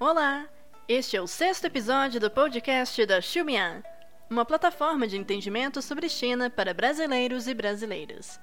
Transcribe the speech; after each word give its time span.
Olá! 0.00 0.48
Este 0.86 1.16
é 1.16 1.20
o 1.20 1.26
sexto 1.26 1.64
episódio 1.64 2.20
do 2.20 2.30
podcast 2.30 3.04
da 3.04 3.20
Xumian, 3.20 3.82
uma 4.30 4.44
plataforma 4.44 5.08
de 5.08 5.16
entendimento 5.16 5.82
sobre 5.82 6.08
China 6.08 6.48
para 6.48 6.72
brasileiros 6.72 7.48
e 7.48 7.52
brasileiras. 7.52 8.38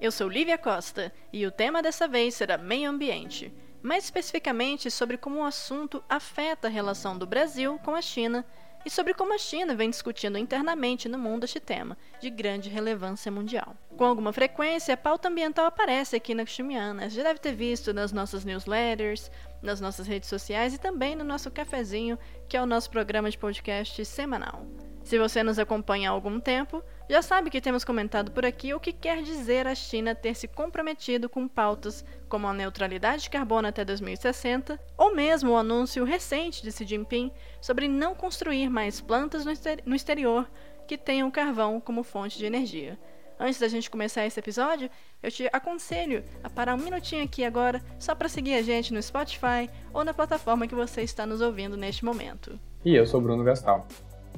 Eu 0.00 0.12
sou 0.12 0.28
Lívia 0.28 0.56
Costa 0.56 1.12
e 1.32 1.44
o 1.44 1.50
tema 1.50 1.82
dessa 1.82 2.06
vez 2.06 2.36
será 2.36 2.56
meio 2.56 2.88
ambiente, 2.88 3.52
mais 3.82 4.04
especificamente 4.04 4.88
sobre 4.88 5.18
como 5.18 5.40
o 5.40 5.44
assunto 5.44 6.00
afeta 6.08 6.68
a 6.68 6.70
relação 6.70 7.18
do 7.18 7.26
Brasil 7.26 7.76
com 7.80 7.96
a 7.96 8.00
China 8.00 8.46
e 8.84 8.90
sobre 8.90 9.14
como 9.14 9.34
a 9.34 9.38
China 9.38 9.74
vem 9.74 9.90
discutindo 9.90 10.38
internamente 10.38 11.08
no 11.08 11.18
mundo 11.18 11.44
este 11.44 11.60
tema, 11.60 11.96
de 12.20 12.30
grande 12.30 12.68
relevância 12.68 13.30
mundial. 13.32 13.76
Com 13.96 14.04
alguma 14.04 14.32
frequência, 14.32 14.94
a 14.94 14.96
pauta 14.96 15.28
ambiental 15.28 15.66
aparece 15.66 16.16
aqui 16.16 16.34
na 16.34 16.44
Xumiana. 16.44 17.08
Você 17.08 17.16
já 17.16 17.22
deve 17.22 17.38
ter 17.38 17.54
visto 17.54 17.92
nas 17.92 18.12
nossas 18.12 18.44
newsletters, 18.44 19.30
nas 19.62 19.80
nossas 19.80 20.06
redes 20.06 20.28
sociais 20.28 20.74
e 20.74 20.78
também 20.78 21.16
no 21.16 21.24
nosso 21.24 21.50
cafezinho, 21.50 22.18
que 22.48 22.56
é 22.56 22.62
o 22.62 22.66
nosso 22.66 22.90
programa 22.90 23.30
de 23.30 23.38
podcast 23.38 24.04
semanal. 24.04 24.66
Se 25.04 25.18
você 25.18 25.42
nos 25.42 25.58
acompanha 25.58 26.08
há 26.08 26.12
algum 26.12 26.40
tempo, 26.40 26.82
já 27.10 27.20
sabe 27.20 27.50
que 27.50 27.60
temos 27.60 27.84
comentado 27.84 28.32
por 28.32 28.46
aqui 28.46 28.72
o 28.72 28.80
que 28.80 28.90
quer 28.90 29.22
dizer 29.22 29.66
a 29.66 29.74
China 29.74 30.14
ter 30.14 30.34
se 30.34 30.48
comprometido 30.48 31.28
com 31.28 31.46
pautas 31.46 32.02
como 32.26 32.46
a 32.46 32.54
neutralidade 32.54 33.24
de 33.24 33.30
carbono 33.30 33.68
até 33.68 33.84
2060, 33.84 34.80
ou 34.96 35.14
mesmo 35.14 35.52
o 35.52 35.56
anúncio 35.58 36.04
recente 36.04 36.62
de 36.62 36.72
Xi 36.72 36.86
Jinping 36.86 37.30
sobre 37.60 37.86
não 37.86 38.14
construir 38.14 38.70
mais 38.70 38.98
plantas 39.02 39.44
no 39.44 39.94
exterior 39.94 40.50
que 40.88 40.96
tenham 40.96 41.30
carvão 41.30 41.78
como 41.80 42.02
fonte 42.02 42.38
de 42.38 42.46
energia. 42.46 42.98
Antes 43.38 43.60
da 43.60 43.68
gente 43.68 43.90
começar 43.90 44.24
esse 44.24 44.40
episódio, 44.40 44.88
eu 45.22 45.30
te 45.30 45.50
aconselho 45.52 46.24
a 46.42 46.48
parar 46.48 46.74
um 46.74 46.78
minutinho 46.78 47.24
aqui 47.24 47.44
agora 47.44 47.82
só 47.98 48.14
para 48.14 48.28
seguir 48.28 48.54
a 48.54 48.62
gente 48.62 48.94
no 48.94 49.02
Spotify 49.02 49.68
ou 49.92 50.02
na 50.02 50.14
plataforma 50.14 50.66
que 50.66 50.74
você 50.74 51.02
está 51.02 51.26
nos 51.26 51.42
ouvindo 51.42 51.76
neste 51.76 52.06
momento. 52.06 52.58
E 52.82 52.94
eu 52.94 53.06
sou 53.06 53.20
Bruno 53.20 53.44
Gastal. 53.44 53.86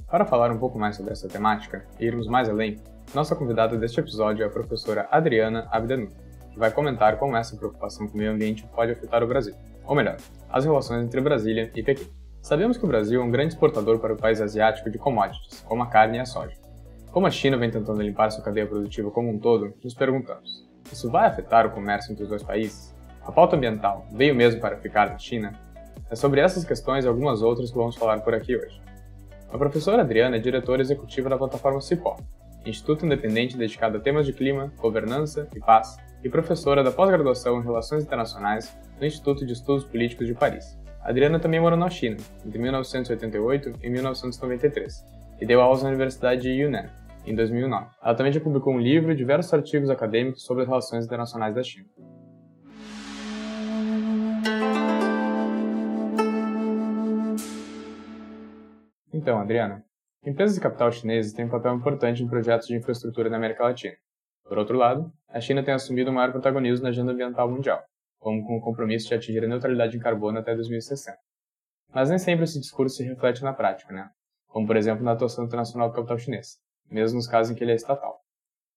Para 0.09 0.25
falar 0.25 0.53
um 0.53 0.59
pouco 0.59 0.79
mais 0.79 0.97
sobre 0.97 1.13
essa 1.13 1.29
temática 1.29 1.85
e 1.99 2.07
irmos 2.07 2.29
mais 2.29 2.49
além, 2.49 2.79
nossa 3.15 3.35
convidada 3.35 3.77
deste 3.77 3.99
episódio 3.99 4.45
é 4.45 4.47
a 4.47 4.51
professora 4.51 5.09
Adriana 5.11 5.69
Abdenu, 5.71 6.09
que 6.53 6.59
vai 6.59 6.71
comentar 6.71 7.19
como 7.19 7.37
essa 7.37 7.57
preocupação 7.57 8.07
com 8.07 8.15
o 8.15 8.17
meio 8.17 8.33
ambiente 8.33 8.67
pode 8.75 8.93
afetar 8.93 9.23
o 9.23 9.27
Brasil, 9.27 9.55
ou 9.85 9.97
melhor, 9.97 10.17
as 10.49 10.65
relações 10.65 11.05
entre 11.05 11.21
Brasília 11.21 11.71
e 11.75 11.83
Pequim. 11.83 12.09
Sabemos 12.41 12.79
que 12.79 12.85
o 12.85 12.89
Brasil 12.89 13.21
é 13.21 13.25
um 13.25 13.31
grande 13.31 13.55
exportador 13.55 13.99
para 13.99 14.15
o 14.15 14.17
país 14.17 14.41
asiático 14.41 14.89
de 14.89 14.97
commodities, 14.97 15.61
como 15.63 15.83
a 15.83 15.87
carne 15.87 16.19
e 16.19 16.21
a 16.21 16.25
soja. 16.25 16.57
Como 17.11 17.27
a 17.27 17.31
China 17.31 17.57
vem 17.57 17.71
tentando 17.71 18.01
limpar 18.01 18.31
sua 18.31 18.45
cadeia 18.45 18.67
produtiva 18.67 19.11
como 19.11 19.29
um 19.29 19.39
todo, 19.39 19.75
nos 19.83 19.93
perguntamos: 19.93 20.67
isso 20.93 21.11
vai 21.11 21.27
afetar 21.27 21.67
o 21.67 21.71
comércio 21.71 22.13
entre 22.13 22.23
os 22.23 22.29
dois 22.29 22.43
países? 22.43 22.95
A 23.25 23.33
pauta 23.33 23.57
ambiental 23.57 24.07
veio 24.13 24.35
mesmo 24.35 24.61
para 24.61 24.77
ficar 24.77 25.11
na 25.11 25.19
China? 25.19 25.53
É 26.09 26.15
sobre 26.15 26.41
essas 26.41 26.65
questões 26.65 27.05
e 27.05 27.09
algumas 27.09 27.43
outras 27.43 27.71
que 27.71 27.77
vamos 27.77 27.97
falar 27.97 28.21
por 28.21 28.33
aqui 28.33 28.57
hoje. 28.57 28.81
A 29.53 29.59
professora 29.59 30.03
Adriana 30.03 30.37
é 30.37 30.41
diretora 30.41 30.83
executiva 30.83 31.29
da 31.29 31.39
plataforma 31.39 31.81
CIPO, 31.81 32.17
instituto 32.67 33.07
independente 33.07 33.57
dedicado 33.57 33.97
a 33.97 34.01
temas 34.01 34.27
de 34.27 34.33
clima, 34.33 34.73
governança 34.77 35.49
e 35.55 35.61
paz, 35.61 35.97
e 36.25 36.29
professora 36.29 36.83
da 36.83 36.91
pós-graduação 36.91 37.61
em 37.61 37.63
Relações 37.63 38.03
Internacionais 38.03 38.77
no 39.01 39.07
Instituto 39.07 39.47
de 39.47 39.53
Estudos 39.53 39.85
Políticos 39.85 40.27
de 40.27 40.35
Paris. 40.35 40.77
Adriana 41.01 41.39
também 41.39 41.61
morou 41.61 41.79
na 41.79 41.89
China, 41.89 42.17
entre 42.45 42.59
1988 42.59 43.75
e 43.81 43.89
1993, 43.89 45.05
e 45.41 45.47
deu 45.47 45.61
aulas 45.61 45.85
na 45.85 45.91
Universidade 45.91 46.43
de 46.43 46.51
Yunnan, 46.51 46.91
em 47.25 47.35
2009. 47.35 47.87
Ela 48.03 48.15
também 48.15 48.33
já 48.33 48.41
publicou 48.41 48.75
um 48.75 48.81
livro 48.81 49.13
e 49.13 49.17
diversos 49.17 49.55
artigos 49.55 49.89
acadêmicos 49.89 50.43
sobre 50.43 50.65
as 50.65 50.69
relações 50.69 51.05
internacionais 51.05 51.55
da 51.55 51.63
China. 51.63 51.87
Então, 59.13 59.39
Adriana, 59.39 59.85
empresas 60.25 60.57
de 60.57 60.61
capital 60.61 60.91
chinesas 60.91 61.33
têm 61.33 61.45
um 61.45 61.51
papel 61.51 61.75
importante 61.75 62.23
em 62.23 62.29
projetos 62.29 62.67
de 62.67 62.77
infraestrutura 62.77 63.31
na 63.31 63.37
América 63.37 63.65
Latina. 63.65 63.97
Por 64.45 64.59
outro 64.59 64.77
lado, 64.77 65.13
a 65.29 65.41
China 65.41 65.63
tem 65.63 65.75
assumido 65.75 66.11
um 66.11 66.15
maior 66.15 66.31
protagonismo 66.31 66.85
na 66.85 66.91
agenda 66.91 67.13
ambiental 67.13 67.51
mundial, 67.51 67.83
como 68.19 68.45
com 68.47 68.57
o 68.57 68.61
compromisso 68.61 69.09
de 69.09 69.15
atingir 69.15 69.45
a 69.45 69.49
neutralidade 69.49 69.97
em 69.97 70.01
carbono 70.01 70.39
até 70.39 70.55
2060. 70.55 71.19
Mas 71.93 72.11
nem 72.11 72.19
sempre 72.19 72.45
esse 72.45 72.61
discurso 72.61 72.97
se 72.97 73.05
reflete 73.05 73.43
na 73.43 73.53
prática, 73.53 73.93
né? 73.93 74.11
Como, 74.49 74.67
por 74.67 74.77
exemplo, 74.77 75.05
na 75.05 75.13
atuação 75.13 75.45
internacional 75.45 75.89
do 75.89 75.95
capital 75.95 76.19
chinês, 76.19 76.59
mesmo 76.91 77.17
nos 77.17 77.27
casos 77.27 77.53
em 77.53 77.55
que 77.55 77.65
ele 77.65 77.73
é 77.73 77.75
estatal. 77.75 78.21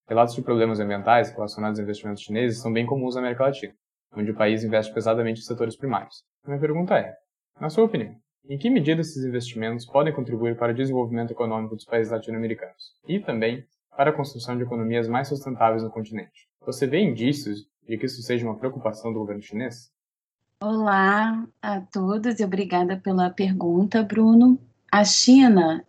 Relatos 0.08 0.34
de 0.34 0.42
problemas 0.42 0.80
ambientais 0.80 1.32
relacionados 1.32 1.80
a 1.80 1.84
investimentos 1.84 2.24
chineses 2.24 2.60
são 2.60 2.74
bem 2.74 2.86
comuns 2.86 3.16
na 3.16 3.22
América 3.22 3.44
Latina, 3.44 3.74
onde 4.16 4.32
o 4.32 4.36
país 4.36 4.64
investe 4.64 4.94
pesadamente 4.94 5.40
em 5.40 5.44
setores 5.44 5.76
primários. 5.76 6.24
Minha 6.46 6.60
pergunta 6.60 6.98
é, 6.98 7.16
na 7.60 7.70
sua 7.70 7.86
opinião, 7.86 8.16
em 8.48 8.58
que 8.58 8.70
medida 8.70 9.02
esses 9.02 9.24
investimentos 9.24 9.86
podem 9.86 10.14
contribuir 10.14 10.58
para 10.58 10.72
o 10.72 10.76
desenvolvimento 10.76 11.32
econômico 11.32 11.76
dos 11.76 11.86
países 11.86 12.12
latino-americanos 12.12 12.94
e 13.08 13.20
também 13.20 13.66
para 13.96 14.12
a 14.12 14.14
construção 14.14 14.56
de 14.56 14.64
economias 14.64 15.08
mais 15.08 15.28
sustentáveis 15.28 15.84
no 15.84 15.90
continente? 15.90 16.48
Você 16.66 16.88
vê 16.88 17.00
indícios 17.00 17.68
de 17.88 17.98
que 17.98 18.06
isso 18.06 18.22
seja 18.22 18.46
uma 18.46 18.56
preocupação 18.56 19.12
do 19.12 19.20
governo 19.20 19.42
chinês? 19.42 19.92
Olá 20.62 21.48
a 21.62 21.82
todos 21.82 22.40
e 22.40 22.44
obrigada 22.44 22.98
pela 22.98 23.30
pergunta, 23.30 24.04
Bruno. 24.04 24.60
A 24.92 25.04
China, 25.06 25.86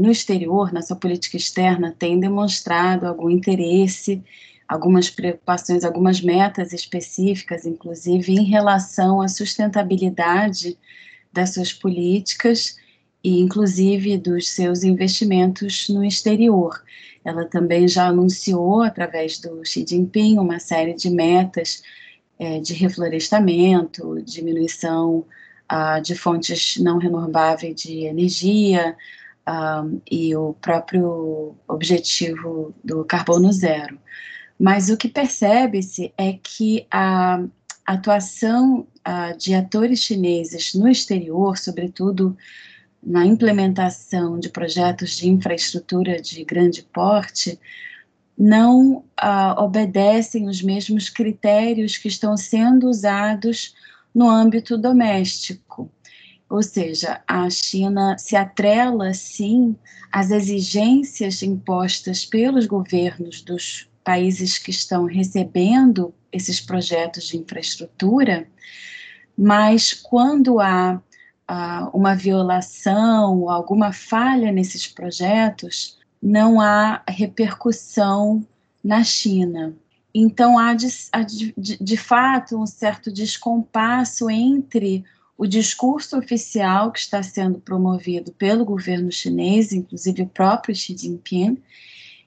no 0.00 0.10
exterior, 0.10 0.72
na 0.72 0.82
sua 0.82 0.96
política 0.96 1.36
externa, 1.36 1.94
tem 1.98 2.20
demonstrado 2.20 3.06
algum 3.06 3.28
interesse, 3.28 4.22
algumas 4.68 5.10
preocupações, 5.10 5.84
algumas 5.84 6.20
metas 6.20 6.72
específicas, 6.72 7.66
inclusive 7.66 8.32
em 8.32 8.44
relação 8.44 9.20
à 9.20 9.28
sustentabilidade 9.28 10.78
das 11.34 11.52
suas 11.54 11.72
políticas 11.72 12.76
e, 13.22 13.40
inclusive, 13.40 14.16
dos 14.16 14.48
seus 14.50 14.84
investimentos 14.84 15.88
no 15.88 16.04
exterior. 16.04 16.82
Ela 17.24 17.44
também 17.46 17.88
já 17.88 18.06
anunciou, 18.06 18.82
através 18.82 19.38
do 19.38 19.64
Xi 19.64 19.84
Jinping, 19.86 20.38
uma 20.38 20.58
série 20.58 20.94
de 20.94 21.10
metas 21.10 21.82
é, 22.38 22.60
de 22.60 22.74
reflorestamento, 22.74 24.22
diminuição 24.22 25.24
ah, 25.68 25.98
de 26.00 26.14
fontes 26.14 26.76
não 26.76 26.98
renováveis 26.98 27.74
de 27.74 28.04
energia 28.04 28.96
ah, 29.46 29.84
e 30.10 30.36
o 30.36 30.52
próprio 30.54 31.56
objetivo 31.66 32.74
do 32.84 33.04
carbono 33.04 33.50
zero. 33.52 33.98
Mas 34.58 34.90
o 34.90 34.96
que 34.96 35.08
percebe-se 35.08 36.12
é 36.16 36.34
que 36.34 36.86
a 36.90 37.42
atuação 37.86 38.86
uh, 39.06 39.36
de 39.36 39.54
atores 39.54 40.00
chineses 40.00 40.74
no 40.74 40.88
exterior, 40.88 41.56
sobretudo 41.58 42.36
na 43.02 43.26
implementação 43.26 44.38
de 44.38 44.48
projetos 44.48 45.16
de 45.16 45.28
infraestrutura 45.28 46.20
de 46.20 46.42
grande 46.44 46.82
porte, 46.82 47.58
não 48.36 48.96
uh, 48.96 49.58
obedecem 49.58 50.48
os 50.48 50.62
mesmos 50.62 51.08
critérios 51.08 51.96
que 51.96 52.08
estão 52.08 52.36
sendo 52.36 52.88
usados 52.88 53.74
no 54.14 54.28
âmbito 54.28 54.76
doméstico. 54.76 55.90
Ou 56.48 56.62
seja, 56.62 57.22
a 57.26 57.48
China 57.50 58.16
se 58.18 58.36
atrela, 58.36 59.12
sim, 59.12 59.76
às 60.10 60.30
exigências 60.30 61.42
impostas 61.42 62.24
pelos 62.24 62.66
governos 62.66 63.42
dos 63.42 63.88
países 64.04 64.58
que 64.58 64.70
estão 64.70 65.06
recebendo 65.06 66.14
esses 66.30 66.60
projetos 66.60 67.28
de 67.28 67.38
infraestrutura, 67.38 68.46
mas 69.36 69.92
quando 69.92 70.60
há 70.60 71.00
uma 71.92 72.14
violação, 72.14 73.50
alguma 73.50 73.92
falha 73.92 74.50
nesses 74.50 74.86
projetos, 74.86 75.98
não 76.22 76.60
há 76.60 77.02
repercussão 77.06 78.46
na 78.82 79.04
China. 79.04 79.74
Então, 80.14 80.58
há 80.58 80.74
de, 80.74 80.88
há 81.12 81.22
de, 81.22 81.52
de, 81.56 81.76
de 81.82 81.96
fato 81.96 82.60
um 82.60 82.66
certo 82.66 83.12
descompasso 83.12 84.30
entre 84.30 85.04
o 85.36 85.46
discurso 85.46 86.16
oficial 86.16 86.92
que 86.92 87.00
está 87.00 87.22
sendo 87.22 87.58
promovido 87.58 88.32
pelo 88.32 88.64
governo 88.64 89.10
chinês, 89.10 89.72
inclusive 89.72 90.22
o 90.22 90.28
próprio 90.28 90.74
Xi 90.74 90.96
Jinping, 90.96 91.58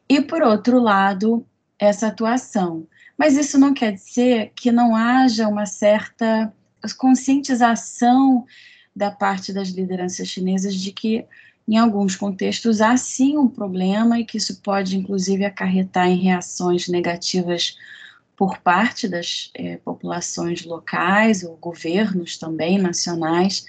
e, 0.10 0.22
por 0.22 0.42
outro 0.42 0.80
lado, 0.80 1.46
essa 1.80 2.08
atuação. 2.08 2.86
Mas 3.18 3.36
isso 3.36 3.58
não 3.58 3.74
quer 3.74 3.94
dizer 3.94 4.52
que 4.56 4.72
não 4.72 4.96
haja 4.96 5.48
uma 5.48 5.66
certa 5.66 6.54
conscientização 6.98 8.46
da 8.96 9.12
parte 9.12 9.54
das 9.54 9.70
lideranças 9.70 10.28
chinesas 10.28 10.76
de 10.76 10.92
que, 10.92 11.26
em 11.68 11.78
alguns 11.78 12.16
contextos, 12.16 12.82
há 12.82 12.98
sim 12.98 13.38
um 13.38 13.48
problema 13.48 14.20
e 14.20 14.26
que 14.26 14.38
isso 14.38 14.62
pode, 14.62 14.98
inclusive, 14.98 15.46
acarretar 15.46 16.08
em 16.08 16.18
reações 16.18 16.88
negativas 16.88 17.76
por 18.36 18.58
parte 18.60 19.08
das 19.08 19.52
é, 19.54 19.78
populações 19.78 20.64
locais 20.64 21.44
ou 21.44 21.58
governos 21.58 22.38
também 22.38 22.78
nacionais. 22.78 23.66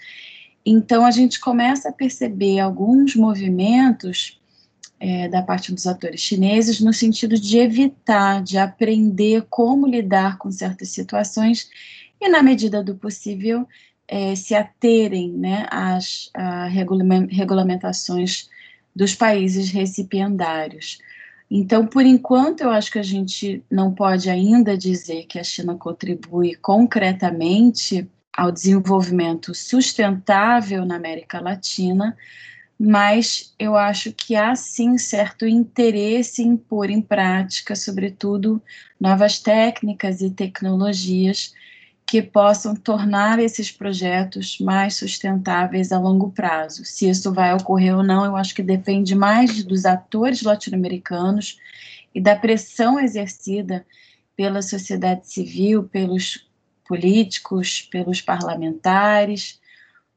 Então, 0.65 1.05
a 1.05 1.11
gente 1.11 1.41
começa 1.41 1.89
a 1.89 1.93
perceber 1.93 2.61
alguns 2.61 3.17
movimentos 3.17 4.39
é, 5.01 5.29
da 5.29 5.43
parte 5.43 5.73
dos 5.73 5.87
atores 5.87 6.21
chineses 6.21 6.81
no 6.81 6.93
sentido 6.93 7.39
de 7.39 7.59
evitar, 7.59 8.43
de 8.43 8.59
aprender 8.59 9.47
como 9.49 9.87
lidar 9.87 10.39
com 10.39 10.51
certas 10.51 10.89
situações 10.89 11.69
e, 12.21 12.29
na 12.29 12.43
medida 12.43 12.83
do 12.83 12.95
possível, 12.95 13.67
é, 14.07 14.35
se 14.35 14.55
aterem 14.55 15.31
né, 15.33 15.67
às 15.71 16.31
regulamentações 17.31 18.49
dos 18.95 19.15
países 19.15 19.71
recipiendários. 19.71 20.99
Então, 21.51 21.87
por 21.87 22.05
enquanto, 22.05 22.63
eu 22.63 22.71
acho 22.71 22.91
que 22.91 22.99
a 22.99 23.03
gente 23.03 23.63
não 23.71 23.95
pode 23.95 24.29
ainda 24.29 24.77
dizer 24.77 25.25
que 25.27 25.39
a 25.39 25.45
China 25.45 25.75
contribui 25.77 26.55
concretamente 26.57 28.09
ao 28.33 28.53
desenvolvimento 28.53 29.55
sustentável 29.55 30.85
na 30.85 30.97
América 30.97 31.41
Latina, 31.41 32.17
mas 32.79 33.53
eu 33.59 33.77
acho 33.77 34.13
que 34.13 34.37
há 34.37 34.55
sim 34.55 34.97
certo 34.99 35.47
interesse 35.47 36.43
em 36.43 36.57
pôr 36.57 36.91
em 36.91 37.01
prática, 37.01 37.75
sobretudo, 37.75 38.63
novas 39.01 39.41
técnicas 39.41 40.21
e 40.21 40.31
tecnologias 40.31 41.53
que 42.09 42.23
possam 42.23 42.75
tornar 42.75 43.39
esses 43.39 43.71
projetos 43.71 44.59
mais 44.59 44.95
sustentáveis 44.95 45.93
a 45.93 45.99
longo 45.99 46.31
prazo. 46.31 46.83
Se 46.83 47.07
isso 47.07 47.35
vai 47.35 47.53
ocorrer 47.53 47.95
ou 47.95 48.03
não, 48.03 48.25
eu 48.25 48.35
acho 48.35 48.55
que 48.55 48.63
depende 48.63 49.15
mais 49.15 49.63
dos 49.63 49.85
atores 49.85 50.43
latino-americanos 50.43 51.61
e 52.15 52.21
da 52.21 52.35
pressão 52.35 52.99
exercida 52.99 53.85
pela 54.35 54.63
sociedade 54.63 55.29
civil, 55.29 55.85
pelos 55.85 56.49
políticos, 56.87 57.83
pelos 57.83 58.23
parlamentares, 58.23 59.61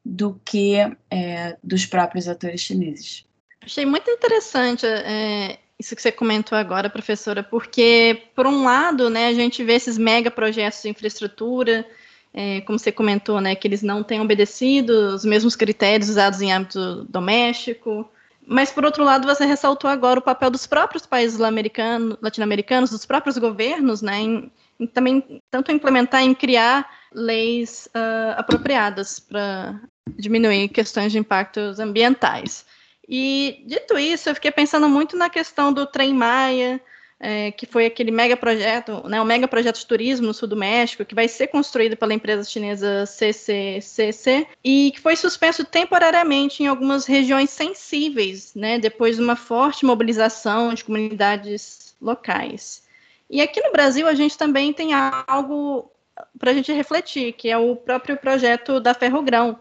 do 0.03 0.39
que 0.45 0.75
é, 1.09 1.57
dos 1.61 1.85
próprios 1.85 2.25
atores 2.29 2.61
chineses. 2.61 3.25
Achei 3.61 3.85
muito 3.85 4.09
interessante 4.09 4.85
é, 4.85 5.59
isso 5.81 5.95
que 5.95 6.01
você 6.01 6.12
comentou 6.12 6.57
agora, 6.57 6.89
professora, 6.89 7.44
porque, 7.44 8.28
por 8.36 8.45
um 8.45 8.63
lado, 8.63 9.10
né, 9.10 9.28
a 9.28 9.33
gente 9.33 9.63
vê 9.63 9.74
esses 9.74 9.98
mega 9.98 10.30
projetos 10.30 10.81
de 10.81 10.89
infraestrutura, 10.89 11.86
é, 12.33 12.62
como 12.62 12.78
você 12.78 12.92
comentou, 12.92 13.42
né, 13.42 13.56
que 13.56 13.68
eles 13.68 13.81
não 13.81 14.04
têm 14.04 14.22
obedecido 14.22 15.16
os 15.16 15.25
mesmos 15.25 15.56
critérios 15.56 16.07
usados 16.07 16.39
em 16.42 16.54
âmbito 16.54 17.04
doméstico, 17.10 18.10
mas, 18.45 18.72
por 18.72 18.86
outro 18.86 19.04
lado, 19.04 19.28
você 19.28 19.45
ressaltou 19.45 19.89
agora 19.89 20.19
o 20.19 20.24
papel 20.24 20.50
dos 20.51 20.68
próprios 20.68 21.06
países 21.06 21.39
latino-americanos, 21.39 22.89
dos 22.89 23.06
próprios 23.06 23.38
governos, 23.38 24.01
né, 24.01 24.19
em, 24.19 24.51
em, 24.80 24.86
também 24.86 25.42
tanto 25.50 25.72
implementar 25.72 26.22
em 26.22 26.33
criar 26.33 26.88
leis 27.12 27.89
uh, 27.95 28.38
apropriadas 28.38 29.19
para 29.19 29.80
diminuir 30.18 30.69
questões 30.69 31.12
de 31.12 31.18
impactos 31.18 31.80
ambientais. 31.80 32.66
E, 33.13 33.61
dito 33.65 33.99
isso, 33.99 34.29
eu 34.29 34.35
fiquei 34.35 34.51
pensando 34.51 34.87
muito 34.87 35.17
na 35.17 35.29
questão 35.29 35.73
do 35.73 35.85
Trem 35.85 36.13
Maia, 36.13 36.79
é, 37.19 37.51
que 37.51 37.65
foi 37.65 37.85
aquele 37.85 38.09
mega 38.09 38.37
projeto, 38.37 39.05
né, 39.05 39.21
o 39.21 39.25
mega 39.25 39.49
projeto 39.49 39.79
de 39.79 39.85
turismo 39.85 40.27
no 40.27 40.33
sul 40.33 40.47
do 40.47 40.55
México, 40.55 41.03
que 41.03 41.13
vai 41.13 41.27
ser 41.27 41.47
construído 41.47 41.97
pela 41.97 42.13
empresa 42.13 42.49
chinesa 42.49 43.05
CCCC 43.05 44.47
e 44.63 44.93
que 44.95 45.01
foi 45.01 45.17
suspenso 45.17 45.65
temporariamente 45.65 46.63
em 46.63 46.67
algumas 46.67 47.05
regiões 47.05 47.49
sensíveis, 47.49 48.55
né, 48.55 48.79
depois 48.79 49.17
de 49.17 49.21
uma 49.21 49.35
forte 49.35 49.85
mobilização 49.85 50.73
de 50.73 50.85
comunidades 50.85 51.93
locais. 52.01 52.81
E 53.29 53.41
aqui 53.41 53.61
no 53.61 53.73
Brasil 53.73 54.07
a 54.07 54.13
gente 54.13 54.37
também 54.37 54.71
tem 54.71 54.93
algo 54.93 55.91
para 56.39 56.51
a 56.51 56.53
gente 56.53 56.71
refletir, 56.71 57.33
que 57.33 57.49
é 57.49 57.57
o 57.57 57.75
próprio 57.75 58.15
projeto 58.15 58.79
da 58.79 58.93
Ferrogrão, 58.93 59.59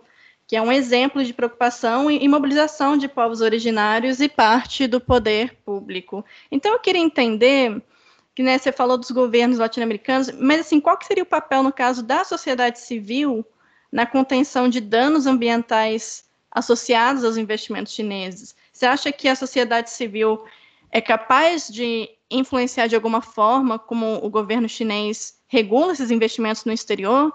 que 0.51 0.57
é 0.57 0.61
um 0.61 0.73
exemplo 0.73 1.23
de 1.23 1.33
preocupação 1.33 2.11
e 2.11 2.27
mobilização 2.27 2.97
de 2.97 3.07
povos 3.07 3.41
originários 3.41 4.19
e 4.21 4.29
parte 4.29 4.89
do 4.89 5.01
poder 5.01 5.55
público. 5.65 6.25
Então, 6.51 6.73
eu 6.73 6.81
queria 6.81 7.01
entender 7.01 7.81
que 8.35 8.43
né, 8.43 8.59
você 8.59 8.73
falou 8.73 8.99
dos 8.99 9.13
governos 9.13 9.59
latino-americanos, 9.59 10.33
mas 10.33 10.63
assim, 10.63 10.81
qual 10.81 10.99
seria 11.03 11.23
o 11.23 11.27
papel, 11.27 11.63
no 11.63 11.73
caso, 11.73 12.03
da 12.03 12.25
sociedade 12.25 12.81
civil 12.81 13.47
na 13.93 14.05
contenção 14.05 14.69
de 14.69 14.81
danos 14.81 15.25
ambientais 15.25 16.25
associados 16.51 17.23
aos 17.23 17.37
investimentos 17.37 17.93
chineses? 17.93 18.57
Você 18.73 18.87
acha 18.87 19.13
que 19.13 19.29
a 19.29 19.37
sociedade 19.37 19.91
civil 19.91 20.45
é 20.91 21.01
capaz 21.01 21.69
de 21.69 22.11
influenciar 22.29 22.89
de 22.89 22.97
alguma 22.97 23.23
forma 23.23 23.79
como 23.79 24.17
o 24.17 24.29
governo 24.29 24.69
chinês 24.69 25.39
regula 25.47 25.93
esses 25.93 26.11
investimentos 26.11 26.65
no 26.65 26.73
exterior? 26.73 27.33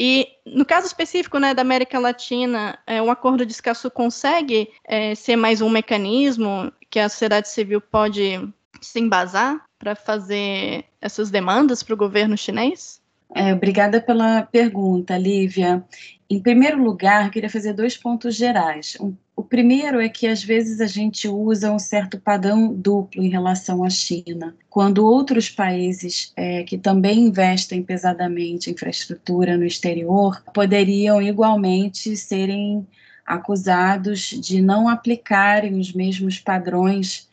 E 0.00 0.28
no 0.46 0.64
caso 0.64 0.86
específico 0.86 1.40
né, 1.40 1.52
da 1.52 1.62
América 1.62 1.98
Latina, 1.98 2.78
é, 2.86 3.02
o 3.02 3.10
Acordo 3.10 3.44
de 3.44 3.50
Escazú 3.50 3.90
consegue 3.90 4.70
é, 4.84 5.12
ser 5.16 5.34
mais 5.34 5.60
um 5.60 5.68
mecanismo 5.68 6.72
que 6.88 7.00
a 7.00 7.08
sociedade 7.08 7.48
civil 7.48 7.80
pode 7.80 8.48
se 8.80 9.00
embasar 9.00 9.60
para 9.76 9.96
fazer 9.96 10.84
essas 11.00 11.32
demandas 11.32 11.82
para 11.82 11.94
o 11.94 11.96
governo 11.96 12.38
chinês? 12.38 13.00
É, 13.34 13.52
obrigada 13.52 14.00
pela 14.00 14.42
pergunta, 14.42 15.18
Lívia. 15.18 15.84
Em 16.30 16.40
primeiro 16.40 16.80
lugar, 16.80 17.30
queria 17.30 17.50
fazer 17.50 17.72
dois 17.72 17.96
pontos 17.96 18.36
gerais. 18.36 18.96
Um, 19.00 19.14
o 19.38 19.44
primeiro 19.44 20.00
é 20.00 20.08
que 20.08 20.26
às 20.26 20.42
vezes 20.42 20.80
a 20.80 20.86
gente 20.88 21.28
usa 21.28 21.70
um 21.70 21.78
certo 21.78 22.18
padrão 22.18 22.74
duplo 22.74 23.22
em 23.22 23.28
relação 23.28 23.84
à 23.84 23.88
China, 23.88 24.56
quando 24.68 25.06
outros 25.06 25.48
países 25.48 26.32
é, 26.34 26.64
que 26.64 26.76
também 26.76 27.20
investem 27.20 27.80
pesadamente 27.80 28.68
em 28.68 28.72
infraestrutura 28.72 29.56
no 29.56 29.64
exterior 29.64 30.42
poderiam 30.52 31.22
igualmente 31.22 32.16
serem 32.16 32.84
acusados 33.24 34.22
de 34.22 34.60
não 34.60 34.88
aplicarem 34.88 35.78
os 35.78 35.92
mesmos 35.92 36.40
padrões 36.40 37.28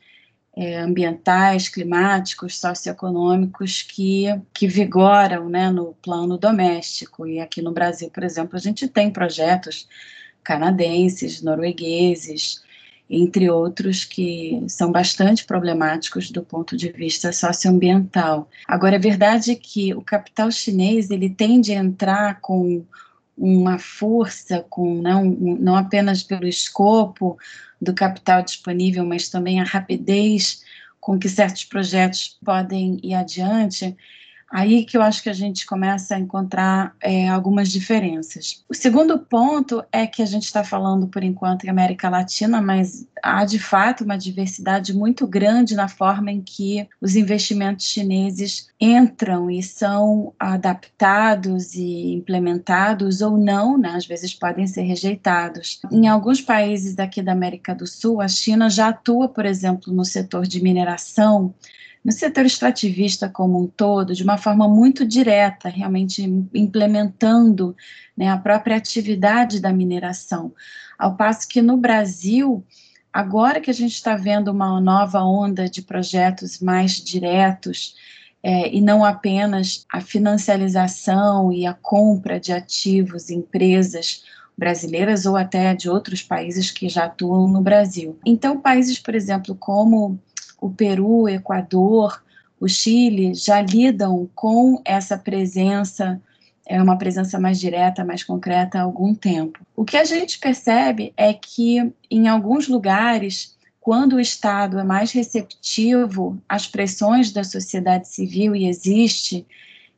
é, 0.56 0.78
ambientais, 0.78 1.68
climáticos, 1.68 2.60
socioeconômicos 2.60 3.82
que, 3.82 4.26
que 4.54 4.68
vigoram 4.68 5.50
né, 5.50 5.72
no 5.72 5.96
plano 6.04 6.38
doméstico. 6.38 7.26
E 7.26 7.40
aqui 7.40 7.64
no 7.64 7.72
Brasil, 7.72 8.12
por 8.12 8.24
exemplo, 8.24 8.56
a 8.56 8.62
gente 8.62 8.88
tem 8.88 9.10
projetos 9.10 9.88
canadenses, 10.46 11.42
noruegueses, 11.42 12.64
entre 13.10 13.50
outros 13.50 14.04
que 14.04 14.64
são 14.68 14.92
bastante 14.92 15.46
problemáticos 15.46 16.32
do 16.32 16.42
ponto 16.42 16.78
de 16.78 16.92
vista 16.92 17.32
socioambiental. 17.32 18.50
Agora, 18.68 18.96
é 18.96 19.00
verdade 19.00 19.56
que 19.56 19.94
o 19.94 20.02
capital 20.02 20.52
chinês 20.52 21.12
ele 21.12 21.30
tende 21.30 21.74
a 21.74 21.76
entrar 21.76 22.40
com 22.40 22.84
uma 23.38 23.78
força, 23.78 24.66
com 24.70 25.02
não, 25.02 25.26
não 25.26 25.76
apenas 25.76 26.24
pelo 26.24 26.48
escopo 26.48 27.38
do 27.82 27.94
capital 27.94 28.42
disponível, 28.42 29.06
mas 29.06 29.30
também 29.30 29.60
a 29.60 29.66
rapidez 29.66 30.64
com 31.00 31.20
que 31.20 31.30
certos 31.30 31.66
projetos 31.66 32.40
podem 32.44 33.00
ir 33.04 33.14
adiante, 33.14 33.96
Aí 34.52 34.86
que 34.86 34.96
eu 34.96 35.02
acho 35.02 35.24
que 35.24 35.30
a 35.30 35.34
gente 35.34 35.66
começa 35.66 36.16
a 36.16 36.20
encontrar 36.20 36.96
é, 37.02 37.28
algumas 37.28 37.70
diferenças. 37.70 38.64
O 38.70 38.74
segundo 38.74 39.18
ponto 39.18 39.84
é 39.92 40.06
que 40.06 40.22
a 40.22 40.26
gente 40.26 40.44
está 40.44 40.64
falando, 40.64 41.08
por 41.08 41.24
enquanto, 41.24 41.66
em 41.66 41.70
América 41.70 42.10
Latina, 42.10 42.62
mas 42.62 43.08
há 43.24 43.44
de 43.44 43.58
fato 43.58 44.04
uma 44.04 44.18
diversidade 44.18 44.94
muito 44.94 45.26
grande 45.26 45.76
na 45.76 45.88
forma 45.88 46.32
em 46.32 46.42
que 46.42 46.88
os 47.02 47.16
investimentos 47.16 47.88
chineses 47.88 48.68
entram 48.80 49.50
e 49.50 49.64
são 49.64 50.34
adaptados 50.40 51.74
e 51.74 52.14
implementados 52.14 53.22
ou 53.22 53.38
não, 53.38 53.78
né? 53.78 53.94
às 53.96 54.06
vezes 54.06 54.34
podem 54.34 54.68
ser 54.68 54.84
rejeitados. 54.84 55.80
Em 55.92 56.08
alguns 56.08 56.40
países 56.40 56.94
daqui 56.94 57.22
da 57.22 57.32
América 57.32 57.74
do 57.74 57.88
Sul, 57.88 58.22
a 58.22 58.28
China 58.28 58.70
já 58.70 58.90
atua, 58.90 59.28
por 59.28 59.46
exemplo, 59.46 59.92
no 59.92 60.06
setor 60.06 60.46
de 60.46 60.62
mineração 60.62 61.54
no 62.06 62.12
setor 62.12 62.46
extrativista 62.46 63.28
como 63.28 63.60
um 63.60 63.66
todo, 63.66 64.14
de 64.14 64.22
uma 64.22 64.38
forma 64.38 64.70
muito 64.70 65.04
direta, 65.04 65.70
realmente 65.70 66.22
implementando 66.54 67.76
né, 68.16 68.30
a 68.30 68.38
própria 68.38 68.78
atividade 68.78 69.60
da 69.60 69.74
mineração. 69.74 70.54
Ao 71.00 71.16
passo 71.16 71.48
que 71.48 71.64
no 71.64 71.76
Brasil, 71.76 72.64
agora 73.12 73.60
que 73.60 73.72
a 73.72 73.74
gente 73.74 73.96
está 73.96 74.16
vendo 74.16 74.50
uma 74.50 74.80
nova 74.80 75.24
onda 75.24 75.68
de 75.68 75.82
projetos 75.82 76.60
mais 76.60 76.92
diretos, 77.04 77.96
é, 78.44 78.72
e 78.72 78.80
não 78.80 79.04
apenas 79.04 79.88
a 79.92 80.00
financiarização 80.00 81.52
e 81.52 81.66
a 81.66 81.74
compra 81.74 82.40
de 82.40 82.54
ativos, 82.54 83.32
empresas 83.32 84.24
brasileiras 84.56 85.26
ou 85.26 85.36
até 85.36 85.74
de 85.74 85.90
outros 85.90 86.22
países 86.22 86.70
que 86.70 86.88
já 86.88 87.06
atuam 87.06 87.48
no 87.48 87.62
Brasil. 87.62 88.20
Então, 88.24 88.62
países, 88.62 89.00
por 89.00 89.16
exemplo, 89.16 89.56
como 89.56 90.20
o 90.66 90.70
Peru, 90.72 91.22
o 91.22 91.30
Equador, 91.30 92.24
o 92.60 92.68
Chile 92.68 93.36
já 93.36 93.62
lidam 93.62 94.28
com 94.34 94.82
essa 94.84 95.16
presença, 95.16 96.20
é 96.66 96.82
uma 96.82 96.98
presença 96.98 97.40
mais 97.40 97.60
direta, 97.60 98.04
mais 98.04 98.24
concreta 98.24 98.80
há 98.80 98.82
algum 98.82 99.14
tempo. 99.14 99.60
O 99.76 99.86
que 99.86 99.96
a 99.96 100.04
gente 100.04 100.40
percebe 100.40 101.14
é 101.16 101.32
que 101.34 101.94
em 102.10 102.28
alguns 102.28 102.68
lugares, 102.68 103.56
quando 103.80 104.14
o 104.14 104.20
Estado 104.20 104.80
é 104.80 104.84
mais 104.84 105.12
receptivo 105.12 106.42
às 106.50 106.66
pressões 106.66 107.32
da 107.32 107.44
sociedade 107.44 108.08
civil 108.08 108.56
e 108.56 108.68
existe 108.68 109.46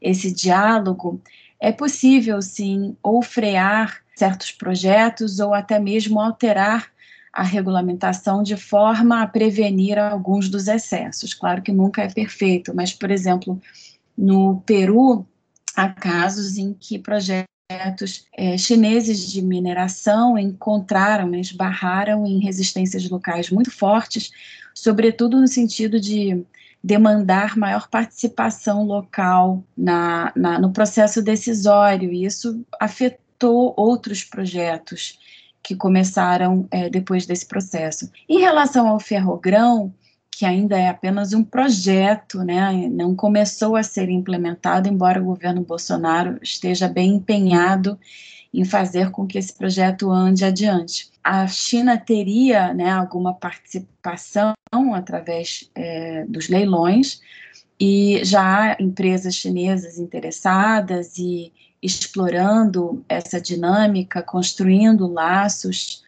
esse 0.01 0.33
diálogo, 0.33 1.21
é 1.61 1.71
possível 1.71 2.41
sim 2.41 2.97
ou 3.01 3.21
frear 3.21 4.01
certos 4.13 4.51
projetos 4.51 5.39
ou 5.39 5.53
até 5.53 5.79
mesmo 5.79 6.19
alterar 6.19 6.91
a 7.33 7.43
regulamentação 7.43 8.41
de 8.41 8.57
forma 8.57 9.21
a 9.21 9.27
prevenir 9.27 9.99
alguns 9.99 10.49
dos 10.49 10.67
excessos. 10.67 11.33
Claro 11.33 11.61
que 11.61 11.71
nunca 11.71 12.01
é 12.01 12.09
perfeito, 12.09 12.73
mas, 12.75 12.93
por 12.93 13.11
exemplo, 13.11 13.61
no 14.17 14.61
Peru, 14.65 15.25
há 15.75 15.89
casos 15.89 16.57
em 16.57 16.73
que 16.73 16.97
projetos 16.97 17.47
é, 18.35 18.57
chineses 18.57 19.29
de 19.29 19.41
mineração 19.41 20.37
encontraram, 20.37 21.27
né, 21.27 21.39
esbarraram 21.39 22.25
em 22.25 22.39
resistências 22.39 23.09
locais 23.09 23.51
muito 23.51 23.69
fortes, 23.69 24.31
sobretudo 24.73 25.39
no 25.39 25.47
sentido 25.47 25.99
de 25.99 26.43
demandar 26.83 27.57
maior 27.57 27.89
participação 27.89 28.83
local 28.83 29.63
na, 29.77 30.31
na, 30.35 30.59
no 30.59 30.71
processo 30.71 31.21
decisório, 31.21 32.13
e 32.13 32.25
isso 32.25 32.65
afetou 32.79 33.73
outros 33.75 34.23
projetos 34.23 35.19
que 35.67 35.75
começaram 35.75 36.65
é, 36.71 36.89
depois 36.89 37.25
desse 37.25 37.45
processo. 37.45 38.09
Em 38.29 38.39
relação 38.39 38.87
ao 38.87 39.01
ferrogrão, 39.01 39.93
que 40.31 40.45
ainda 40.45 40.79
é 40.79 40.87
apenas 40.87 41.33
um 41.33 41.43
projeto, 41.43 42.39
né, 42.39 42.87
não 42.89 43.13
começou 43.13 43.75
a 43.75 43.83
ser 43.83 44.07
implementado, 44.07 44.87
embora 44.87 45.21
o 45.21 45.25
governo 45.25 45.65
Bolsonaro 45.65 46.39
esteja 46.41 46.87
bem 46.87 47.15
empenhado 47.15 47.99
em 48.53 48.63
fazer 48.63 49.11
com 49.11 49.27
que 49.27 49.37
esse 49.37 49.53
projeto 49.53 50.09
ande 50.09 50.45
adiante. 50.45 51.11
A 51.21 51.45
China 51.47 51.97
teria 51.97 52.73
né, 52.73 52.89
alguma 52.89 53.33
participação 53.33 54.53
através 54.93 55.69
é, 55.75 56.23
dos 56.29 56.47
leilões, 56.47 57.19
e 57.79 58.21
já 58.23 58.71
há 58.71 58.77
empresas 58.79 59.35
chinesas 59.35 59.99
interessadas 59.99 61.17
e 61.17 61.51
explorando 61.81 63.03
essa 63.07 63.39
dinâmica, 63.39 64.21
construindo 64.21 65.07
laços. 65.07 66.03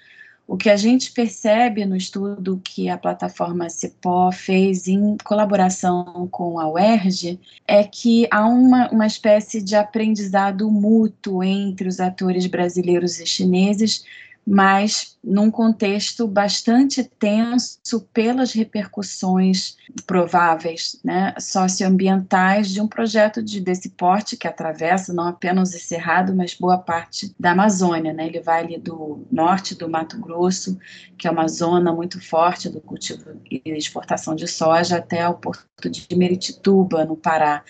O 0.47 0.57
que 0.57 0.69
a 0.69 0.75
gente 0.75 1.11
percebe 1.11 1.85
no 1.85 1.95
estudo 1.95 2.59
que 2.63 2.89
a 2.89 2.97
plataforma 2.97 3.69
CIPO 3.69 4.31
fez 4.31 4.87
em 4.87 5.15
colaboração 5.23 6.27
com 6.31 6.59
a 6.59 6.67
UERJ 6.67 7.39
é 7.67 7.83
que 7.83 8.27
há 8.31 8.47
uma, 8.47 8.89
uma 8.89 9.05
espécie 9.05 9.61
de 9.61 9.75
aprendizado 9.75 10.71
mútuo 10.71 11.43
entre 11.43 11.87
os 11.87 11.99
atores 11.99 12.47
brasileiros 12.47 13.19
e 13.19 13.27
chineses 13.27 14.03
mas 14.51 15.15
num 15.23 15.51
contexto 15.51 16.27
bastante 16.27 17.03
tenso 17.03 18.01
pelas 18.11 18.51
repercussões 18.51 19.77
prováveis 20.07 20.99
né, 21.03 21.35
socioambientais 21.37 22.71
de 22.71 22.81
um 22.81 22.87
projeto 22.87 23.43
de, 23.43 23.61
desse 23.61 23.91
porte 23.91 24.35
que 24.35 24.47
atravessa 24.47 25.13
não 25.13 25.27
apenas 25.27 25.75
o 25.75 25.79
Cerrado, 25.79 26.35
mas 26.35 26.55
boa 26.55 26.79
parte 26.79 27.31
da 27.39 27.51
Amazônia. 27.51 28.11
Né? 28.11 28.25
Ele 28.25 28.39
vai 28.39 28.63
ali 28.63 28.79
do 28.79 29.23
norte 29.31 29.75
do 29.75 29.87
Mato 29.87 30.19
Grosso, 30.19 30.79
que 31.15 31.27
é 31.27 31.31
uma 31.31 31.47
zona 31.47 31.93
muito 31.93 32.19
forte 32.19 32.69
do 32.69 32.81
cultivo 32.81 33.39
e 33.51 33.61
exportação 33.65 34.33
de 34.33 34.47
soja, 34.47 34.97
até 34.97 35.29
o 35.29 35.35
porto 35.35 35.87
de 35.87 36.07
Meritituba, 36.15 37.05
no 37.05 37.15
Pará 37.15 37.63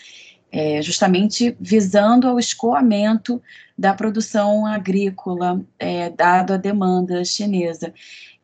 é, 0.51 0.81
justamente 0.81 1.55
visando 1.59 2.27
ao 2.27 2.39
escoamento 2.39 3.41
da 3.77 3.93
produção 3.93 4.65
agrícola, 4.65 5.61
é, 5.77 6.09
dado 6.09 6.53
a 6.53 6.57
demanda 6.57 7.23
chinesa. 7.23 7.93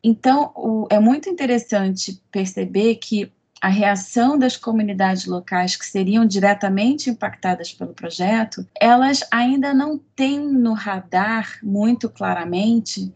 Então, 0.02 0.52
o, 0.54 0.86
é 0.90 1.00
muito 1.00 1.28
interessante 1.28 2.20
perceber 2.30 2.96
que 2.96 3.30
a 3.60 3.68
reação 3.68 4.38
das 4.38 4.56
comunidades 4.56 5.26
locais 5.26 5.76
que 5.76 5.86
seriam 5.86 6.26
diretamente 6.26 7.10
impactadas 7.10 7.72
pelo 7.72 7.92
projeto, 7.92 8.66
elas 8.80 9.20
ainda 9.30 9.72
não 9.74 9.98
têm 10.14 10.38
no 10.38 10.74
radar 10.74 11.58
muito 11.62 12.08
claramente 12.08 13.12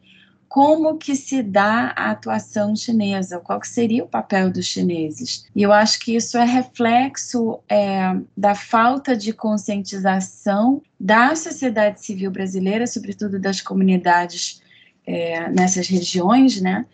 como 0.50 0.99
que 0.99 1.14
se 1.14 1.45
dá 1.45 1.95
a 1.95 2.11
atuação 2.11 2.75
chinesa, 2.75 3.38
qual 3.38 3.61
que 3.61 3.69
seria 3.69 4.02
o 4.02 4.09
papel 4.09 4.50
dos 4.50 4.66
chineses. 4.66 5.47
E 5.54 5.62
eu 5.62 5.73
acho 5.73 6.00
que 6.00 6.16
isso 6.16 6.37
é 6.37 6.45
reflexo 6.45 7.61
é, 7.69 8.16
da 8.37 8.57
falta 8.57 9.16
de 9.16 9.33
conscientização 9.33 10.83
da 10.99 11.37
sociedade 11.37 12.04
civil 12.04 12.33
brasileira, 12.33 12.85
sobretudo 12.88 13.38
das 13.38 13.61
comunidades 13.61 14.61
é, 15.07 15.49
nessas 15.50 15.87
regiões, 15.87 16.61
né? 16.61 16.85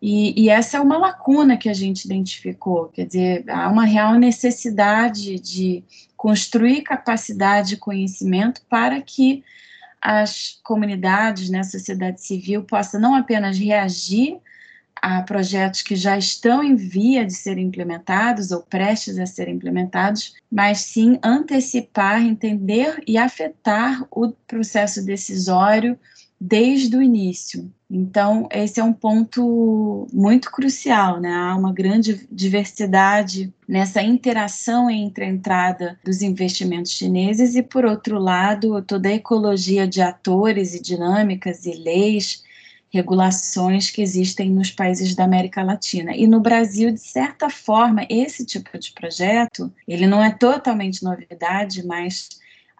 E, 0.00 0.44
e, 0.44 0.48
essa 0.48 0.76
é 0.76 0.80
uma 0.80 0.96
lacuna 0.96 1.56
que 1.56 1.68
a 1.68 1.74
gente 1.74 2.04
identificou, 2.04 2.90
quer 2.94 3.06
dizer, 3.06 3.44
há 3.50 3.68
uma 3.68 3.84
real 3.84 4.14
necessidade 4.14 5.40
de 5.40 5.82
construir 6.16 6.82
capacidade 6.82 7.70
de 7.70 7.76
conhecimento 7.76 8.62
para 8.70 9.02
que 9.02 9.42
as 10.00 10.58
comunidades, 10.62 11.50
né, 11.50 11.60
a 11.60 11.64
sociedade 11.64 12.22
civil, 12.22 12.64
possa 12.64 12.98
não 12.98 13.14
apenas 13.14 13.58
reagir 13.58 14.38
a 15.02 15.22
projetos 15.22 15.82
que 15.82 15.96
já 15.96 16.16
estão 16.18 16.62
em 16.62 16.76
via 16.76 17.24
de 17.24 17.32
serem 17.32 17.66
implementados 17.66 18.50
ou 18.50 18.62
prestes 18.62 19.18
a 19.18 19.26
serem 19.26 19.54
implementados, 19.54 20.34
mas 20.50 20.80
sim 20.80 21.18
antecipar, 21.22 22.22
entender 22.22 23.02
e 23.06 23.16
afetar 23.16 24.06
o 24.10 24.30
processo 24.46 25.04
decisório 25.04 25.98
desde 26.38 26.96
o 26.96 27.02
início. 27.02 27.72
Então, 27.90 28.48
esse 28.52 28.78
é 28.78 28.84
um 28.84 28.92
ponto 28.92 30.06
muito 30.12 30.48
crucial, 30.52 31.20
né? 31.20 31.32
Há 31.34 31.56
uma 31.56 31.72
grande 31.72 32.24
diversidade 32.30 33.52
nessa 33.66 34.00
interação 34.00 34.88
entre 34.88 35.24
a 35.24 35.28
entrada 35.28 35.98
dos 36.04 36.22
investimentos 36.22 36.92
chineses 36.92 37.56
e, 37.56 37.62
por 37.64 37.84
outro 37.84 38.20
lado, 38.20 38.80
toda 38.82 39.08
a 39.08 39.14
ecologia 39.14 39.88
de 39.88 40.00
atores 40.00 40.72
e 40.72 40.80
dinâmicas 40.80 41.66
e 41.66 41.72
leis, 41.72 42.44
regulações 42.92 43.90
que 43.90 44.02
existem 44.02 44.50
nos 44.50 44.70
países 44.70 45.16
da 45.16 45.24
América 45.24 45.60
Latina. 45.64 46.14
E 46.14 46.28
no 46.28 46.38
Brasil, 46.38 46.92
de 46.92 47.00
certa 47.00 47.50
forma, 47.50 48.06
esse 48.08 48.46
tipo 48.46 48.78
de 48.78 48.92
projeto, 48.92 49.72
ele 49.86 50.06
não 50.06 50.22
é 50.22 50.30
totalmente 50.30 51.02
novidade, 51.02 51.84
mas 51.84 52.28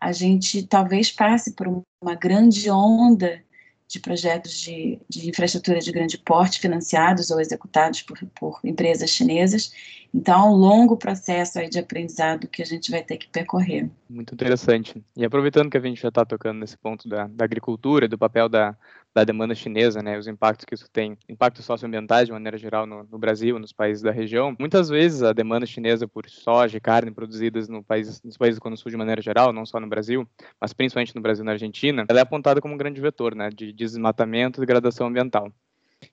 a 0.00 0.12
gente 0.12 0.62
talvez 0.62 1.10
passe 1.10 1.52
por 1.52 1.66
uma 2.00 2.14
grande 2.14 2.70
onda 2.70 3.42
de 3.90 3.98
projetos 3.98 4.52
de, 4.60 5.00
de 5.08 5.28
infraestrutura 5.28 5.80
de 5.80 5.90
grande 5.90 6.16
porte 6.16 6.60
financiados 6.60 7.28
ou 7.30 7.40
executados 7.40 8.02
por, 8.02 8.18
por 8.38 8.60
empresas 8.62 9.10
chinesas. 9.10 9.72
Então, 10.14 10.40
é 10.40 10.48
um 10.48 10.54
longo 10.54 10.96
processo 10.96 11.58
aí 11.58 11.68
de 11.68 11.78
aprendizado 11.78 12.46
que 12.46 12.62
a 12.62 12.64
gente 12.64 12.88
vai 12.88 13.02
ter 13.02 13.16
que 13.16 13.28
percorrer. 13.28 13.90
Muito 14.08 14.32
interessante. 14.32 15.02
E 15.16 15.24
aproveitando 15.24 15.68
que 15.68 15.76
a 15.76 15.80
gente 15.80 16.00
já 16.00 16.08
está 16.08 16.24
tocando 16.24 16.60
nesse 16.60 16.76
ponto 16.76 17.08
da, 17.08 17.26
da 17.26 17.44
agricultura, 17.44 18.06
do 18.06 18.16
papel 18.16 18.48
da, 18.48 18.76
da 19.14 19.24
demanda 19.24 19.54
chinesa, 19.54 20.02
né, 20.02 20.16
os 20.16 20.26
impactos 20.26 20.64
que 20.64 20.74
isso 20.74 20.88
tem, 20.90 21.16
impactos 21.28 21.64
socioambientais 21.64 22.26
de 22.26 22.32
maneira 22.32 22.56
geral 22.56 22.86
no, 22.86 23.02
no, 23.04 23.18
Brasil, 23.18 23.58
nos 23.58 23.72
países 23.72 24.02
da 24.02 24.10
região. 24.10 24.54
Muitas 24.58 24.88
vezes 24.88 25.22
a 25.22 25.32
demanda 25.32 25.66
chinesa 25.66 26.06
por 26.06 26.28
soja 26.28 26.76
e 26.76 26.80
carne 26.80 27.10
produzidas 27.10 27.68
no 27.68 27.82
país, 27.82 28.22
nos 28.22 28.36
países 28.36 28.58
do 28.58 28.62
Cone 28.62 28.76
Sul 28.76 28.90
de 28.90 28.96
maneira 28.96 29.20
geral, 29.20 29.52
não 29.52 29.66
só 29.66 29.80
no 29.80 29.88
Brasil, 29.88 30.26
mas 30.60 30.72
principalmente 30.72 31.14
no 31.14 31.20
Brasil 31.20 31.42
e 31.42 31.46
na 31.46 31.52
Argentina, 31.52 32.04
ela 32.08 32.20
é 32.20 32.22
apontada 32.22 32.60
como 32.60 32.74
um 32.74 32.78
grande 32.78 33.00
vetor, 33.00 33.34
né, 33.34 33.50
de 33.50 33.72
desmatamento 33.72 34.58
e 34.58 34.60
degradação 34.60 35.08
ambiental. 35.08 35.52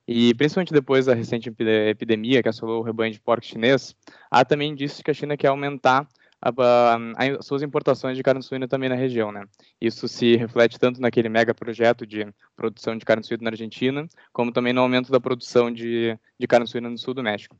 E 0.07 0.33
principalmente 0.33 0.73
depois 0.73 1.05
da 1.05 1.13
recente 1.13 1.49
epidemia 1.49 2.43
que 2.43 2.49
assolou 2.49 2.81
o 2.81 2.83
rebanho 2.83 3.13
de 3.13 3.19
porco 3.19 3.45
chinês, 3.45 3.95
há 4.29 4.43
também 4.43 4.71
indícios 4.71 5.01
que 5.01 5.11
a 5.11 5.13
China 5.13 5.37
quer 5.37 5.47
aumentar 5.47 6.07
as 6.41 7.45
suas 7.45 7.63
importações 7.63 8.15
de 8.15 8.23
carne 8.23 8.43
suína 8.43 8.67
também 8.67 8.89
na 8.89 8.95
região, 8.95 9.31
né? 9.31 9.45
Isso 9.81 10.07
se 10.07 10.35
reflete 10.35 10.79
tanto 10.79 11.01
naquele 11.01 11.29
mega 11.29 11.53
projeto 11.53 12.05
de 12.05 12.27
produção 12.55 12.95
de 12.97 13.05
carne 13.05 13.23
suína 13.23 13.43
na 13.45 13.49
Argentina, 13.49 14.07
como 14.31 14.51
também 14.51 14.73
no 14.73 14.81
aumento 14.81 15.11
da 15.11 15.19
produção 15.19 15.71
de, 15.71 16.17
de 16.39 16.47
carne 16.47 16.67
suína 16.67 16.89
no 16.89 16.97
sul 16.97 17.13
do 17.13 17.23
México. 17.23 17.57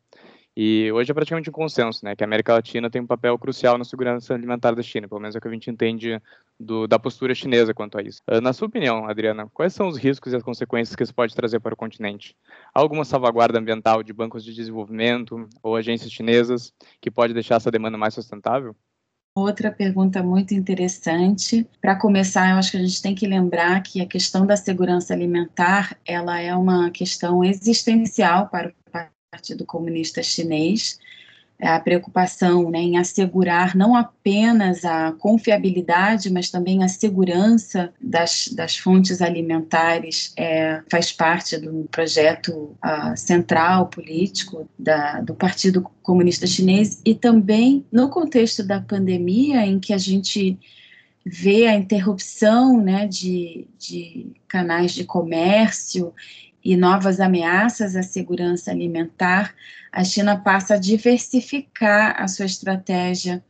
E 0.60 0.92
hoje 0.92 1.12
é 1.12 1.14
praticamente 1.14 1.52
um 1.52 1.54
consenso, 1.54 2.04
né, 2.04 2.16
que 2.16 2.24
a 2.24 2.26
América 2.26 2.52
Latina 2.52 2.90
tem 2.90 3.00
um 3.00 3.06
papel 3.06 3.38
crucial 3.38 3.78
na 3.78 3.84
segurança 3.84 4.34
alimentar 4.34 4.74
da 4.74 4.82
China, 4.82 5.08
pelo 5.08 5.22
menos 5.22 5.36
é 5.36 5.38
o 5.38 5.42
que 5.42 5.48
a 5.48 5.52
gente 5.52 5.70
entende 5.70 6.20
do, 6.60 6.88
da 6.88 6.98
postura 6.98 7.36
chinesa 7.36 7.76
quanto 7.76 7.96
a 7.96 8.02
isso. 8.02 8.24
Ah, 8.26 8.42
na 8.42 8.52
sua 8.54 8.68
opinião, 8.68 9.08
Adriana, 9.08 9.48
quais 9.54 9.72
são 9.76 9.88
os 9.88 9.98
riscos 9.98 10.34
e 10.34 10.36
as 10.36 10.42
consequências 10.42 10.96
que 10.96 11.04
isso 11.04 11.14
pode 11.14 11.36
trazer 11.36 11.60
para 11.60 11.76
o 11.76 11.78
continente? 11.78 12.36
Há 12.74 12.80
alguma 12.80 13.06
salvaguarda 13.06 13.60
ambiental 13.60 14.02
de 14.02 14.12
bancos 14.12 14.44
de 14.44 14.52
desenvolvimento 14.52 15.48
ou 15.62 15.76
agências 15.76 16.12
chinesas 16.12 16.74
que 17.00 17.12
pode 17.12 17.36
deixar 17.36 17.58
essa 17.58 17.70
demanda 17.70 17.96
mais 17.96 18.16
sustentável? 18.16 18.76
Outra 19.36 19.70
pergunta 19.70 20.24
muito 20.24 20.56
interessante. 20.56 21.70
Para 21.80 21.96
começar, 21.96 22.50
eu 22.50 22.58
acho 22.58 22.72
que 22.72 22.78
a 22.78 22.82
gente 22.82 23.00
tem 23.00 23.14
que 23.14 23.28
lembrar 23.28 23.84
que 23.84 24.02
a 24.02 24.08
questão 24.08 24.44
da 24.44 24.58
segurança 24.58 25.14
alimentar, 25.14 25.96
ela 26.04 26.40
é 26.40 26.56
uma 26.56 26.90
questão 26.90 27.44
existencial 27.44 28.48
para 28.48 28.70
o 28.70 28.87
Partido 29.30 29.66
Comunista 29.66 30.24
Chinês, 30.24 31.00
a 31.60 31.80
preocupação 31.80 32.70
né, 32.70 32.80
em 32.80 32.98
assegurar 32.98 33.76
não 33.76 33.96
apenas 33.96 34.86
a 34.86 35.12
confiabilidade, 35.14 36.32
mas 36.32 36.52
também 36.52 36.84
a 36.84 36.88
segurança 36.88 37.92
das, 38.00 38.48
das 38.50 38.78
fontes 38.78 39.22
alimentares 39.22 40.32
é, 40.38 40.82
faz 40.90 41.12
parte 41.12 41.58
do 41.58 41.88
projeto 41.92 42.76
uh, 42.86 43.18
central 43.18 43.88
político 43.88 44.70
da, 44.78 45.20
do 45.20 45.34
Partido 45.34 45.82
Comunista 46.04 46.46
Chinês 46.46 47.02
e 47.04 47.16
também 47.16 47.86
no 47.92 48.10
contexto 48.10 48.64
da 48.64 48.80
pandemia, 48.80 49.66
em 49.66 49.80
que 49.80 49.94
a 49.94 49.98
gente 49.98 50.60
vê 51.26 51.68
a 51.68 51.76
interrupção 51.76 52.82
né, 52.82 53.08
de, 53.08 53.68
de 53.78 54.28
canais 54.48 54.94
de 54.94 55.04
comércio 55.04 56.14
e 56.68 56.76
novas 56.76 57.22
ameaças 57.22 57.96
à 57.96 58.04
segurança 58.04 58.72
alimentar, 58.72 59.56
a 59.90 60.04
China 60.04 60.36
passa 60.36 60.74
a 60.74 60.78
diversificar 60.78 62.22
a 62.22 62.28
sua 62.28 62.46
estratégia 62.46 63.42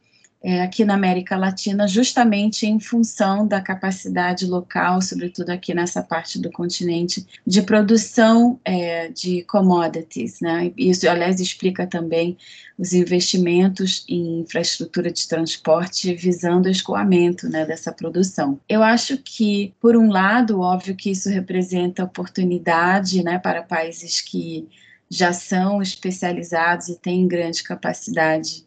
é, 0.44 0.62
aqui 0.62 0.86
na 0.86 0.94
América 0.94 1.36
Latina, 1.36 1.88
justamente 1.88 2.67
em 2.67 2.79
função 2.79 3.48
da 3.48 3.60
capacidade 3.60 4.46
local, 4.46 5.01
sobretudo 5.01 5.50
aqui 5.50 5.74
nessa 5.74 6.03
parte 6.03 6.39
do 6.39 6.51
continente, 6.51 7.25
de 7.46 7.62
produção 7.62 8.60
é, 8.63 9.10
de 9.10 9.41
commodities. 9.44 10.39
Né? 10.39 10.72
Isso, 10.77 11.10
aliás, 11.10 11.39
explica 11.39 11.88
também 11.88 12.38
os 12.77 12.94
investimentos 12.94 14.06
em 14.08 14.41
infraestrutura 14.41 15.12
de 15.12 15.27
transporte 15.27 16.13
visando 16.13 16.67
o 16.67 16.72
escoamento 16.72 17.50
né, 17.50 17.65
dessa 17.65 17.91
produção. 17.91 18.60
Eu 18.70 18.84
acho 18.84 19.17
que, 19.17 19.74
por 19.82 19.98
um 19.98 20.12
lado, 20.12 20.62
óbvio 20.62 20.96
que 20.96 21.10
isso 21.10 21.29
representa 21.29 22.03
oportunidade 22.03 23.24
né, 23.24 23.39
para 23.39 23.63
países 23.63 24.22
que 24.22 24.67
já 25.10 25.34
são 25.34 25.82
especializados 25.82 26.89
e 26.89 26.96
têm 26.96 27.27
grande 27.27 27.63
capacidade 27.63 28.66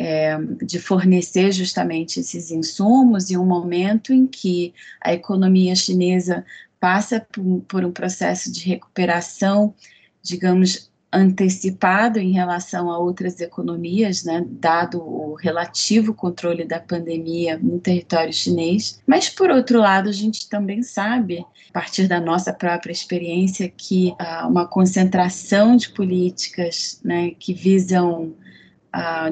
é, 0.00 0.34
de 0.62 0.78
fornecer 0.78 1.52
justamente 1.52 2.20
esses 2.20 2.50
insumos 2.50 3.30
em 3.30 3.36
um 3.36 3.44
momento 3.44 4.14
em 4.14 4.26
que 4.26 4.72
a 4.98 5.12
economia 5.12 5.76
chinesa 5.76 6.42
passa 6.80 7.20
por, 7.30 7.60
por 7.68 7.84
um 7.84 7.92
processo 7.92 8.50
de 8.50 8.66
recuperação, 8.66 9.74
digamos, 10.22 10.90
antecipado 11.12 12.18
em 12.18 12.32
relação 12.32 12.90
a 12.90 12.98
outras 12.98 13.40
economias, 13.42 14.24
né, 14.24 14.42
dado 14.48 15.02
o 15.02 15.34
relativo 15.34 16.14
controle 16.14 16.64
da 16.64 16.80
pandemia 16.80 17.58
no 17.58 17.78
território 17.78 18.32
chinês. 18.32 19.02
Mas, 19.06 19.28
por 19.28 19.50
outro 19.50 19.80
lado, 19.80 20.08
a 20.08 20.12
gente 20.12 20.48
também 20.48 20.82
sabe, 20.82 21.44
a 21.68 21.72
partir 21.74 22.08
da 22.08 22.18
nossa 22.18 22.54
própria 22.54 22.92
experiência, 22.92 23.68
que 23.68 24.14
ah, 24.18 24.46
uma 24.48 24.66
concentração 24.66 25.76
de 25.76 25.90
políticas 25.90 26.98
né, 27.04 27.32
que 27.38 27.52
visam 27.52 28.32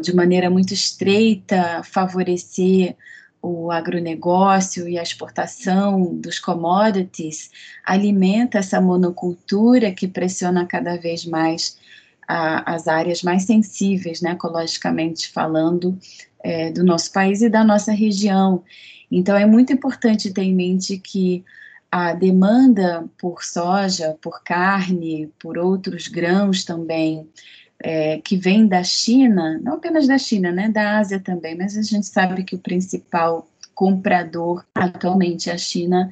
de 0.01 0.15
maneira 0.15 0.49
muito 0.49 0.73
estreita, 0.73 1.83
favorecer 1.85 2.97
o 3.41 3.71
agronegócio 3.71 4.89
e 4.89 4.99
a 4.99 5.03
exportação 5.03 6.15
dos 6.17 6.39
commodities, 6.39 7.51
alimenta 7.85 8.59
essa 8.59 8.81
monocultura 8.81 9.93
que 9.93 10.09
pressiona 10.09 10.67
cada 10.67 10.97
vez 10.97 11.25
mais 11.25 11.79
a, 12.27 12.75
as 12.75 12.89
áreas 12.89 13.23
mais 13.23 13.45
sensíveis, 13.45 14.21
né, 14.21 14.33
ecologicamente 14.33 15.29
falando, 15.31 15.99
é, 16.43 16.71
do 16.71 16.85
nosso 16.85 17.13
país 17.13 17.41
e 17.43 17.49
da 17.49 17.65
nossa 17.65 17.93
região. 17.93 18.63
Então, 19.11 19.37
é 19.37 19.47
muito 19.47 19.73
importante 19.73 20.33
ter 20.33 20.43
em 20.43 20.55
mente 20.55 20.99
que 20.99 21.45
a 21.91 22.13
demanda 22.13 23.07
por 23.17 23.43
soja, 23.43 24.17
por 24.21 24.43
carne, 24.43 25.33
por 25.39 25.57
outros 25.57 26.07
grãos 26.07 26.65
também, 26.65 27.27
é, 27.83 28.19
que 28.19 28.37
vem 28.37 28.67
da 28.67 28.83
China, 28.83 29.59
não 29.63 29.75
apenas 29.75 30.07
da 30.07 30.19
China, 30.19 30.51
né, 30.51 30.69
da 30.69 30.99
Ásia 30.99 31.21
também, 31.21 31.57
mas 31.57 31.77
a 31.77 31.83
gente 31.83 32.07
sabe 32.07 32.43
que 32.45 32.55
o 32.55 32.59
principal 32.59 33.49
comprador 33.75 34.65
atualmente, 34.75 35.51
a 35.51 35.57
China, 35.57 36.11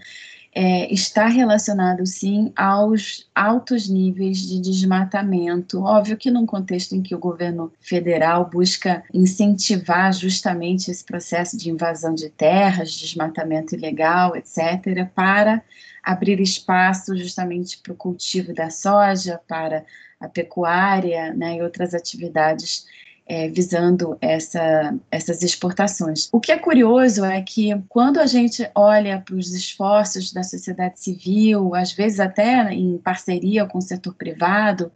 é, 0.58 0.90
está 0.90 1.26
relacionado 1.26 2.06
sim 2.06 2.50
aos 2.56 3.28
altos 3.34 3.90
níveis 3.90 4.38
de 4.38 4.58
desmatamento. 4.58 5.82
Óbvio 5.82 6.16
que 6.16 6.30
num 6.30 6.46
contexto 6.46 6.94
em 6.94 7.02
que 7.02 7.14
o 7.14 7.18
governo 7.18 7.70
federal 7.78 8.48
busca 8.48 9.04
incentivar 9.12 10.14
justamente 10.14 10.90
esse 10.90 11.04
processo 11.04 11.58
de 11.58 11.68
invasão 11.68 12.14
de 12.14 12.30
terras, 12.30 12.90
desmatamento 12.92 13.74
ilegal, 13.74 14.34
etc., 14.34 15.06
para 15.14 15.62
abrir 16.02 16.40
espaço 16.40 17.14
justamente 17.14 17.76
para 17.76 17.92
o 17.92 17.96
cultivo 17.96 18.54
da 18.54 18.70
soja, 18.70 19.38
para 19.46 19.84
a 20.18 20.26
pecuária 20.26 21.34
né, 21.34 21.56
e 21.56 21.62
outras 21.62 21.92
atividades 21.92 22.86
é, 23.26 23.48
visando 23.48 24.16
essa, 24.20 24.94
essas 25.10 25.42
exportações. 25.42 26.28
O 26.30 26.38
que 26.38 26.52
é 26.52 26.58
curioso 26.58 27.24
é 27.24 27.42
que 27.42 27.70
quando 27.88 28.18
a 28.18 28.26
gente 28.26 28.68
olha 28.74 29.20
para 29.20 29.34
os 29.34 29.52
esforços 29.52 30.32
da 30.32 30.44
sociedade 30.44 31.00
civil, 31.00 31.74
às 31.74 31.92
vezes 31.92 32.20
até 32.20 32.72
em 32.72 32.98
parceria 32.98 33.66
com 33.66 33.78
o 33.78 33.82
setor 33.82 34.14
privado, 34.14 34.92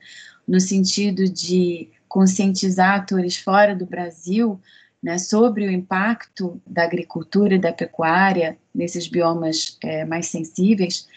no 0.47 0.61
sentido 0.61 1.29
de 1.29 1.89
conscientizar 2.09 3.01
atores 3.01 3.37
fora 3.37 3.75
do 3.75 3.87
Brasil 3.87 4.61
né, 5.03 5.19
sobre 5.19 5.67
o 5.67 5.71
impacto 5.71 6.61
da 6.67 6.85
agricultura 6.85 7.55
e 7.55 7.59
da 7.59 7.73
pecuária 7.73 8.57
nesses 8.75 9.09
biomas 9.09 9.77
é, 9.83 10.05
mais 10.05 10.27
sensíveis, 10.27 11.09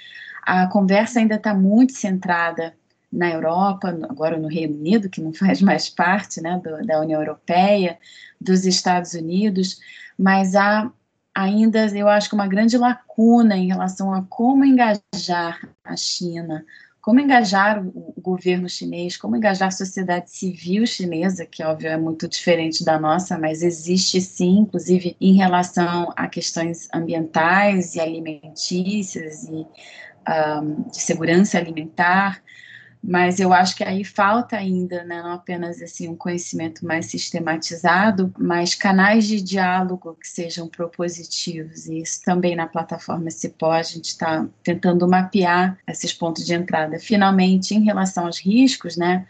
a 0.44 0.68
conversa 0.68 1.20
ainda 1.20 1.36
está 1.36 1.54
muito 1.54 1.94
centrada 1.94 2.74
na 3.14 3.30
Europa, 3.30 3.90
agora 4.10 4.38
no 4.38 4.48
Reino 4.48 4.76
Unido, 4.76 5.10
que 5.10 5.22
não 5.22 5.34
faz 5.34 5.62
mais 5.64 5.90
parte 5.90 6.42
né, 6.42 6.60
do, 6.64 6.86
da 6.86 7.00
União 7.00 7.22
Europeia, 7.22 7.98
dos 8.42 8.66
Estados 8.66 9.14
Unidos, 9.14 9.80
mas 10.18 10.56
há 10.56 10.92
ainda, 11.34 11.88
eu 11.98 12.10
acho 12.10 12.30
que 12.30 12.36
uma 12.36 12.48
grande 12.48 12.78
lacuna 12.78 13.56
em 13.56 13.68
relação 13.68 14.14
a 14.14 14.24
como 14.24 14.66
engajar 14.66 15.60
a 15.84 15.96
China, 15.96 16.66
como 17.02 17.20
engajar 17.20 17.86
o, 17.86 18.14
governo 18.18 18.70
chinês, 18.70 19.18
como 19.18 19.36
engajar 19.36 19.68
a 19.68 19.72
sociedade 19.72 20.32
civil 20.32 20.88
chinesa, 20.88 21.46
que 21.46 21.62
óbvio 21.64 21.90
é 21.90 21.98
muito 21.98 22.28
diferente 22.28 22.86
da 22.86 22.98
nossa, 22.98 23.38
mas 23.38 23.62
existe 23.62 24.22
sim, 24.22 24.60
inclusive 24.60 25.18
em 25.20 25.34
relação 25.34 26.14
a 26.16 26.28
questões 26.28 26.88
ambientais 26.94 27.96
e 27.96 28.00
alimentícias 28.00 29.44
e 29.44 29.68
um, 30.62 30.84
de 30.84 31.02
segurança 31.02 31.58
alimentar 31.58 32.42
mas 33.04 33.38
eu 33.38 33.52
acho 33.52 33.76
que 33.76 33.84
aí 33.84 34.06
falta 34.06 34.56
ainda, 34.56 35.04
né, 35.04 35.22
não 35.22 35.34
apenas 35.34 35.82
assim 35.82 36.08
um 36.08 36.16
conhecimento 36.16 36.86
mais 36.86 37.08
sistematizado, 37.08 38.34
mas 38.40 38.76
canais 38.76 39.28
de 39.28 39.42
diálogo 39.42 40.18
que 40.20 40.28
sejam 40.28 40.70
propositivos. 40.70 41.88
E 41.88 42.00
isso 42.00 42.22
também 42.24 42.56
na 42.56 42.66
plataforma 42.66 43.30
Cipó 43.30 43.74
a 43.74 43.84
gente 43.84 44.06
está 44.06 44.48
tentando 44.64 45.06
mapear 45.06 45.78
esses 45.86 46.14
pontos 46.14 46.46
de 46.46 46.54
entrada. 46.54 46.98
Finalmente, 46.98 47.76
em 47.76 47.84
relação 47.84 48.26
aos 48.26 48.40
riscos, 48.40 48.96
né, 48.96 49.28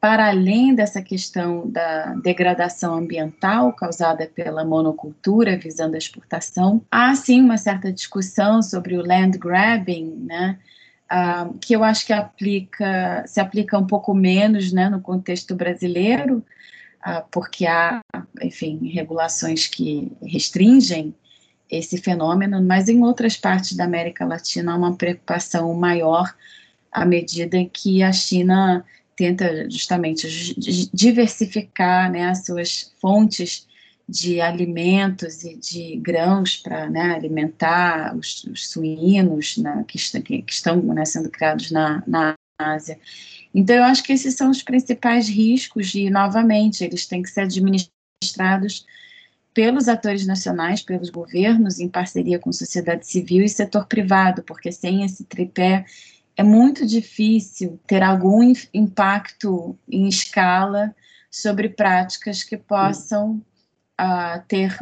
para 0.00 0.28
além 0.28 0.72
dessa 0.72 1.02
questão 1.02 1.68
da 1.68 2.14
degradação 2.22 2.94
ambiental 2.94 3.72
causada 3.72 4.30
pela 4.32 4.64
monocultura 4.64 5.58
visando 5.58 5.96
a 5.96 5.98
exportação, 5.98 6.80
há 6.88 7.12
sim 7.16 7.40
uma 7.40 7.58
certa 7.58 7.92
discussão 7.92 8.62
sobre 8.62 8.96
o 8.96 9.04
land 9.04 9.36
grabbing, 9.36 10.14
né? 10.24 10.56
Uh, 11.12 11.56
que 11.58 11.74
eu 11.74 11.82
acho 11.84 12.06
que 12.06 12.12
aplica, 12.12 13.24
se 13.26 13.40
aplica 13.40 13.78
um 13.78 13.86
pouco 13.86 14.14
menos 14.14 14.72
né, 14.72 14.88
no 14.88 15.00
contexto 15.00 15.54
brasileiro, 15.54 16.44
uh, 17.06 17.22
porque 17.30 17.66
há, 17.66 18.00
enfim, 18.42 18.88
regulações 18.92 19.66
que 19.66 20.12
restringem 20.22 21.14
esse 21.70 21.98
fenômeno, 21.98 22.62
mas 22.62 22.88
em 22.88 23.02
outras 23.02 23.36
partes 23.36 23.76
da 23.76 23.84
América 23.84 24.24
Latina 24.24 24.72
há 24.72 24.76
uma 24.76 24.96
preocupação 24.96 25.72
maior 25.74 26.34
à 26.90 27.04
medida 27.04 27.62
que 27.66 28.02
a 28.02 28.12
China 28.12 28.84
tenta 29.14 29.68
justamente 29.68 30.26
diversificar 30.94 32.10
né, 32.10 32.28
as 32.28 32.46
suas 32.46 32.94
fontes 33.00 33.67
de 34.08 34.40
alimentos 34.40 35.44
e 35.44 35.54
de 35.54 35.96
grãos 35.96 36.56
para 36.56 36.88
né, 36.88 37.14
alimentar 37.14 38.16
os, 38.16 38.44
os 38.44 38.68
suínos 38.68 39.58
né, 39.58 39.84
que, 39.86 39.96
estão, 39.96 40.22
que 40.22 40.44
estão 40.48 40.82
né, 40.82 41.04
sendo 41.04 41.28
criados 41.28 41.70
na, 41.70 42.02
na 42.06 42.34
Ásia. 42.58 42.98
Então, 43.54 43.76
eu 43.76 43.84
acho 43.84 44.02
que 44.02 44.12
esses 44.12 44.34
são 44.34 44.50
os 44.50 44.62
principais 44.62 45.28
riscos 45.28 45.94
e, 45.94 46.08
novamente, 46.08 46.82
eles 46.82 47.06
têm 47.06 47.22
que 47.22 47.28
ser 47.28 47.42
administrados 47.42 48.86
pelos 49.52 49.88
atores 49.88 50.26
nacionais, 50.26 50.82
pelos 50.82 51.10
governos, 51.10 51.78
em 51.78 51.88
parceria 51.88 52.38
com 52.38 52.52
sociedade 52.52 53.06
civil 53.06 53.44
e 53.44 53.48
setor 53.48 53.86
privado, 53.86 54.42
porque 54.42 54.70
sem 54.72 55.04
esse 55.04 55.24
tripé 55.24 55.84
é 56.36 56.42
muito 56.42 56.86
difícil 56.86 57.78
ter 57.86 58.02
algum 58.02 58.40
impacto 58.72 59.76
em 59.90 60.06
escala 60.06 60.94
sobre 61.30 61.68
práticas 61.68 62.44
que 62.44 62.56
possam 62.56 63.42
ter 64.46 64.76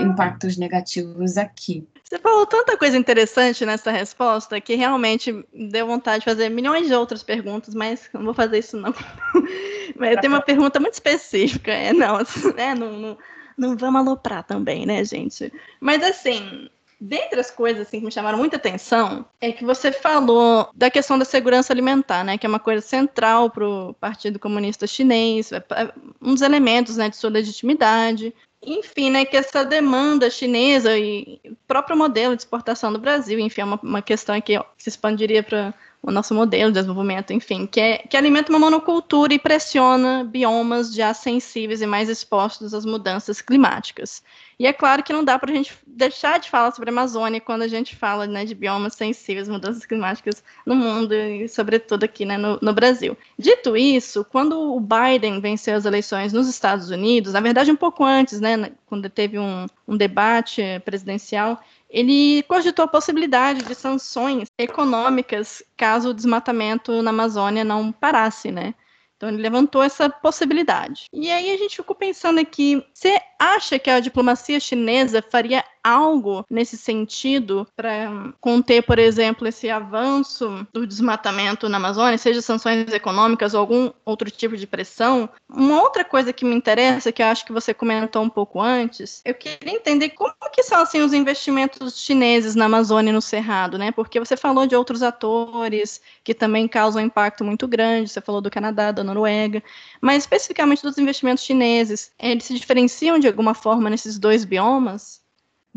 impactos 0.00 0.56
negativos 0.56 1.36
aqui. 1.36 1.86
Você 2.02 2.18
falou 2.18 2.46
tanta 2.46 2.76
coisa 2.76 2.96
interessante 2.96 3.66
nessa 3.66 3.90
resposta 3.90 4.60
que 4.60 4.76
realmente 4.76 5.44
deu 5.52 5.86
vontade 5.86 6.20
de 6.20 6.24
fazer 6.24 6.48
milhões 6.48 6.86
de 6.86 6.94
outras 6.94 7.22
perguntas, 7.22 7.74
mas 7.74 8.08
não 8.12 8.24
vou 8.24 8.34
fazer 8.34 8.58
isso 8.58 8.76
não. 8.76 8.94
mas 9.96 10.20
tenho 10.20 10.32
uma 10.32 10.40
pergunta 10.40 10.78
muito 10.78 10.94
específica, 10.94 11.72
é 11.72 11.92
não, 11.92 12.18
né, 12.54 12.74
não, 12.78 12.92
não, 12.92 13.18
não 13.58 13.76
vamos 13.76 14.00
aloprar 14.00 14.44
também, 14.44 14.86
né, 14.86 15.04
gente? 15.04 15.52
Mas 15.80 16.02
assim, 16.04 16.68
Dentre 16.98 17.38
as 17.38 17.50
coisas 17.50 17.86
assim, 17.86 17.98
que 17.98 18.06
me 18.06 18.10
chamaram 18.10 18.38
muita 18.38 18.56
atenção, 18.56 19.26
é 19.38 19.52
que 19.52 19.62
você 19.66 19.92
falou 19.92 20.70
da 20.74 20.90
questão 20.90 21.18
da 21.18 21.26
segurança 21.26 21.70
alimentar, 21.70 22.24
né, 22.24 22.38
que 22.38 22.46
é 22.46 22.48
uma 22.48 22.58
coisa 22.58 22.80
central 22.80 23.50
para 23.50 23.68
o 23.68 23.92
Partido 23.92 24.38
Comunista 24.38 24.86
Chinês, 24.86 25.52
é, 25.52 25.58
é 25.58 25.92
um 26.22 26.32
dos 26.32 26.40
elementos 26.40 26.96
né, 26.96 27.10
de 27.10 27.16
sua 27.16 27.28
legitimidade. 27.28 28.34
Enfim, 28.66 29.10
né, 29.10 29.24
que 29.24 29.36
essa 29.36 29.64
demanda 29.64 30.28
chinesa 30.28 30.98
e 30.98 31.40
próprio 31.68 31.96
modelo 31.96 32.34
de 32.34 32.42
exportação 32.42 32.92
do 32.92 32.98
Brasil, 32.98 33.38
enfim, 33.38 33.60
é 33.60 33.64
uma, 33.64 33.80
uma 33.80 34.02
questão 34.02 34.40
que 34.40 34.58
se 34.76 34.88
expandiria 34.88 35.40
para 35.40 35.72
o 36.06 36.12
nosso 36.12 36.32
modelo 36.32 36.70
de 36.70 36.78
desenvolvimento, 36.78 37.32
enfim, 37.32 37.66
que, 37.66 37.80
é, 37.80 37.98
que 37.98 38.16
alimenta 38.16 38.50
uma 38.50 38.60
monocultura 38.60 39.34
e 39.34 39.40
pressiona 39.40 40.22
biomas 40.22 40.94
já 40.94 41.12
sensíveis 41.12 41.82
e 41.82 41.86
mais 41.86 42.08
expostos 42.08 42.72
às 42.72 42.84
mudanças 42.84 43.42
climáticas. 43.42 44.22
E 44.58 44.66
é 44.66 44.72
claro 44.72 45.02
que 45.02 45.12
não 45.12 45.24
dá 45.24 45.36
para 45.36 45.50
a 45.50 45.54
gente 45.54 45.74
deixar 45.84 46.38
de 46.38 46.48
falar 46.48 46.70
sobre 46.70 46.88
a 46.88 46.92
Amazônia 46.92 47.40
quando 47.40 47.62
a 47.62 47.68
gente 47.68 47.96
fala 47.96 48.24
né, 48.26 48.44
de 48.44 48.54
biomas 48.54 48.94
sensíveis, 48.94 49.48
mudanças 49.48 49.84
climáticas 49.84 50.44
no 50.64 50.76
mundo 50.76 51.12
e, 51.12 51.48
sobretudo, 51.48 52.04
aqui 52.04 52.24
né, 52.24 52.38
no, 52.38 52.56
no, 52.62 52.72
Brasil. 52.72 53.18
Dito 53.36 53.76
isso, 53.76 54.24
quando 54.24 54.76
o 54.76 54.80
Biden 54.80 55.40
venceu 55.40 55.74
as 55.74 55.84
eleições 55.84 56.32
nos 56.32 56.48
Estados 56.48 56.88
Unidos, 56.88 57.32
na 57.32 57.40
verdade, 57.40 57.72
um 57.72 57.76
pouco 57.76 58.04
antes, 58.04 58.40
né, 58.40 58.70
quando 58.86 59.10
teve 59.10 59.38
um, 59.38 59.66
um 59.88 59.96
debate 59.96 60.62
presidencial, 60.84 61.60
ele 61.88 62.42
cogitou 62.44 62.84
a 62.84 62.88
possibilidade 62.88 63.62
de 63.62 63.74
sanções 63.74 64.48
econômicas 64.58 65.62
caso 65.76 66.10
o 66.10 66.14
desmatamento 66.14 67.02
na 67.02 67.10
Amazônia 67.10 67.64
não 67.64 67.92
parasse, 67.92 68.50
né? 68.50 68.74
Então 69.16 69.30
ele 69.30 69.40
levantou 69.40 69.82
essa 69.82 70.10
possibilidade. 70.10 71.06
E 71.12 71.30
aí 71.30 71.50
a 71.50 71.56
gente 71.56 71.76
ficou 71.76 71.96
pensando 71.96 72.38
aqui, 72.38 72.84
você 72.92 73.18
acha 73.40 73.78
que 73.78 73.88
a 73.88 74.00
diplomacia 74.00 74.60
chinesa 74.60 75.22
faria 75.22 75.64
algo 75.86 76.44
nesse 76.50 76.76
sentido 76.76 77.64
para 77.76 78.32
conter, 78.40 78.82
por 78.82 78.98
exemplo, 78.98 79.46
esse 79.46 79.70
avanço 79.70 80.66
do 80.72 80.84
desmatamento 80.84 81.68
na 81.68 81.76
Amazônia, 81.76 82.18
seja 82.18 82.42
sanções 82.42 82.92
econômicas 82.92 83.54
ou 83.54 83.60
algum 83.60 83.92
outro 84.04 84.28
tipo 84.28 84.56
de 84.56 84.66
pressão? 84.66 85.28
Uma 85.48 85.80
outra 85.80 86.04
coisa 86.04 86.32
que 86.32 86.44
me 86.44 86.56
interessa, 86.56 87.12
que 87.12 87.22
eu 87.22 87.26
acho 87.26 87.46
que 87.46 87.52
você 87.52 87.72
comentou 87.72 88.22
um 88.22 88.28
pouco 88.28 88.60
antes, 88.60 89.22
eu 89.24 89.34
queria 89.34 89.74
entender 89.74 90.10
como 90.10 90.34
que 90.52 90.62
são 90.64 90.80
assim 90.82 91.00
os 91.00 91.12
investimentos 91.12 92.00
chineses 92.00 92.56
na 92.56 92.64
Amazônia 92.64 93.10
e 93.10 93.12
no 93.12 93.22
Cerrado, 93.22 93.78
né? 93.78 93.92
Porque 93.92 94.18
você 94.18 94.36
falou 94.36 94.66
de 94.66 94.74
outros 94.74 95.02
atores 95.02 96.00
que 96.24 96.34
também 96.34 96.66
causam 96.66 97.00
impacto 97.00 97.44
muito 97.44 97.68
grande, 97.68 98.10
você 98.10 98.20
falou 98.20 98.40
do 98.40 98.50
Canadá, 98.50 98.90
da 98.90 99.04
Noruega, 99.04 99.62
mas 100.00 100.24
especificamente 100.24 100.82
dos 100.82 100.98
investimentos 100.98 101.44
chineses, 101.44 102.10
eles 102.18 102.44
se 102.44 102.54
diferenciam 102.54 103.18
de 103.18 103.28
alguma 103.28 103.54
forma 103.54 103.88
nesses 103.88 104.18
dois 104.18 104.44
biomas? 104.44 105.24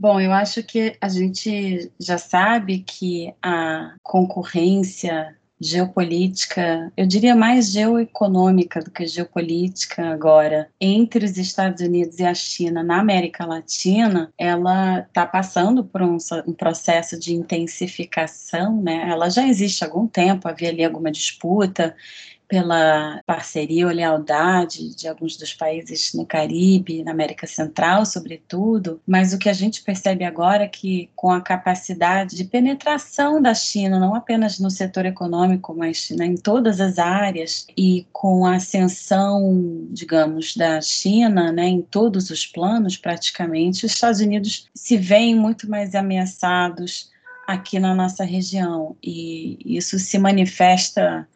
Bom, 0.01 0.17
eu 0.17 0.31
acho 0.31 0.63
que 0.63 0.95
a 1.01 1.09
gente 1.09 1.91
já 1.99 2.17
sabe 2.17 2.79
que 2.79 3.33
a 3.41 3.95
concorrência 4.01 5.35
geopolítica, 5.59 6.89
eu 6.95 7.05
diria 7.05 7.35
mais 7.35 7.69
geoeconômica 7.69 8.79
do 8.79 8.89
que 8.91 9.05
geopolítica 9.05 10.07
agora, 10.07 10.69
entre 10.79 11.25
os 11.25 11.38
Estados 11.38 11.81
Unidos 11.81 12.17
e 12.17 12.23
a 12.23 12.33
China 12.33 12.81
na 12.81 12.97
América 13.01 13.45
Latina, 13.45 14.31
ela 14.38 14.99
está 14.99 15.25
passando 15.25 15.83
por 15.83 16.01
um, 16.01 16.15
um, 16.47 16.53
processo 16.53 17.19
de 17.19 17.33
intensificação, 17.33 18.81
né? 18.81 19.05
Ela 19.09 19.29
já 19.29 19.45
existe 19.45 19.83
há 19.83 19.88
algum 19.88 20.07
tempo, 20.07 20.47
havia 20.47 20.69
ali 20.69 20.85
alguma 20.85 21.12
disputa 21.12 21.93
pela 22.49 23.21
parceria 23.27 23.85
ou 23.85 23.93
lealdade 23.93 24.95
de 24.95 25.07
alguns 25.07 25.38
dos 25.38 25.53
países 25.53 26.15
no 26.15 26.25
Caribe, 26.25 27.03
na 27.03 27.12
América 27.12 27.45
Central, 27.45 28.07
sobretudo, 28.07 28.99
mas 29.05 29.33
o 29.33 29.38
que 29.38 29.47
a 29.47 29.53
gente 29.53 29.83
percebe 29.83 30.23
agora 30.23 30.63
é 30.63 30.67
que, 30.67 31.12
com 31.15 31.29
a 31.29 31.41
capacidade 31.41 32.35
de 32.35 32.43
penetração 32.43 33.39
da 33.39 33.53
China, 33.53 33.99
não 33.99 34.15
apenas 34.15 34.57
no 34.57 34.71
setor 34.71 35.05
econômico, 35.05 35.75
mas 35.77 36.09
né, 36.09 36.25
em 36.25 36.35
todas 36.35 36.81
as 36.81 36.97
áreas, 36.97 37.67
e 37.77 38.07
com 38.12 38.47
a 38.47 38.55
ascensão, 38.55 39.88
digamos, 39.91 40.57
da 40.57 40.81
China 40.81 41.51
né, 41.51 41.67
em 41.67 41.83
todos 41.83 42.31
os 42.31 42.47
planos, 42.47 42.97
praticamente, 42.97 43.85
os 43.85 43.93
Estados 43.93 44.21
Unidos 44.21 44.67
se 44.73 44.97
veem 44.97 45.35
muito 45.35 45.69
mais 45.69 45.93
ameaçados 45.93 47.12
aqui 47.47 47.77
na 47.79 47.93
nossa 47.93 48.23
região, 48.23 48.95
e 49.03 49.59
isso 49.63 49.99
se 49.99 50.17
manifesta 50.17 51.27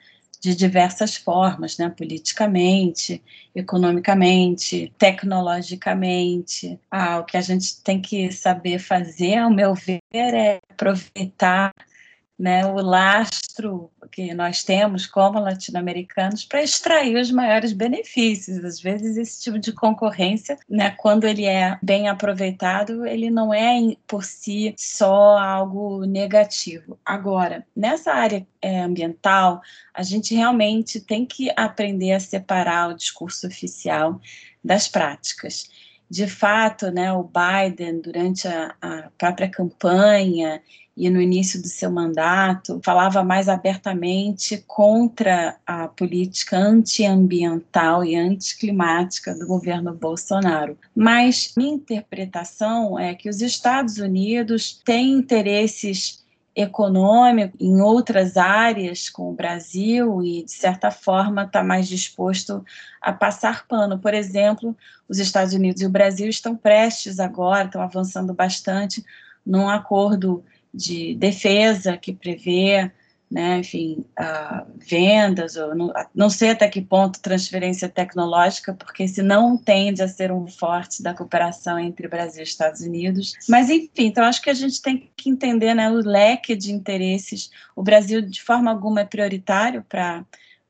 de 0.44 0.54
diversas 0.54 1.16
formas, 1.16 1.78
né? 1.78 1.90
politicamente, 1.90 3.24
economicamente, 3.56 4.92
tecnologicamente. 4.98 6.78
Ah, 6.92 7.20
o 7.20 7.24
que 7.24 7.38
a 7.38 7.42
gente 7.42 7.82
tem 7.82 8.02
que 8.02 8.30
saber 8.30 8.78
fazer, 8.78 9.38
ao 9.38 9.50
meu 9.50 9.74
ver, 9.74 10.02
é 10.12 10.60
aproveitar 10.70 11.72
né, 12.44 12.66
o 12.66 12.76
lastro 12.76 13.90
que 14.12 14.34
nós 14.34 14.66
temos 14.66 15.06
como 15.06 15.40
latino-americanos 15.40 16.44
para 16.44 16.62
extrair 16.62 17.16
os 17.16 17.32
maiores 17.32 17.72
benefícios. 17.72 18.66
Às 18.66 18.82
vezes 18.82 19.16
esse 19.16 19.44
tipo 19.44 19.58
de 19.58 19.72
concorrência, 19.72 20.60
né, 20.70 20.92
quando 20.92 21.24
ele 21.24 21.46
é 21.46 21.80
bem 21.82 22.10
aproveitado, 22.10 23.08
ele 23.08 23.30
não 23.30 23.54
é 23.54 23.96
por 24.06 24.26
si 24.26 24.76
só 24.78 25.38
algo 25.38 26.04
negativo. 26.04 27.00
Agora, 27.06 27.66
nessa 27.74 28.12
área 28.12 28.46
é, 28.62 28.82
ambiental, 28.82 29.62
a 29.94 30.04
gente 30.04 30.36
realmente 30.36 31.00
tem 31.00 31.26
que 31.26 31.50
aprender 31.56 32.12
a 32.12 32.20
separar 32.20 32.90
o 32.90 32.94
discurso 32.94 33.48
oficial 33.48 34.20
das 34.62 34.90
práticas 34.90 35.70
de 36.14 36.28
fato, 36.28 36.92
né, 36.92 37.12
o 37.12 37.24
Biden, 37.24 38.00
durante 38.00 38.48
a, 38.48 38.76
a, 38.80 39.10
própria 39.18 39.50
campanha, 39.50 40.62
e 40.96 41.10
no 41.10 41.20
início 41.20 41.62
do 41.62 41.68
seu 41.68 41.92
mandato 41.92 42.80
falava 42.84 43.24
mais 43.24 43.50
abertamente 43.50 44.64
contra 44.68 45.58
a 45.66 45.88
política 45.88 46.58
antiambiental 46.58 48.06
e 48.06 48.16
anticlimática 48.16 49.34
do 49.34 49.48
governo 49.48 49.94
Bolsonaro. 49.94 50.78
Mas 50.96 51.54
minha 51.58 51.74
interpretação 51.74 52.98
é 53.00 53.16
que 53.16 53.28
os 53.28 53.42
Estados 53.42 53.98
Unidos 53.98 54.80
têm 54.86 55.14
interesses 55.14 56.24
econômicos 56.56 57.60
em 57.60 57.82
outras 57.82 58.38
áreas 58.38 59.10
com 59.10 59.32
o 59.32 59.34
Brasil 59.34 60.22
e 60.22 60.44
de 60.44 60.52
certa 60.52 60.92
forma 60.92 61.44
está 61.44 61.64
mais 61.64 61.88
disposto 61.88 62.64
a 63.02 63.12
passar 63.12 63.66
pano. 63.68 63.98
Por 63.98 64.14
exemplo, 64.14 64.78
os 65.10 65.18
Estados 65.18 65.56
Unidos 65.56 65.82
e 65.82 65.88
o 65.88 65.90
Brasil 65.90 66.30
estão 66.30 66.56
prestes 66.56 67.20
agora, 67.20 67.66
estão 67.66 67.82
avançando 67.82 68.34
bastante 68.36 69.04
num 69.44 69.68
acordo 69.68 70.44
de 70.74 71.14
defesa 71.16 71.96
que 71.98 72.14
prevê, 72.14 72.92
né, 73.30 73.60
enfim, 73.60 74.06
uh, 74.20 74.66
vendas, 74.78 75.56
ou 75.56 75.74
não, 75.76 75.92
não 76.14 76.30
sei 76.30 76.52
até 76.52 76.68
que 76.68 76.82
ponto 76.82 77.20
transferência 77.20 77.90
tecnológica, 77.90 78.74
porque 78.74 79.08
se 79.08 79.24
não 79.24 79.58
tende 79.58 80.04
a 80.04 80.08
ser 80.08 80.32
um 80.32 80.48
forte 80.48 81.02
da 81.02 81.14
cooperação 81.14 81.80
entre 81.80 82.08
Brasil 82.08 82.42
e 82.42 82.44
Estados 82.44 82.82
Unidos. 82.82 83.34
Mas, 83.50 83.70
enfim, 83.70 84.06
então 84.06 84.24
acho 84.24 84.42
que 84.42 84.52
a 84.52 84.54
gente 84.54 84.82
tem 84.82 85.12
que 85.16 85.30
entender 85.30 85.74
né, 85.74 85.90
o 85.90 85.96
leque 85.96 86.56
de 86.56 86.72
interesses. 86.72 87.50
O 87.76 87.82
Brasil, 87.82 88.22
de 88.22 88.42
forma 88.42 88.70
alguma, 88.70 89.02
é 89.02 89.06
prioritário 89.06 89.84
para 89.90 90.24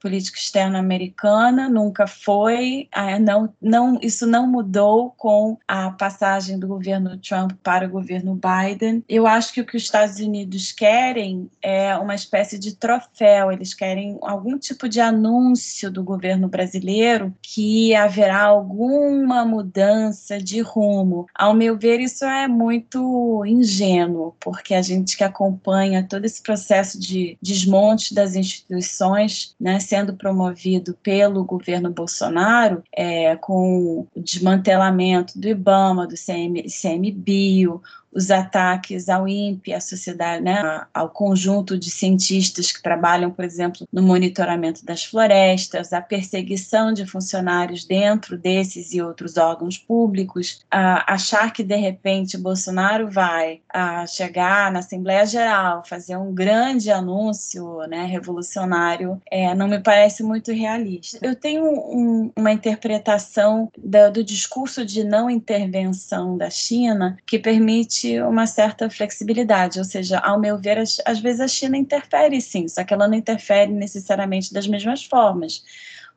política 0.03 0.37
externa 0.37 0.79
americana, 0.79 1.69
nunca 1.69 2.05
foi, 2.05 2.89
ah, 2.91 3.17
não, 3.17 3.53
não, 3.61 3.97
isso 4.01 4.27
não 4.27 4.45
mudou 4.45 5.13
com 5.15 5.57
a 5.65 5.91
passagem 5.91 6.59
do 6.59 6.67
governo 6.67 7.17
Trump 7.17 7.53
para 7.63 7.87
o 7.87 7.89
governo 7.89 8.37
Biden. 8.37 9.01
Eu 9.07 9.25
acho 9.25 9.53
que 9.53 9.61
o 9.61 9.65
que 9.65 9.77
os 9.77 9.83
Estados 9.83 10.19
Unidos 10.19 10.73
querem 10.73 11.49
é 11.61 11.95
uma 11.95 12.13
espécie 12.15 12.59
de 12.59 12.75
troféu, 12.75 13.49
eles 13.49 13.73
querem 13.73 14.17
algum 14.21 14.57
tipo 14.59 14.89
de 14.89 14.99
anúncio 14.99 15.89
do 15.89 16.03
governo 16.03 16.49
brasileiro 16.49 17.33
que 17.41 17.95
haverá 17.95 18.41
alguma 18.41 19.45
mudança 19.45 20.37
de 20.37 20.59
rumo. 20.59 21.27
Ao 21.33 21.53
meu 21.53 21.77
ver, 21.77 22.01
isso 22.01 22.25
é 22.25 22.45
muito 22.45 23.45
ingênuo, 23.45 24.35
porque 24.41 24.73
a 24.73 24.81
gente 24.81 25.15
que 25.15 25.23
acompanha 25.23 26.05
todo 26.05 26.25
esse 26.25 26.43
processo 26.43 26.99
de 26.99 27.37
desmonte 27.41 28.13
das 28.13 28.35
instituições, 28.35 29.55
né, 29.57 29.79
sendo 29.93 30.15
promovido 30.15 30.97
pelo 31.03 31.43
governo 31.43 31.91
Bolsonaro, 31.91 32.81
é, 32.91 33.35
com 33.35 34.07
o 34.15 34.21
desmantelamento 34.21 35.39
do 35.39 35.47
IBAMA, 35.47 36.07
do 36.07 36.15
CM, 36.15 36.63
CMBio, 36.63 37.79
os 38.13 38.31
ataques 38.31 39.09
ao 39.09 39.27
INPE, 39.27 39.73
à 39.73 39.79
sociedade, 39.79 40.43
né, 40.43 40.85
ao 40.93 41.09
conjunto 41.09 41.77
de 41.77 41.89
cientistas 41.89 42.71
que 42.71 42.81
trabalham, 42.81 43.31
por 43.31 43.43
exemplo, 43.43 43.87
no 43.91 44.01
monitoramento 44.01 44.85
das 44.85 45.03
florestas, 45.03 45.93
a 45.93 46.01
perseguição 46.01 46.93
de 46.93 47.05
funcionários 47.05 47.85
dentro 47.85 48.37
desses 48.37 48.93
e 48.93 49.01
outros 49.01 49.37
órgãos 49.37 49.77
públicos, 49.77 50.61
achar 50.69 51.51
que 51.51 51.63
de 51.63 51.75
repente 51.75 52.37
Bolsonaro 52.37 53.09
vai 53.09 53.61
chegar 54.07 54.71
na 54.71 54.79
Assembleia 54.79 55.25
Geral, 55.25 55.83
fazer 55.85 56.17
um 56.17 56.33
grande 56.33 56.91
anúncio, 56.91 57.79
né, 57.87 58.05
revolucionário, 58.05 59.21
é, 59.29 59.53
não 59.55 59.67
me 59.67 59.79
parece 59.79 60.23
muito 60.23 60.51
realista. 60.51 61.19
Eu 61.21 61.35
tenho 61.35 61.63
um, 61.65 62.31
uma 62.35 62.51
interpretação 62.51 63.71
do, 63.77 64.11
do 64.11 64.23
discurso 64.23 64.85
de 64.85 65.03
não 65.03 65.29
intervenção 65.29 66.37
da 66.37 66.49
China 66.49 67.17
que 67.25 67.39
permite 67.39 68.02
existe 68.03 68.21
uma 68.21 68.45
certa 68.45 68.89
flexibilidade, 68.89 69.79
ou 69.79 69.85
seja, 69.85 70.19
ao 70.19 70.39
meu 70.39 70.57
ver, 70.57 70.77
às, 70.77 70.97
às 71.05 71.19
vezes 71.19 71.41
a 71.41 71.47
China 71.47 71.77
interfere 71.77 72.39
sim, 72.41 72.67
só 72.67 72.83
que 72.83 72.93
ela 72.93 73.07
não 73.07 73.15
interfere 73.15 73.71
necessariamente 73.71 74.53
das 74.53 74.67
mesmas 74.67 75.03
formas 75.05 75.63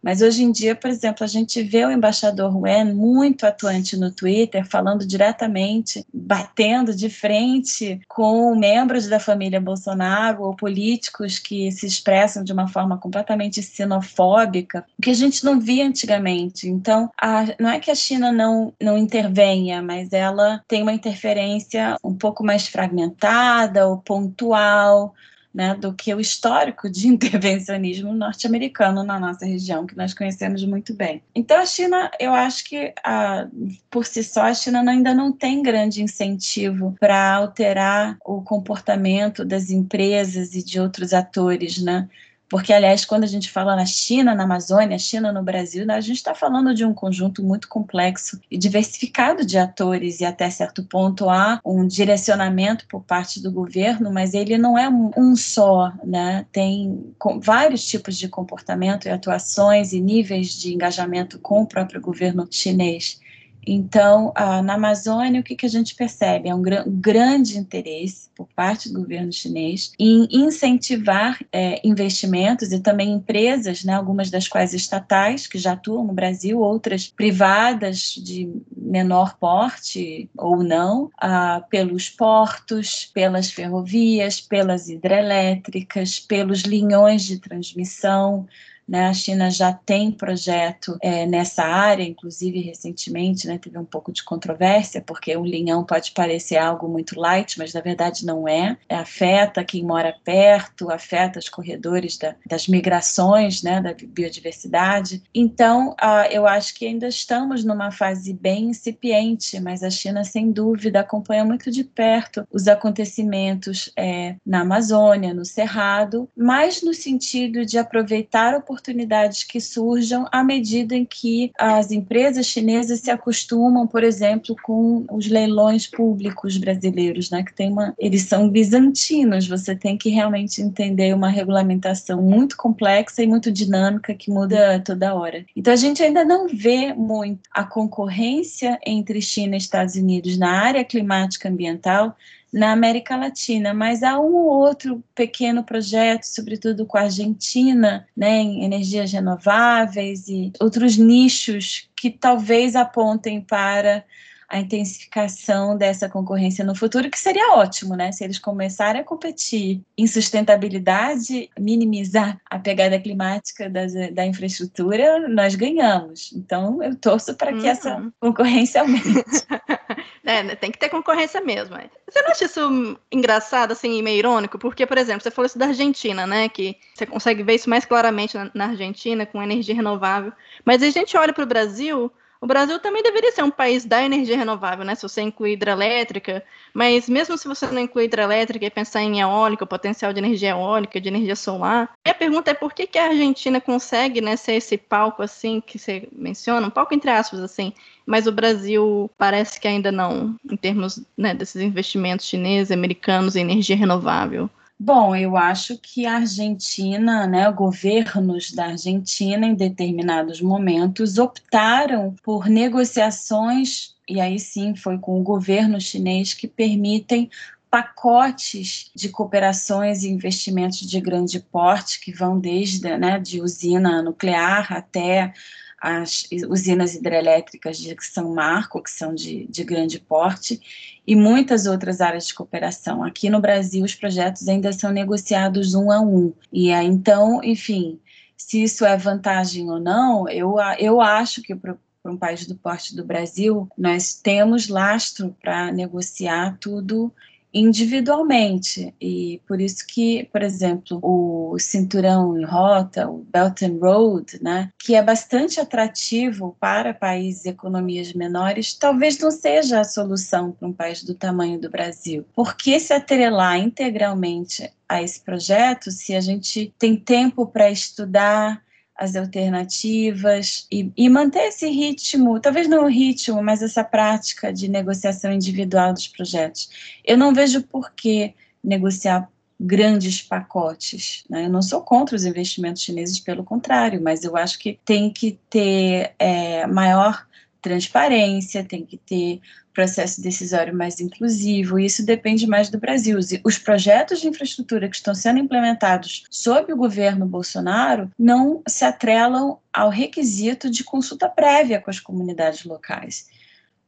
Mas 0.06 0.22
hoje 0.22 0.44
em 0.44 0.52
dia, 0.52 0.76
por 0.76 0.88
exemplo, 0.88 1.24
a 1.24 1.26
gente 1.26 1.60
vê 1.64 1.84
o 1.84 1.90
embaixador 1.90 2.56
Wen 2.56 2.94
muito 2.94 3.44
atuante 3.44 3.96
no 3.96 4.12
Twitter, 4.12 4.64
falando 4.64 5.04
diretamente, 5.04 6.06
batendo 6.14 6.94
de 6.94 7.10
frente 7.10 8.00
com 8.06 8.54
membros 8.54 9.08
da 9.08 9.18
família 9.18 9.60
Bolsonaro 9.60 10.44
ou 10.44 10.54
políticos 10.54 11.40
que 11.40 11.72
se 11.72 11.86
expressam 11.86 12.44
de 12.44 12.52
uma 12.52 12.68
forma 12.68 12.96
completamente 12.98 13.60
xenofóbica, 13.60 14.86
o 14.96 15.02
que 15.02 15.10
a 15.10 15.14
gente 15.14 15.44
não 15.44 15.58
via 15.58 15.84
antigamente. 15.84 16.68
Então, 16.68 17.10
a, 17.20 17.44
não 17.58 17.70
é 17.70 17.80
que 17.80 17.90
a 17.90 17.94
China 17.96 18.30
não, 18.30 18.72
não 18.80 18.96
intervenha, 18.96 19.82
mas 19.82 20.12
ela 20.12 20.62
tem 20.68 20.82
uma 20.82 20.92
interferência 20.92 21.96
um 22.04 22.14
pouco 22.14 22.44
mais 22.44 22.68
fragmentada 22.68 23.88
ou 23.88 23.98
pontual 23.98 25.12
né, 25.56 25.74
do 25.74 25.94
que 25.94 26.14
o 26.14 26.20
histórico 26.20 26.90
de 26.90 27.08
intervencionismo 27.08 28.12
norte-americano 28.12 29.02
na 29.02 29.18
nossa 29.18 29.46
região, 29.46 29.86
que 29.86 29.96
nós 29.96 30.12
conhecemos 30.12 30.62
muito 30.66 30.92
bem. 30.92 31.22
Então, 31.34 31.58
a 31.58 31.64
China, 31.64 32.10
eu 32.20 32.34
acho 32.34 32.62
que 32.66 32.92
a, 33.02 33.48
por 33.90 34.04
si 34.04 34.22
só, 34.22 34.42
a 34.42 34.54
China 34.54 34.88
ainda 34.90 35.14
não 35.14 35.32
tem 35.32 35.62
grande 35.62 36.02
incentivo 36.02 36.94
para 37.00 37.36
alterar 37.36 38.18
o 38.22 38.42
comportamento 38.42 39.46
das 39.46 39.70
empresas 39.70 40.54
e 40.54 40.62
de 40.62 40.78
outros 40.78 41.14
atores, 41.14 41.82
né? 41.82 42.06
Porque, 42.48 42.72
aliás, 42.72 43.04
quando 43.04 43.24
a 43.24 43.28
gente 43.28 43.50
fala 43.50 43.74
na 43.74 43.84
China, 43.84 44.34
na 44.34 44.44
Amazônia, 44.44 44.98
China 44.98 45.32
no 45.32 45.42
Brasil, 45.42 45.84
né, 45.84 45.94
a 45.94 46.00
gente 46.00 46.16
está 46.16 46.34
falando 46.34 46.74
de 46.74 46.84
um 46.84 46.94
conjunto 46.94 47.42
muito 47.42 47.68
complexo 47.68 48.40
e 48.50 48.56
diversificado 48.56 49.44
de 49.44 49.58
atores, 49.58 50.20
e 50.20 50.24
até 50.24 50.48
certo 50.48 50.84
ponto 50.84 51.28
há 51.28 51.60
um 51.64 51.86
direcionamento 51.86 52.86
por 52.88 53.02
parte 53.02 53.42
do 53.42 53.50
governo, 53.50 54.12
mas 54.12 54.32
ele 54.34 54.56
não 54.56 54.78
é 54.78 54.88
um 54.88 55.34
só, 55.34 55.92
né? 56.04 56.46
tem 56.52 57.14
vários 57.40 57.84
tipos 57.84 58.16
de 58.16 58.28
comportamento 58.28 59.06
e 59.06 59.10
atuações 59.10 59.92
e 59.92 60.00
níveis 60.00 60.54
de 60.58 60.72
engajamento 60.72 61.38
com 61.38 61.62
o 61.62 61.66
próprio 61.66 62.00
governo 62.00 62.46
chinês. 62.50 63.20
Então, 63.66 64.32
ah, 64.36 64.62
na 64.62 64.74
Amazônia, 64.74 65.40
o 65.40 65.44
que, 65.44 65.56
que 65.56 65.66
a 65.66 65.68
gente 65.68 65.94
percebe? 65.94 66.48
É 66.48 66.54
um 66.54 66.62
gr 66.62 66.84
grande 66.86 67.58
interesse 67.58 68.30
por 68.36 68.46
parte 68.54 68.88
do 68.92 69.00
governo 69.00 69.32
chinês 69.32 69.92
em 69.98 70.28
incentivar 70.30 71.38
é, 71.50 71.80
investimentos 71.82 72.70
e 72.70 72.78
também 72.78 73.12
empresas, 73.12 73.82
né, 73.82 73.94
algumas 73.94 74.30
das 74.30 74.46
quais 74.46 74.72
estatais, 74.72 75.46
que 75.46 75.58
já 75.58 75.72
atuam 75.72 76.04
no 76.04 76.12
Brasil, 76.12 76.60
outras 76.60 77.08
privadas 77.08 78.14
de 78.14 78.48
menor 78.76 79.36
porte 79.38 80.30
ou 80.36 80.62
não, 80.62 81.10
ah, 81.18 81.64
pelos 81.68 82.08
portos, 82.08 83.10
pelas 83.12 83.50
ferrovias, 83.50 84.40
pelas 84.40 84.88
hidrelétricas, 84.88 86.20
pelos 86.20 86.60
linhões 86.60 87.24
de 87.24 87.38
transmissão. 87.40 88.46
Né? 88.88 89.06
A 89.06 89.14
China 89.14 89.50
já 89.50 89.72
tem 89.72 90.10
projeto 90.10 90.96
é, 91.02 91.26
nessa 91.26 91.64
área, 91.64 92.04
inclusive 92.04 92.60
recentemente 92.60 93.46
né, 93.46 93.58
teve 93.58 93.78
um 93.78 93.84
pouco 93.84 94.12
de 94.12 94.22
controvérsia, 94.22 95.00
porque 95.00 95.36
o 95.36 95.44
linhão 95.44 95.84
pode 95.84 96.12
parecer 96.12 96.56
algo 96.56 96.88
muito 96.88 97.18
light, 97.18 97.58
mas 97.58 97.72
na 97.72 97.80
verdade 97.80 98.24
não 98.24 98.46
é. 98.46 98.76
é 98.88 98.96
afeta 98.96 99.64
quem 99.64 99.84
mora 99.84 100.14
perto, 100.24 100.90
afeta 100.90 101.38
os 101.38 101.48
corredores 101.48 102.16
da, 102.16 102.34
das 102.46 102.68
migrações, 102.68 103.62
né, 103.62 103.80
da 103.80 103.94
biodiversidade. 103.94 105.22
Então, 105.34 105.94
eu 106.30 106.46
acho 106.46 106.74
que 106.74 106.86
ainda 106.86 107.08
estamos 107.08 107.64
numa 107.64 107.90
fase 107.90 108.32
bem 108.32 108.70
incipiente, 108.70 109.60
mas 109.60 109.82
a 109.82 109.90
China, 109.90 110.24
sem 110.24 110.50
dúvida, 110.52 111.00
acompanha 111.00 111.44
muito 111.44 111.70
de 111.70 111.84
perto 111.84 112.46
os 112.52 112.68
acontecimentos 112.68 113.90
é, 113.96 114.36
na 114.44 114.60
Amazônia, 114.60 115.34
no 115.34 115.44
Cerrado, 115.44 116.28
mais 116.36 116.82
no 116.82 116.94
sentido 116.94 117.64
de 117.64 117.78
aproveitar 117.78 118.54
a 118.54 118.60
oportunidades 118.76 119.42
que 119.42 119.60
surjam 119.60 120.26
à 120.30 120.44
medida 120.44 120.94
em 120.94 121.04
que 121.04 121.50
as 121.58 121.90
empresas 121.90 122.46
chinesas 122.46 123.00
se 123.00 123.10
acostumam, 123.10 123.86
por 123.86 124.04
exemplo, 124.04 124.54
com 124.62 125.04
os 125.10 125.26
leilões 125.26 125.86
públicos 125.86 126.56
brasileiros, 126.58 127.30
né, 127.30 127.42
que 127.42 127.54
tem 127.54 127.72
uma, 127.72 127.94
eles 127.98 128.22
são 128.22 128.48
bizantinos, 128.48 129.48
você 129.48 129.74
tem 129.74 129.96
que 129.96 130.10
realmente 130.10 130.60
entender 130.60 131.14
uma 131.14 131.28
regulamentação 131.28 132.22
muito 132.22 132.56
complexa 132.56 133.22
e 133.22 133.26
muito 133.26 133.50
dinâmica 133.50 134.14
que 134.14 134.30
muda 134.30 134.80
toda 134.80 135.14
hora. 135.14 135.44
Então 135.56 135.72
a 135.72 135.76
gente 135.76 136.02
ainda 136.02 136.24
não 136.24 136.48
vê 136.48 136.92
muito 136.92 137.40
a 137.50 137.64
concorrência 137.64 138.78
entre 138.86 139.20
China 139.22 139.54
e 139.54 139.58
Estados 139.58 139.94
Unidos 139.94 140.36
na 140.36 140.50
área 140.50 140.84
climática 140.84 141.48
ambiental 141.48 142.16
na 142.52 142.72
América 142.72 143.16
Latina, 143.16 143.74
mas 143.74 144.02
há 144.02 144.18
um 144.18 144.34
ou 144.34 144.48
outro 144.48 145.02
pequeno 145.14 145.64
projeto, 145.64 146.24
sobretudo 146.24 146.86
com 146.86 146.96
a 146.96 147.02
Argentina, 147.02 148.06
né, 148.16 148.38
em 148.38 148.64
energias 148.64 149.12
renováveis 149.12 150.28
e 150.28 150.52
outros 150.60 150.96
nichos 150.96 151.88
que 151.96 152.10
talvez 152.10 152.76
apontem 152.76 153.40
para 153.40 154.04
a 154.48 154.58
intensificação 154.58 155.76
dessa 155.76 156.08
concorrência 156.08 156.64
no 156.64 156.74
futuro, 156.74 157.10
que 157.10 157.18
seria 157.18 157.54
ótimo, 157.54 157.96
né? 157.96 158.12
Se 158.12 158.22
eles 158.22 158.38
começarem 158.38 159.00
a 159.00 159.04
competir 159.04 159.80
em 159.98 160.06
sustentabilidade, 160.06 161.50
minimizar 161.58 162.40
a 162.48 162.58
pegada 162.58 162.98
climática 163.00 163.68
das, 163.68 163.92
da 164.12 164.24
infraestrutura, 164.24 165.28
nós 165.28 165.54
ganhamos. 165.54 166.32
Então, 166.32 166.82
eu 166.82 166.94
torço 166.94 167.34
para 167.34 167.52
que 167.52 167.60
uhum. 167.60 167.66
essa 167.66 168.12
concorrência 168.20 168.80
aumente. 168.80 169.04
é, 170.24 170.42
né, 170.42 170.54
tem 170.54 170.70
que 170.70 170.78
ter 170.78 170.88
concorrência 170.88 171.40
mesmo. 171.40 171.76
Você 172.08 172.22
não 172.22 172.30
acha 172.30 172.44
isso 172.44 173.00
engraçado, 173.10 173.72
assim, 173.72 174.00
meio 174.00 174.18
irônico? 174.18 174.58
Porque, 174.58 174.86
por 174.86 174.96
exemplo, 174.96 175.22
você 175.22 175.30
falou 175.30 175.46
isso 175.46 175.58
da 175.58 175.66
Argentina, 175.66 176.26
né? 176.26 176.48
Que 176.48 176.76
você 176.94 177.04
consegue 177.04 177.42
ver 177.42 177.54
isso 177.54 177.68
mais 177.68 177.84
claramente 177.84 178.36
na, 178.36 178.50
na 178.54 178.66
Argentina, 178.66 179.26
com 179.26 179.42
energia 179.42 179.74
renovável. 179.74 180.32
Mas 180.64 180.82
a 180.82 180.90
gente 180.90 181.16
olha 181.16 181.32
para 181.32 181.44
o 181.44 181.48
Brasil 181.48 182.12
o 182.46 182.48
Brasil 182.48 182.78
também 182.78 183.02
deveria 183.02 183.32
ser 183.32 183.42
um 183.42 183.50
país 183.50 183.84
da 183.84 184.04
energia 184.04 184.36
renovável, 184.36 184.84
né? 184.84 184.94
Se 184.94 185.02
você 185.02 185.20
incluir 185.20 185.54
hidrelétrica, 185.54 186.44
mas 186.72 187.08
mesmo 187.08 187.36
se 187.36 187.48
você 187.48 187.66
não 187.66 187.80
incluir 187.80 188.04
hidrelétrica 188.04 188.64
e 188.64 188.70
pensar 188.70 189.02
em 189.02 189.18
eólica, 189.20 189.64
o 189.64 189.66
potencial 189.66 190.12
de 190.12 190.20
energia 190.20 190.50
eólica, 190.50 191.00
de 191.00 191.08
energia 191.08 191.34
solar, 191.34 191.90
a 192.04 192.14
pergunta 192.14 192.52
é 192.52 192.54
por 192.54 192.72
que, 192.72 192.86
que 192.86 193.00
a 193.00 193.08
Argentina 193.08 193.60
consegue 193.60 194.20
né, 194.20 194.36
ser 194.36 194.52
esse 194.52 194.78
palco 194.78 195.24
assim 195.24 195.60
que 195.60 195.76
você 195.76 196.08
menciona, 196.12 196.68
um 196.68 196.70
palco 196.70 196.94
entre 196.94 197.10
aspas 197.10 197.40
assim, 197.40 197.72
mas 198.06 198.28
o 198.28 198.32
Brasil 198.32 199.10
parece 199.18 199.58
que 199.58 199.66
ainda 199.66 199.90
não, 199.90 200.36
em 200.48 200.56
termos 200.56 201.02
né, 201.18 201.34
desses 201.34 201.60
investimentos 201.60 202.26
chineses, 202.26 202.70
americanos 202.70 203.34
em 203.34 203.40
energia 203.40 203.74
renovável. 203.74 204.48
Bom, 204.78 205.16
eu 205.16 205.38
acho 205.38 205.78
que 205.78 206.04
a 206.04 206.16
Argentina, 206.16 207.26
né, 207.26 207.50
governos 207.50 208.52
da 208.52 208.66
Argentina, 208.66 209.46
em 209.46 209.54
determinados 209.54 210.40
momentos, 210.42 211.16
optaram 211.16 212.14
por 212.22 212.46
negociações, 212.46 213.96
e 214.06 214.20
aí 214.20 214.38
sim 214.38 214.74
foi 214.76 214.98
com 214.98 215.18
o 215.18 215.22
governo 215.22 215.80
chinês, 215.80 216.34
que 216.34 216.46
permitem 216.46 217.30
pacotes 217.70 218.90
de 218.94 219.08
cooperações 219.08 220.02
e 220.02 220.10
investimentos 220.10 220.80
de 220.80 221.00
grande 221.00 221.40
porte, 221.40 221.98
que 221.98 222.12
vão 222.12 222.38
desde 222.38 222.96
né, 222.98 223.18
de 223.18 223.40
usina 223.40 224.02
nuclear 224.02 224.72
até 224.72 225.32
as 225.80 226.26
usinas 226.48 226.94
hidrelétricas 226.94 227.78
de 227.78 227.94
São 228.00 228.34
Marco, 228.34 228.82
que 228.82 228.90
são 228.90 229.14
de, 229.14 229.46
de 229.46 229.62
grande 229.64 230.00
porte, 230.00 230.60
e 231.06 231.14
muitas 231.14 231.66
outras 231.66 232.00
áreas 232.00 232.26
de 232.26 232.34
cooperação. 232.34 233.04
Aqui 233.04 233.30
no 233.30 233.40
Brasil, 233.40 233.84
os 233.84 233.94
projetos 233.94 234.48
ainda 234.48 234.72
são 234.72 234.90
negociados 234.90 235.74
um 235.74 235.90
a 235.90 236.00
um. 236.00 236.32
E 236.52 236.72
aí, 236.72 236.86
então, 236.86 237.40
enfim, 237.44 238.00
se 238.36 238.62
isso 238.62 238.84
é 238.84 238.96
vantagem 238.96 239.70
ou 239.70 239.78
não, 239.80 240.28
eu, 240.28 240.56
eu 240.78 241.00
acho 241.00 241.42
que 241.42 241.54
para 241.54 241.76
um 242.04 242.16
país 242.16 242.46
do 242.46 242.54
porte 242.54 242.94
do 242.94 243.04
Brasil, 243.04 243.68
nós 243.76 244.14
temos 244.14 244.68
lastro 244.68 245.36
para 245.42 245.72
negociar 245.72 246.56
tudo 246.60 247.12
individualmente. 247.56 248.94
E 249.00 249.40
por 249.48 249.60
isso 249.60 249.86
que, 249.86 250.28
por 250.30 250.42
exemplo, 250.42 250.98
o 251.02 251.58
cinturão 251.58 252.38
em 252.38 252.44
rota, 252.44 253.08
o 253.08 253.24
Belt 253.32 253.62
and 253.62 253.78
Road, 253.80 254.38
né, 254.42 254.70
que 254.78 254.94
é 254.94 255.02
bastante 255.02 255.58
atrativo 255.58 256.54
para 256.60 256.92
países 256.92 257.46
e 257.46 257.48
economias 257.48 258.12
menores, 258.12 258.74
talvez 258.74 259.18
não 259.18 259.30
seja 259.30 259.80
a 259.80 259.84
solução 259.84 260.52
para 260.52 260.68
um 260.68 260.72
país 260.72 261.02
do 261.02 261.14
tamanho 261.14 261.58
do 261.58 261.70
Brasil. 261.70 262.26
Porque 262.34 262.78
se 262.78 262.92
atrelar 262.92 263.58
integralmente 263.58 264.70
a 264.88 265.02
esse 265.02 265.20
projeto, 265.20 265.90
se 265.90 266.14
a 266.14 266.20
gente 266.20 266.72
tem 266.78 266.94
tempo 266.94 267.46
para 267.46 267.70
estudar, 267.70 268.62
as 268.96 269.14
alternativas 269.14 270.66
e, 270.70 270.90
e, 270.96 271.08
manter 271.08 271.48
esse 271.48 271.68
ritmo, 271.68 272.40
talvez 272.40 272.66
não 272.68 272.84
o 272.84 272.88
ritmo, 272.88 273.42
mas 273.42 273.62
essa 273.62 273.84
prática 273.84 274.52
de 274.52 274.68
negociação 274.68 275.30
individual 275.30 275.92
dos 275.92 276.08
projetos. 276.08 276.70
Eu 277.04 277.18
não 277.18 277.34
vejo 277.34 277.62
por 277.62 277.92
que 277.92 278.34
negociar 278.64 279.28
grandes 279.58 280.22
pacotes. 280.22 281.24
Né? 281.28 281.46
Eu 281.46 281.50
não 281.50 281.62
sou 281.62 281.80
contra 281.82 282.16
os 282.16 282.24
investimentos 282.24 282.82
chineses, 282.82 283.20
pelo 283.20 283.44
contrário, 283.44 284.00
mas 284.02 284.24
eu 284.24 284.36
acho 284.36 284.58
que 284.58 284.78
tem 284.84 285.10
que 285.10 285.38
ter 285.48 286.14
é, 286.18 286.66
maior 286.66 287.26
transparência, 287.60 288.64
tem 288.64 288.84
que 288.84 288.96
ter 288.96 289.40
processo 289.76 290.22
decisório 290.22 290.74
mais 290.74 291.00
inclusivo, 291.00 291.78
isso 291.78 292.04
depende 292.04 292.46
mais 292.46 292.70
do 292.70 292.78
Brasil. 292.78 293.18
Os 293.44 293.58
projetos 293.58 294.22
de 294.22 294.26
infraestrutura 294.26 294.88
que 294.88 294.96
estão 294.96 295.14
sendo 295.14 295.38
implementados 295.38 296.24
sob 296.30 296.72
o 296.72 296.76
governo 296.76 297.26
Bolsonaro 297.26 298.10
não 298.18 298.62
se 298.66 298.86
atrelam 298.86 299.58
ao 299.70 299.90
requisito 299.90 300.70
de 300.70 300.82
consulta 300.82 301.28
prévia 301.28 301.78
com 301.78 301.90
as 301.90 302.00
comunidades 302.00 302.64
locais 302.64 303.26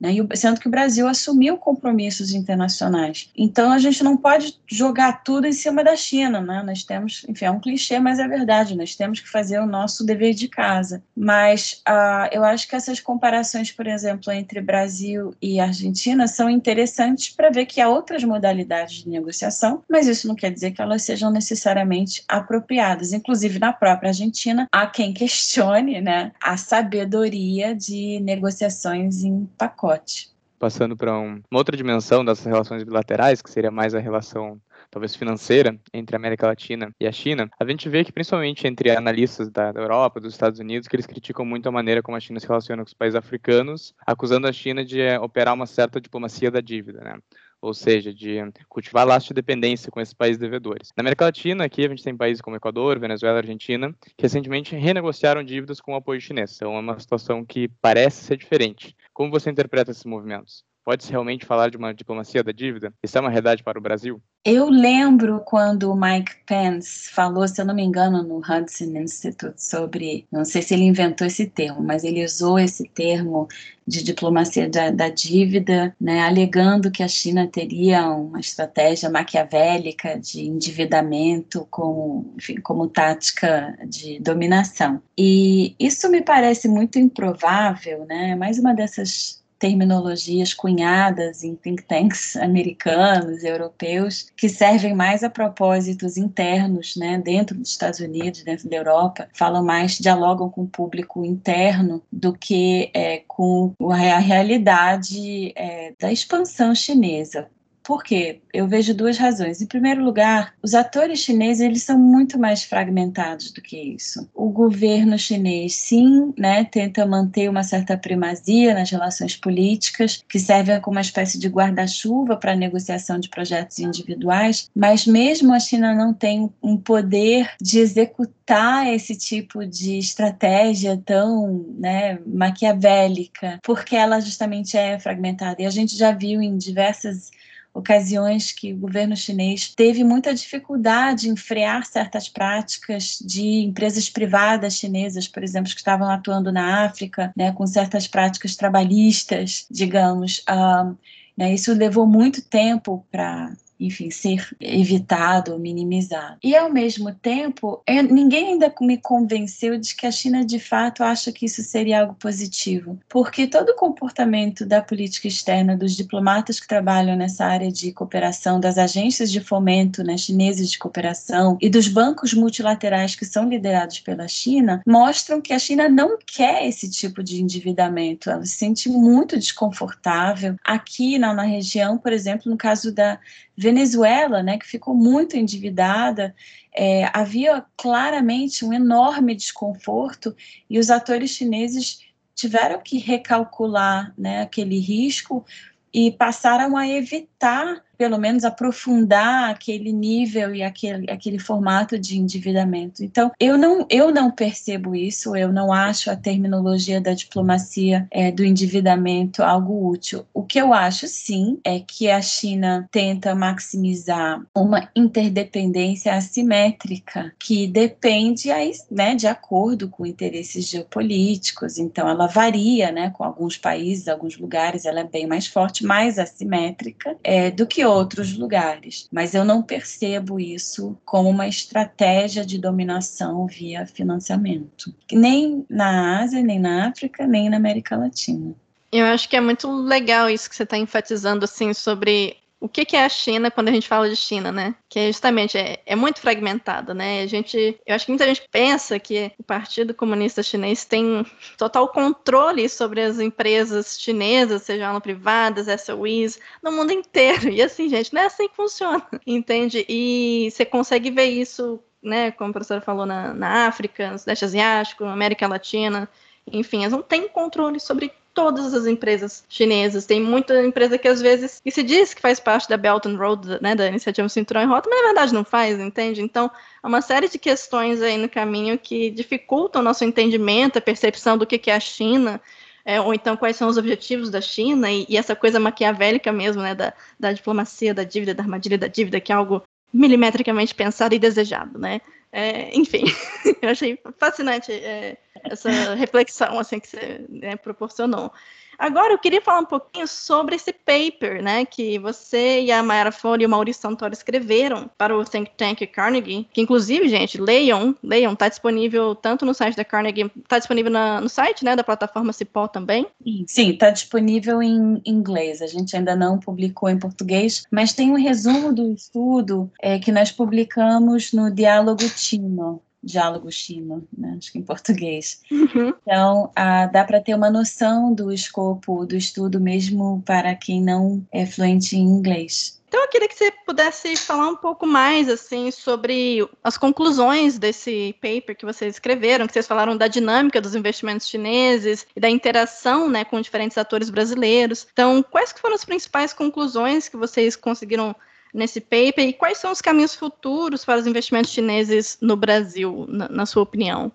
né, 0.00 0.10
sendo 0.34 0.60
que 0.60 0.68
o 0.68 0.70
Brasil 0.70 1.08
assumiu 1.08 1.56
compromissos 1.56 2.32
internacionais. 2.32 3.30
Então 3.36 3.72
a 3.72 3.78
gente 3.78 4.04
não 4.04 4.16
pode 4.16 4.58
jogar 4.66 5.24
tudo 5.24 5.46
em 5.46 5.52
cima 5.52 5.82
da 5.82 5.96
China, 5.96 6.40
né? 6.40 6.62
Nós 6.62 6.84
temos, 6.84 7.24
enfim, 7.28 7.46
é 7.46 7.50
um 7.50 7.60
clichê, 7.60 7.98
mas 7.98 8.18
é 8.18 8.28
verdade, 8.28 8.76
nós 8.76 8.94
temos 8.94 9.20
que 9.20 9.28
fazer 9.28 9.58
o 9.58 9.66
nosso 9.66 10.04
dever 10.04 10.34
de 10.34 10.48
casa. 10.48 11.02
Mas 11.16 11.82
uh, 11.88 12.28
eu 12.30 12.44
acho 12.44 12.68
que 12.68 12.76
essas 12.76 13.00
comparações, 13.00 13.72
por 13.72 13.86
exemplo, 13.86 14.32
entre 14.32 14.60
Brasil 14.60 15.34
e 15.42 15.58
Argentina 15.58 16.28
são 16.28 16.48
interessantes 16.48 17.30
para 17.30 17.50
ver 17.50 17.66
que 17.66 17.80
há 17.80 17.88
outras 17.88 18.22
modalidades 18.22 19.02
de 19.02 19.08
negociação, 19.08 19.82
mas 19.88 20.06
isso 20.06 20.28
não 20.28 20.34
quer 20.34 20.50
dizer 20.50 20.70
que 20.72 20.82
elas 20.82 21.02
sejam 21.02 21.30
necessariamente 21.30 22.22
apropriadas. 22.28 23.12
Inclusive, 23.12 23.58
na 23.58 23.72
própria 23.72 24.10
Argentina, 24.10 24.68
há 24.70 24.86
quem 24.86 25.12
questione 25.14 26.00
né, 26.00 26.32
a 26.40 26.56
sabedoria 26.56 27.74
de 27.74 28.20
negociações 28.20 29.24
em 29.24 29.46
pacote 29.58 29.87
pacote. 29.88 30.28
Passando 30.58 30.96
para 30.96 31.16
um, 31.16 31.40
uma 31.50 31.60
outra 31.60 31.76
dimensão 31.76 32.24
dessas 32.24 32.44
relações 32.44 32.82
bilaterais, 32.82 33.40
que 33.40 33.50
seria 33.50 33.70
mais 33.70 33.94
a 33.94 34.00
relação 34.00 34.60
talvez 34.90 35.14
financeira 35.14 35.78
entre 35.92 36.16
a 36.16 36.18
América 36.18 36.46
Latina 36.46 36.92
e 36.98 37.06
a 37.06 37.12
China, 37.12 37.48
a 37.60 37.64
gente 37.64 37.88
vê 37.88 38.04
que 38.04 38.10
principalmente 38.10 38.66
entre 38.66 38.90
analistas 38.90 39.50
da, 39.50 39.70
da, 39.70 39.80
Europa, 39.80 40.18
dos 40.18 40.32
Estados 40.32 40.58
Unidos, 40.58 40.88
que 40.88 40.96
eles 40.96 41.06
criticam 41.06 41.44
muito 41.44 41.68
a 41.68 41.72
maneira 41.72 42.02
como 42.02 42.16
a 42.16 42.20
China 42.20 42.40
se 42.40 42.48
relaciona 42.48 42.82
com 42.82 42.88
os 42.88 42.94
países 42.94 43.14
africanos, 43.14 43.94
acusando 44.04 44.48
a 44.48 44.52
China 44.52 44.84
de 44.84 45.00
é, 45.00 45.20
operar 45.20 45.54
uma 45.54 45.66
certa 45.66 46.00
diplomacia 46.00 46.50
da 46.50 46.60
dívida, 46.60 47.00
né? 47.02 47.18
Ou 47.60 47.74
seja, 47.74 48.12
de 48.12 48.38
cultivar 48.68 49.06
laços 49.06 49.28
de 49.28 49.34
dependência 49.34 49.90
com 49.90 50.00
esses 50.00 50.14
países 50.14 50.38
devedores. 50.38 50.92
Na 50.96 51.02
América 51.02 51.24
Latina, 51.24 51.64
aqui 51.64 51.84
a 51.84 51.88
gente 51.88 52.02
tem 52.02 52.16
países 52.16 52.40
como 52.40 52.56
Equador, 52.56 52.98
Venezuela, 52.98 53.38
Argentina, 53.38 53.94
que 54.16 54.22
recentemente 54.22 54.76
renegociaram 54.76 55.42
dívidas 55.42 55.80
com 55.80 55.92
o 55.92 55.96
apoio 55.96 56.20
chinês. 56.20 56.54
Então 56.56 56.76
é 56.76 56.80
uma 56.80 56.98
situação 56.98 57.44
que 57.44 57.68
parece 57.80 58.24
ser 58.24 58.36
diferente. 58.36 58.96
Como 59.12 59.30
você 59.30 59.50
interpreta 59.50 59.90
esses 59.90 60.04
movimentos? 60.04 60.67
Pode-se 60.88 61.10
realmente 61.10 61.44
falar 61.44 61.68
de 61.68 61.76
uma 61.76 61.92
diplomacia 61.92 62.42
da 62.42 62.50
dívida? 62.50 62.94
Isso 63.02 63.18
é 63.18 63.20
uma 63.20 63.28
realidade 63.28 63.62
para 63.62 63.78
o 63.78 63.82
Brasil? 63.82 64.22
Eu 64.42 64.70
lembro 64.70 65.40
quando 65.40 65.92
o 65.92 65.94
Mike 65.94 66.32
Pence 66.46 67.10
falou, 67.10 67.46
se 67.46 67.60
eu 67.60 67.66
não 67.66 67.74
me 67.74 67.82
engano, 67.82 68.22
no 68.22 68.38
Hudson 68.38 68.96
Institute 68.96 69.62
sobre, 69.62 70.26
não 70.32 70.46
sei 70.46 70.62
se 70.62 70.72
ele 70.72 70.84
inventou 70.84 71.26
esse 71.26 71.44
termo, 71.44 71.82
mas 71.82 72.04
ele 72.04 72.24
usou 72.24 72.58
esse 72.58 72.88
termo 72.88 73.46
de 73.86 74.02
diplomacia 74.02 74.66
da, 74.66 74.90
da 74.90 75.10
dívida, 75.10 75.94
né, 76.00 76.20
alegando 76.22 76.90
que 76.90 77.02
a 77.02 77.08
China 77.08 77.46
teria 77.46 78.08
uma 78.08 78.40
estratégia 78.40 79.10
maquiavélica 79.10 80.18
de 80.18 80.46
endividamento 80.46 81.68
como, 81.70 82.32
enfim, 82.38 82.62
como 82.62 82.88
tática 82.88 83.78
de 83.86 84.18
dominação. 84.20 85.02
E 85.18 85.76
isso 85.78 86.10
me 86.10 86.22
parece 86.22 86.66
muito 86.66 86.98
improvável, 86.98 88.06
né? 88.06 88.34
Mais 88.34 88.58
uma 88.58 88.72
dessas 88.72 89.46
terminologias 89.58 90.54
cunhadas 90.54 91.42
em 91.42 91.54
think 91.54 91.82
tanks 91.84 92.36
americanos, 92.38 93.42
europeus, 93.42 94.30
que 94.36 94.48
servem 94.48 94.94
mais 94.94 95.22
a 95.22 95.30
propósitos 95.30 96.16
internos, 96.16 96.96
né, 96.96 97.18
dentro 97.18 97.56
dos 97.56 97.70
Estados 97.70 98.00
Unidos, 98.00 98.42
dentro 98.42 98.68
da 98.68 98.76
Europa, 98.76 99.28
falam 99.34 99.64
mais, 99.64 99.98
dialogam 99.98 100.48
com 100.48 100.62
o 100.62 100.68
público 100.68 101.24
interno 101.24 102.02
do 102.10 102.32
que 102.32 102.90
é, 102.94 103.22
com 103.26 103.74
a 103.80 104.18
realidade 104.18 105.52
é, 105.56 105.92
da 105.98 106.12
expansão 106.12 106.74
chinesa. 106.74 107.48
Por 107.88 108.02
quê? 108.02 108.42
Eu 108.52 108.68
vejo 108.68 108.92
duas 108.92 109.16
razões. 109.16 109.62
Em 109.62 109.66
primeiro 109.66 110.04
lugar, 110.04 110.52
os 110.62 110.74
atores 110.74 111.20
chineses 111.20 111.62
eles 111.62 111.82
são 111.84 111.98
muito 111.98 112.38
mais 112.38 112.62
fragmentados 112.62 113.50
do 113.50 113.62
que 113.62 113.78
isso. 113.78 114.28
O 114.34 114.50
governo 114.50 115.18
chinês, 115.18 115.74
sim, 115.74 116.34
né, 116.36 116.64
tenta 116.64 117.06
manter 117.06 117.48
uma 117.48 117.62
certa 117.62 117.96
primazia 117.96 118.74
nas 118.74 118.90
relações 118.90 119.34
políticas, 119.36 120.22
que 120.28 120.38
servem 120.38 120.78
como 120.82 120.98
uma 120.98 121.00
espécie 121.00 121.38
de 121.38 121.48
guarda-chuva 121.48 122.36
para 122.36 122.52
a 122.52 122.56
negociação 122.56 123.18
de 123.18 123.30
projetos 123.30 123.78
individuais, 123.78 124.68
mas 124.76 125.06
mesmo 125.06 125.54
a 125.54 125.58
China 125.58 125.94
não 125.94 126.12
tem 126.12 126.52
um 126.62 126.76
poder 126.76 127.52
de 127.58 127.78
executar 127.78 128.86
esse 128.92 129.16
tipo 129.16 129.64
de 129.64 129.96
estratégia 129.96 131.00
tão 131.06 131.64
né, 131.78 132.18
maquiavélica, 132.26 133.58
porque 133.62 133.96
ela 133.96 134.20
justamente 134.20 134.76
é 134.76 134.98
fragmentada. 134.98 135.62
E 135.62 135.64
a 135.64 135.70
gente 135.70 135.96
já 135.96 136.12
viu 136.12 136.42
em 136.42 136.58
diversas 136.58 137.30
ocasiões 137.78 138.50
que 138.52 138.72
o 138.72 138.76
governo 138.76 139.16
chinês 139.16 139.72
teve 139.74 140.02
muita 140.02 140.34
dificuldade 140.34 141.28
em 141.28 141.36
frear 141.36 141.86
certas 141.86 142.28
práticas 142.28 143.18
de 143.24 143.60
empresas 143.60 144.10
privadas 144.10 144.76
chinesas, 144.76 145.28
por 145.28 145.42
exemplo, 145.42 145.70
que 145.70 145.78
estavam 145.78 146.10
atuando 146.10 146.52
na 146.52 146.84
África, 146.84 147.32
né, 147.36 147.52
com 147.52 147.66
certas 147.66 148.06
práticas 148.06 148.56
trabalhistas, 148.56 149.66
digamos. 149.70 150.42
Um, 150.48 150.96
né, 151.36 151.54
isso 151.54 151.72
levou 151.72 152.06
muito 152.06 152.42
tempo 152.42 153.06
para 153.10 153.52
enfim, 153.78 154.10
ser 154.10 154.48
evitado, 154.60 155.58
minimizado. 155.58 156.36
E, 156.42 156.56
ao 156.56 156.70
mesmo 156.72 157.14
tempo, 157.14 157.82
eu, 157.86 158.02
ninguém 158.02 158.52
ainda 158.52 158.72
me 158.80 158.98
convenceu 158.98 159.78
de 159.78 159.94
que 159.94 160.06
a 160.06 160.10
China, 160.10 160.44
de 160.44 160.58
fato, 160.58 161.02
acha 161.02 161.30
que 161.32 161.46
isso 161.46 161.62
seria 161.62 162.00
algo 162.00 162.14
positivo, 162.14 162.98
porque 163.08 163.46
todo 163.46 163.70
o 163.70 163.76
comportamento 163.76 164.66
da 164.66 164.82
política 164.82 165.28
externa 165.28 165.76
dos 165.76 165.94
diplomatas 165.96 166.58
que 166.60 166.66
trabalham 166.66 167.16
nessa 167.16 167.44
área 167.44 167.70
de 167.70 167.92
cooperação, 167.92 168.58
das 168.58 168.78
agências 168.78 169.30
de 169.30 169.40
fomento 169.40 170.02
né, 170.02 170.16
chineses 170.16 170.70
de 170.70 170.78
cooperação 170.78 171.56
e 171.60 171.68
dos 171.68 171.88
bancos 171.88 172.34
multilaterais 172.34 173.14
que 173.14 173.24
são 173.24 173.48
liderados 173.48 174.00
pela 174.00 174.26
China, 174.26 174.82
mostram 174.86 175.40
que 175.40 175.52
a 175.52 175.58
China 175.58 175.88
não 175.88 176.18
quer 176.18 176.66
esse 176.66 176.90
tipo 176.90 177.22
de 177.22 177.40
endividamento. 177.40 178.30
Ela 178.30 178.44
se 178.44 178.56
sente 178.56 178.88
muito 178.88 179.36
desconfortável 179.36 180.56
aqui 180.64 181.18
na, 181.18 181.32
na 181.32 181.42
região, 181.42 181.98
por 181.98 182.12
exemplo, 182.12 182.50
no 182.50 182.56
caso 182.56 182.92
da 182.92 183.18
Venezuela, 183.60 184.40
né, 184.40 184.56
que 184.56 184.68
ficou 184.68 184.94
muito 184.94 185.36
endividada, 185.36 186.32
é, 186.72 187.10
havia 187.12 187.64
claramente 187.76 188.64
um 188.64 188.72
enorme 188.72 189.34
desconforto 189.34 190.32
e 190.70 190.78
os 190.78 190.90
atores 190.90 191.30
chineses 191.30 192.04
tiveram 192.36 192.80
que 192.80 192.98
recalcular 192.98 194.14
né, 194.16 194.42
aquele 194.42 194.78
risco 194.78 195.44
e 195.92 196.12
passaram 196.12 196.76
a 196.76 196.86
evitar 196.86 197.82
pelo 197.98 198.16
menos 198.16 198.44
aprofundar 198.44 199.50
aquele 199.50 199.92
nível 199.92 200.54
e 200.54 200.62
aquele, 200.62 201.10
aquele 201.10 201.38
formato 201.38 201.98
de 201.98 202.16
endividamento. 202.16 203.02
Então, 203.02 203.32
eu 203.40 203.58
não, 203.58 203.84
eu 203.90 204.12
não 204.12 204.30
percebo 204.30 204.94
isso, 204.94 205.34
eu 205.34 205.52
não 205.52 205.72
acho 205.72 206.08
a 206.10 206.16
terminologia 206.16 207.00
da 207.00 207.12
diplomacia 207.12 208.06
é, 208.10 208.30
do 208.30 208.44
endividamento 208.44 209.42
algo 209.42 209.90
útil. 209.90 210.24
O 210.32 210.44
que 210.44 210.60
eu 210.60 210.72
acho, 210.72 211.08
sim, 211.08 211.58
é 211.64 211.80
que 211.80 212.08
a 212.08 212.22
China 212.22 212.88
tenta 212.92 213.34
maximizar 213.34 214.40
uma 214.54 214.88
interdependência 214.94 216.14
assimétrica 216.14 217.32
que 217.38 217.66
depende 217.66 218.52
aí, 218.52 218.72
né, 218.88 219.16
de 219.16 219.26
acordo 219.26 219.88
com 219.88 220.06
interesses 220.06 220.68
geopolíticos. 220.68 221.78
Então, 221.78 222.08
ela 222.08 222.28
varia 222.28 222.92
né, 222.92 223.10
com 223.10 223.24
alguns 223.24 223.56
países, 223.56 224.06
alguns 224.06 224.38
lugares, 224.38 224.84
ela 224.84 225.00
é 225.00 225.04
bem 225.04 225.26
mais 225.26 225.48
forte, 225.48 225.84
mais 225.84 226.18
assimétrica 226.18 227.16
é, 227.24 227.50
do 227.50 227.66
que 227.66 227.87
outros 227.88 228.36
lugares, 228.36 229.08
mas 229.10 229.34
eu 229.34 229.44
não 229.44 229.62
percebo 229.62 230.38
isso 230.38 230.96
como 231.04 231.28
uma 231.28 231.48
estratégia 231.48 232.44
de 232.44 232.58
dominação 232.58 233.46
via 233.46 233.86
financiamento, 233.86 234.94
nem 235.12 235.64
na 235.68 236.20
Ásia, 236.20 236.42
nem 236.42 236.58
na 236.58 236.88
África, 236.88 237.26
nem 237.26 237.48
na 237.48 237.56
América 237.56 237.96
Latina. 237.96 238.54
Eu 238.90 239.04
acho 239.06 239.28
que 239.28 239.36
é 239.36 239.40
muito 239.40 239.70
legal 239.70 240.30
isso 240.30 240.48
que 240.48 240.56
você 240.56 240.62
está 240.62 240.78
enfatizando 240.78 241.44
assim 241.44 241.74
sobre 241.74 242.36
o 242.60 242.68
que, 242.68 242.84
que, 242.84 242.96
é 242.96 243.04
a 243.04 243.08
China 243.08 243.50
quando 243.50 243.68
a 243.68 243.72
gente 243.72 243.86
fala 243.86 244.08
de 244.08 244.16
China, 244.16 244.50
né? 244.50 244.74
Que 244.88 244.98
é 244.98 245.06
justamente 245.06 245.56
é, 245.56 245.80
é, 245.86 245.94
muito 245.94 246.20
fragmentado, 246.20 246.92
né? 246.92 247.22
A 247.22 247.26
gente, 247.26 247.78
eu 247.86 247.94
acho 247.94 248.04
que 248.04 248.10
muita 248.10 248.26
gente 248.26 248.48
pensa 248.50 248.98
que 248.98 249.30
o 249.38 249.44
Partido 249.44 249.94
Comunista 249.94 250.42
Chinês 250.42 250.84
tem 250.84 251.24
total 251.56 251.88
controle 251.88 252.68
sobre 252.68 253.00
as 253.00 253.20
empresas 253.20 253.98
chinesas, 254.00 254.62
sejam 254.62 254.88
elas 254.88 255.02
privadas, 255.02 255.68
SOEs, 255.80 256.40
no 256.62 256.72
mundo 256.72 256.92
inteiro. 256.92 257.48
E 257.58 257.62
assim, 257.62 257.88
gente, 257.88 258.12
não 258.14 258.22
é 258.22 258.26
assim 258.26 258.48
que 258.48 258.54
funciona, 258.54 259.04
entende? 259.26 259.84
E 259.88 260.48
você 260.50 260.64
consegue 260.64 261.10
ver 261.10 261.26
isso, 261.26 261.80
né? 262.02 262.30
Como 262.32 262.50
a 262.50 262.52
professora 262.52 262.80
falou 262.80 263.06
na, 263.06 263.34
na 263.34 263.66
África, 263.66 264.10
no 264.12 264.18
Sudeste 264.18 264.44
Asiático, 264.44 265.04
América 265.04 265.48
Latina. 265.48 266.08
Enfim, 266.52 266.80
elas 266.80 266.92
não 266.92 267.02
têm 267.02 267.28
controle 267.28 267.80
sobre 267.80 268.12
todas 268.38 268.72
as 268.72 268.86
empresas 268.86 269.44
chinesas. 269.48 270.06
Tem 270.06 270.20
muita 270.20 270.62
empresa 270.64 270.96
que 270.96 271.08
às 271.08 271.20
vezes 271.20 271.60
que 271.60 271.72
se 271.72 271.82
diz 271.82 272.14
que 272.14 272.20
faz 272.20 272.38
parte 272.38 272.68
da 272.68 272.76
Belt 272.76 273.04
and 273.04 273.16
Road, 273.16 273.58
né, 273.60 273.74
da 273.74 273.88
iniciativa 273.88 274.28
Cinturão 274.28 274.62
e 274.62 274.64
Rota, 274.64 274.88
mas 274.88 275.00
na 275.00 275.06
verdade 275.06 275.34
não 275.34 275.44
faz, 275.44 275.80
entende? 275.80 276.22
Então, 276.22 276.48
há 276.80 276.86
uma 276.86 277.00
série 277.02 277.28
de 277.28 277.36
questões 277.36 278.00
aí 278.00 278.16
no 278.16 278.28
caminho 278.28 278.78
que 278.78 279.10
dificultam 279.10 279.82
o 279.82 279.84
nosso 279.84 280.04
entendimento, 280.04 280.78
a 280.78 280.80
percepção 280.80 281.36
do 281.36 281.44
que 281.44 281.68
é 281.68 281.74
a 281.74 281.80
China. 281.80 282.40
é, 282.84 283.00
ou 283.00 283.12
então 283.12 283.36
quais 283.36 283.56
são 283.56 283.68
os 283.68 283.76
objetivos 283.76 284.30
da 284.30 284.40
China, 284.40 284.90
e, 284.90 285.04
e, 285.08 285.16
essa 285.16 285.36
coisa 285.36 285.60
maquiavélica 285.60 286.32
mesmo, 286.32 286.62
né, 286.62 286.74
da, 286.74 286.94
da 287.20 287.32
diplomacia, 287.32 287.92
da 287.92 288.04
dívida, 288.04 288.34
da 288.34 288.42
armadilha 288.42 288.78
da 288.78 288.86
dívida, 288.86 289.20
que 289.20 289.32
é 289.32 289.34
algo 289.34 289.62
milimetricamente 289.92 290.74
pensado 290.74 291.14
e 291.14 291.18
desejado, 291.18 291.78
né? 291.78 292.00
É, 292.30 292.76
enfim, 292.76 293.04
eu 293.62 293.70
achei 293.70 293.98
fascinante 294.18 294.70
é, 294.70 295.16
essa 295.44 295.94
reflexão 295.94 296.58
assim 296.58 296.78
que 296.78 296.88
você 296.88 297.24
né, 297.28 297.56
proporcionou. 297.56 298.32
Agora, 298.78 299.12
eu 299.12 299.18
queria 299.18 299.42
falar 299.42 299.60
um 299.60 299.64
pouquinho 299.64 300.06
sobre 300.06 300.54
esse 300.54 300.72
paper, 300.72 301.42
né, 301.42 301.64
que 301.64 301.98
você 301.98 302.60
e 302.60 302.70
a 302.70 302.80
Mayara 302.80 303.10
Fone 303.10 303.42
e 303.42 303.46
o 303.46 303.50
Maurício 303.50 303.82
Santoro 303.82 304.12
escreveram 304.12 304.88
para 304.96 305.16
o 305.16 305.24
Think 305.24 305.50
Tank 305.56 305.84
Carnegie, 305.88 306.46
que 306.52 306.60
inclusive, 306.60 307.08
gente, 307.08 307.40
leiam, 307.40 307.96
leiam, 308.02 308.36
tá 308.36 308.48
disponível 308.48 309.16
tanto 309.16 309.44
no 309.44 309.52
site 309.52 309.76
da 309.76 309.84
Carnegie, 309.84 310.30
tá 310.46 310.58
disponível 310.58 310.92
na, 310.92 311.20
no 311.20 311.28
site, 311.28 311.64
né, 311.64 311.74
da 311.74 311.82
plataforma 311.82 312.32
Cipó 312.32 312.68
também? 312.68 313.06
Sim, 313.48 313.76
tá 313.76 313.90
disponível 313.90 314.62
em 314.62 315.02
inglês, 315.04 315.60
a 315.60 315.66
gente 315.66 315.96
ainda 315.96 316.14
não 316.14 316.38
publicou 316.38 316.88
em 316.88 316.98
português, 316.98 317.64
mas 317.70 317.92
tem 317.92 318.12
um 318.12 318.16
resumo 318.16 318.72
do 318.72 318.92
estudo 318.92 319.70
é, 319.80 319.98
que 319.98 320.12
nós 320.12 320.30
publicamos 320.30 321.32
no 321.32 321.50
Diálogo 321.50 322.08
Tino, 322.10 322.80
diálogo 323.02 323.50
China, 323.50 324.02
né? 324.16 324.36
acho 324.38 324.52
que 324.52 324.58
em 324.58 324.62
português. 324.62 325.40
Uhum. 325.50 325.92
Então, 326.02 326.50
ah, 326.54 326.86
dá 326.86 327.04
para 327.04 327.20
ter 327.20 327.34
uma 327.34 327.50
noção 327.50 328.12
do 328.12 328.32
escopo 328.32 329.06
do 329.06 329.16
estudo 329.16 329.60
mesmo 329.60 330.22
para 330.24 330.54
quem 330.54 330.82
não 330.82 331.26
é 331.32 331.46
fluente 331.46 331.96
em 331.96 332.02
inglês. 332.02 332.78
Então 332.88 333.02
eu 333.02 333.08
queria 333.08 333.28
que 333.28 333.36
você 333.36 333.52
pudesse 333.66 334.16
falar 334.16 334.48
um 334.48 334.56
pouco 334.56 334.86
mais 334.86 335.28
assim 335.28 335.70
sobre 335.70 336.48
as 336.64 336.78
conclusões 336.78 337.58
desse 337.58 338.14
paper 338.14 338.56
que 338.56 338.64
vocês 338.64 338.94
escreveram, 338.94 339.46
que 339.46 339.52
vocês 339.52 339.66
falaram 339.66 339.94
da 339.94 340.08
dinâmica 340.08 340.58
dos 340.58 340.74
investimentos 340.74 341.28
chineses 341.28 342.06
e 342.16 342.20
da 342.20 342.30
interação, 342.30 343.06
né, 343.06 343.26
com 343.26 343.42
diferentes 343.42 343.76
atores 343.76 344.08
brasileiros. 344.08 344.86
Então, 344.90 345.22
quais 345.22 345.52
foram 345.52 345.74
as 345.74 345.84
principais 345.84 346.32
conclusões 346.32 347.10
que 347.10 347.16
vocês 347.16 347.54
conseguiram 347.56 348.16
nesse 348.52 348.80
paper 348.80 349.26
e 349.28 349.32
quais 349.32 349.58
são 349.58 349.70
os 349.72 349.80
caminhos 349.80 350.14
futuros 350.14 350.84
para 350.84 350.98
os 350.98 351.06
investimentos 351.06 351.50
chineses 351.50 352.18
no 352.20 352.36
Brasil, 352.36 353.06
na, 353.08 353.28
na 353.28 353.46
sua 353.46 353.62
opinião? 353.62 354.12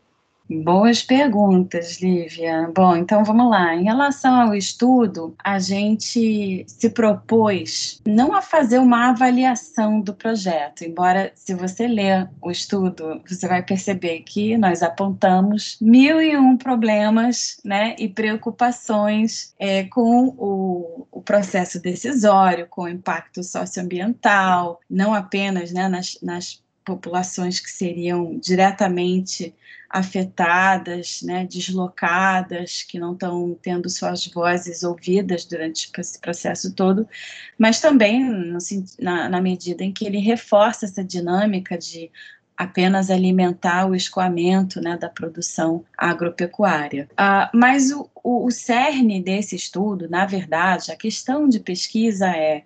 Boas 0.49 1.01
perguntas, 1.01 2.01
Lívia. 2.01 2.69
Bom, 2.75 2.97
então 2.97 3.23
vamos 3.23 3.49
lá. 3.49 3.75
Em 3.75 3.85
relação 3.85 4.41
ao 4.41 4.55
estudo, 4.55 5.33
a 5.43 5.57
gente 5.57 6.65
se 6.67 6.89
propôs 6.89 8.01
não 8.05 8.35
a 8.35 8.41
fazer 8.41 8.79
uma 8.79 9.09
avaliação 9.09 10.01
do 10.01 10.13
projeto, 10.13 10.83
embora, 10.83 11.31
se 11.33 11.53
você 11.53 11.87
ler 11.87 12.29
o 12.41 12.51
estudo, 12.51 13.21
você 13.27 13.47
vai 13.47 13.63
perceber 13.63 14.19
que 14.21 14.57
nós 14.57 14.83
apontamos 14.83 15.77
mil 15.81 16.21
e 16.21 16.37
um 16.37 16.57
problemas 16.57 17.57
né, 17.63 17.95
e 17.97 18.09
preocupações 18.09 19.53
é, 19.57 19.85
com 19.85 20.35
o, 20.37 21.07
o, 21.11 21.21
processo 21.21 21.81
decisório, 21.81 22.67
com 22.69 22.83
o 22.83 22.89
impacto 22.89 23.43
socioambiental, 23.43 24.79
não 24.89 25.13
apenas 25.13 25.71
né, 25.71 25.87
nas, 25.87 26.17
nas 26.21 26.62
populações 26.83 27.59
que 27.59 27.69
seriam 27.69 28.37
diretamente 28.37 29.53
afetadas, 29.89 31.21
né, 31.21 31.45
deslocadas, 31.45 32.81
que 32.81 32.97
não 32.97 33.13
estão 33.13 33.55
tendo 33.61 33.87
suas 33.91 34.25
vozes 34.25 34.81
ouvidas 34.81 35.45
durante 35.45 35.91
esse 35.95 36.19
processo 36.19 36.73
todo, 36.73 37.07
mas 37.59 37.79
também 37.79 38.23
no, 38.23 38.57
na, 38.99 39.29
na 39.29 39.39
medida 39.39 39.83
em 39.83 39.91
que 39.91 40.03
ele 40.03 40.17
reforça 40.17 40.85
essa 40.85 41.03
dinâmica 41.03 41.77
de 41.77 42.09
apenas 42.57 43.11
alimentar 43.11 43.85
o 43.87 43.95
escoamento 43.95 44.81
né, 44.81 44.97
da 44.97 45.09
produção 45.09 45.83
agropecuária. 45.95 47.07
Ah, 47.15 47.51
mas 47.53 47.91
o, 47.91 48.09
o, 48.23 48.47
o 48.47 48.51
cerne 48.51 49.21
desse 49.21 49.55
estudo, 49.55 50.09
na 50.09 50.25
verdade, 50.25 50.91
a 50.91 50.95
questão 50.95 51.47
de 51.47 51.59
pesquisa 51.59 52.27
é 52.29 52.63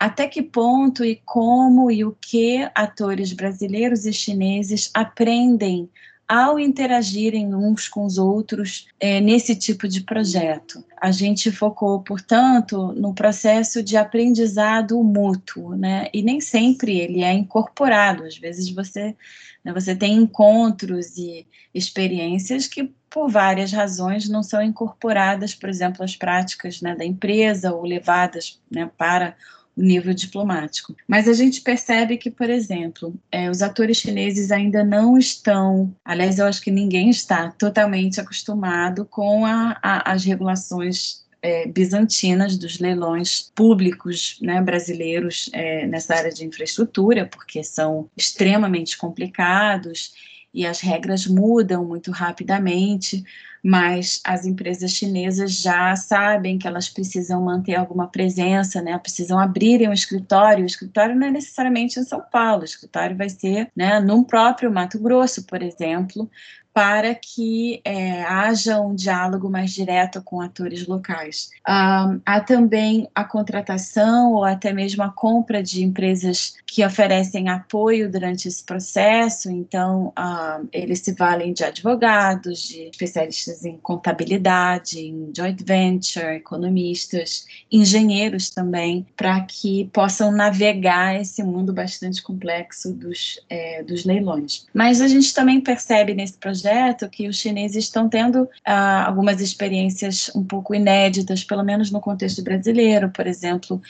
até 0.00 0.26
que 0.26 0.42
ponto 0.42 1.04
e 1.04 1.20
como 1.26 1.90
e 1.90 2.06
o 2.06 2.16
que 2.18 2.66
atores 2.74 3.34
brasileiros 3.34 4.06
e 4.06 4.14
chineses 4.14 4.90
aprendem 4.94 5.90
ao 6.26 6.58
interagirem 6.58 7.54
uns 7.54 7.86
com 7.86 8.06
os 8.06 8.16
outros 8.16 8.86
é, 8.98 9.20
nesse 9.20 9.54
tipo 9.54 9.86
de 9.86 10.00
projeto. 10.02 10.82
A 10.98 11.10
gente 11.10 11.50
focou, 11.50 12.00
portanto, 12.00 12.92
no 12.92 13.12
processo 13.12 13.82
de 13.82 13.96
aprendizado 13.96 15.02
mútuo, 15.02 15.74
né? 15.74 16.08
E 16.14 16.22
nem 16.22 16.40
sempre 16.40 16.98
ele 16.98 17.22
é 17.22 17.32
incorporado. 17.32 18.22
Às 18.22 18.38
vezes 18.38 18.70
você, 18.70 19.14
né, 19.62 19.72
você 19.72 19.94
tem 19.94 20.14
encontros 20.14 21.18
e 21.18 21.46
experiências 21.74 22.66
que 22.66 22.90
por 23.10 23.28
várias 23.28 23.72
razões 23.72 24.28
não 24.28 24.42
são 24.42 24.62
incorporadas, 24.62 25.52
por 25.52 25.68
exemplo, 25.68 26.04
às 26.04 26.16
práticas 26.16 26.80
né, 26.80 26.94
da 26.94 27.04
empresa 27.04 27.74
ou 27.74 27.82
levadas 27.82 28.62
né, 28.70 28.88
para 28.96 29.36
nível 29.80 30.14
diplomático. 30.14 30.94
Mas 31.06 31.28
a 31.28 31.32
gente 31.32 31.60
percebe 31.60 32.16
que, 32.16 32.30
por 32.30 32.48
exemplo, 32.50 33.14
é, 33.30 33.50
os 33.50 33.62
atores 33.62 33.98
chineses 33.98 34.50
ainda 34.50 34.84
não 34.84 35.16
estão, 35.16 35.94
aliás, 36.04 36.38
eu 36.38 36.46
acho 36.46 36.60
que 36.60 36.70
ninguém 36.70 37.10
está 37.10 37.50
totalmente 37.52 38.20
acostumado 38.20 39.04
com 39.04 39.44
a, 39.44 39.76
a, 39.82 40.12
as 40.12 40.24
regulações 40.24 41.24
é, 41.42 41.66
bizantinas 41.66 42.56
dos 42.56 42.78
leilões 42.78 43.50
públicos 43.54 44.38
né, 44.42 44.60
brasileiros 44.60 45.48
é, 45.52 45.86
nessa 45.86 46.14
área 46.14 46.32
de 46.32 46.44
infraestrutura, 46.44 47.26
porque 47.26 47.64
são 47.64 48.08
extremamente 48.16 48.96
complicados 48.96 50.12
e 50.52 50.66
as 50.66 50.80
regras 50.80 51.26
mudam 51.26 51.84
muito 51.84 52.10
rapidamente 52.10 53.24
mas 53.62 54.20
as 54.24 54.46
empresas 54.46 54.92
chinesas 54.92 55.52
já 55.52 55.94
sabem 55.96 56.58
que 56.58 56.66
elas 56.66 56.88
precisam 56.88 57.42
manter 57.42 57.74
alguma 57.74 58.08
presença, 58.08 58.80
né? 58.80 58.98
Precisam 58.98 59.38
abrirem 59.38 59.88
um 59.88 59.92
escritório. 59.92 60.62
O 60.62 60.66
escritório 60.66 61.14
não 61.14 61.26
é 61.26 61.30
necessariamente 61.30 61.98
em 61.98 62.04
São 62.04 62.20
Paulo, 62.20 62.62
o 62.62 62.64
escritório 62.64 63.16
vai 63.16 63.28
ser, 63.28 63.70
né, 63.76 64.00
num 64.00 64.24
próprio 64.24 64.70
Mato 64.70 64.98
Grosso, 64.98 65.44
por 65.44 65.62
exemplo, 65.62 66.30
para 66.72 67.14
que 67.14 67.80
é, 67.84 68.22
haja 68.22 68.80
um 68.80 68.94
diálogo 68.94 69.50
mais 69.50 69.72
direto 69.72 70.22
com 70.22 70.40
atores 70.40 70.86
locais. 70.86 71.50
Um, 71.68 72.20
há 72.24 72.40
também 72.40 73.08
a 73.14 73.24
contratação 73.24 74.32
ou 74.32 74.44
até 74.44 74.72
mesmo 74.72 75.02
a 75.02 75.10
compra 75.10 75.62
de 75.62 75.82
empresas 75.82 76.54
que 76.66 76.84
oferecem 76.84 77.48
apoio 77.48 78.10
durante 78.10 78.46
esse 78.46 78.62
processo, 78.62 79.50
então 79.50 80.12
um, 80.16 80.68
eles 80.72 81.00
se 81.00 81.12
valem 81.12 81.52
de 81.52 81.64
advogados, 81.64 82.62
de 82.68 82.82
especialistas 82.84 83.64
em 83.64 83.76
contabilidade, 83.76 85.00
em 85.00 85.32
joint 85.36 85.62
venture, 85.64 86.36
economistas, 86.36 87.46
engenheiros 87.70 88.50
também, 88.50 89.06
para 89.16 89.40
que 89.40 89.90
possam 89.92 90.30
navegar 90.30 91.20
esse 91.20 91.42
mundo 91.42 91.72
bastante 91.72 92.22
complexo 92.22 92.92
dos, 92.92 93.40
é, 93.48 93.82
dos 93.82 94.04
leilões. 94.04 94.66
Mas 94.72 95.00
a 95.00 95.08
gente 95.08 95.34
também 95.34 95.60
percebe 95.60 96.14
nesse 96.14 96.38
projeto 96.38 96.59
projeto 96.60 97.08
que 97.08 97.28
os 97.28 97.36
chineses 97.36 97.84
estão 97.84 98.08
tendo 98.08 98.48
ah, 98.64 99.06
algumas 99.06 99.40
experiências 99.40 100.30
um 100.34 100.44
pouco 100.44 100.74
inéditas, 100.74 101.42
pelo 101.42 101.64
menos 101.64 101.90
no 101.90 102.00
contexto 102.00 102.42
brasileiro, 102.42 103.10
por 103.10 103.26
exemplo, 103.26 103.80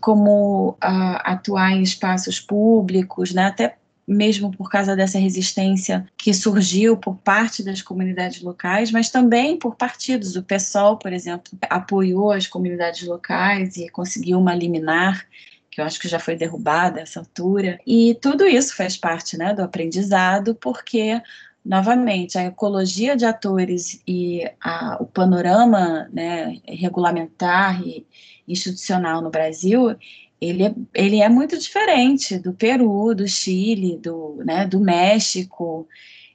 como 0.00 0.76
ah, 0.80 1.32
atuar 1.32 1.72
em 1.72 1.82
espaços 1.82 2.40
públicos, 2.40 3.32
né, 3.32 3.46
até 3.46 3.76
mesmo 4.06 4.50
por 4.50 4.68
causa 4.68 4.96
dessa 4.96 5.18
resistência 5.18 6.04
que 6.16 6.34
surgiu 6.34 6.96
por 6.96 7.16
parte 7.16 7.62
das 7.62 7.80
comunidades 7.80 8.42
locais, 8.42 8.90
mas 8.90 9.08
também 9.08 9.56
por 9.56 9.76
partidos. 9.76 10.34
O 10.34 10.42
PSOL, 10.42 10.96
por 10.96 11.12
exemplo, 11.12 11.52
apoiou 11.68 12.32
as 12.32 12.46
comunidades 12.46 13.06
locais 13.06 13.76
e 13.76 13.88
conseguiu 13.88 14.38
uma 14.40 14.54
liminar 14.54 15.24
que 15.70 15.80
eu 15.80 15.84
acho 15.84 16.00
que 16.00 16.08
já 16.08 16.18
foi 16.18 16.34
derrubada 16.34 17.00
essa 17.00 17.20
altura. 17.20 17.78
E 17.86 18.18
tudo 18.20 18.44
isso 18.44 18.74
faz 18.74 18.96
parte 18.96 19.38
né, 19.38 19.54
do 19.54 19.62
aprendizado, 19.62 20.54
porque 20.56 21.22
novamente, 21.64 22.38
a 22.38 22.44
ecologia 22.44 23.16
de 23.16 23.24
atores 23.24 24.00
e 24.06 24.42
a, 24.60 24.96
o 25.00 25.06
panorama 25.06 26.08
né, 26.12 26.60
regulamentar 26.66 27.82
e 27.86 28.06
institucional 28.48 29.20
no 29.22 29.30
Brasil, 29.30 29.96
ele 30.40 30.64
é, 30.64 30.74
ele 30.94 31.20
é 31.20 31.28
muito 31.28 31.58
diferente 31.58 32.38
do 32.38 32.52
Peru, 32.52 33.14
do 33.14 33.28
Chile, 33.28 33.98
do, 33.98 34.42
né, 34.44 34.66
do 34.66 34.80
México, 34.80 35.86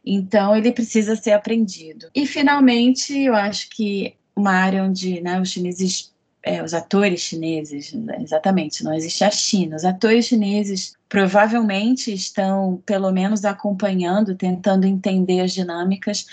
então 0.06 0.56
ele 0.56 0.72
precisa 0.72 1.16
ser 1.16 1.32
aprendido. 1.32 2.08
E, 2.14 2.28
finalmente, 2.28 3.20
eu 3.20 3.34
acho 3.34 3.70
que 3.70 4.16
uma 4.36 4.52
área 4.52 4.84
onde 4.84 5.22
né, 5.22 5.42
os 5.42 5.50
chineses 5.50 6.14
é, 6.46 6.62
os 6.62 6.76
atores 6.76 7.22
chineses, 7.22 7.92
exatamente, 8.22 8.84
não 8.84 8.94
existe 8.94 9.24
a 9.24 9.32
China. 9.32 9.76
Os 9.76 9.84
atores 9.84 10.28
chineses 10.28 10.96
provavelmente 11.10 12.14
estão, 12.14 12.84
pelo 12.86 13.12
menos, 13.12 13.44
acompanhando, 13.44 14.36
tentando 14.36 14.86
entender 14.86 15.42
as 15.42 15.52
dinâmicas, 15.52 16.28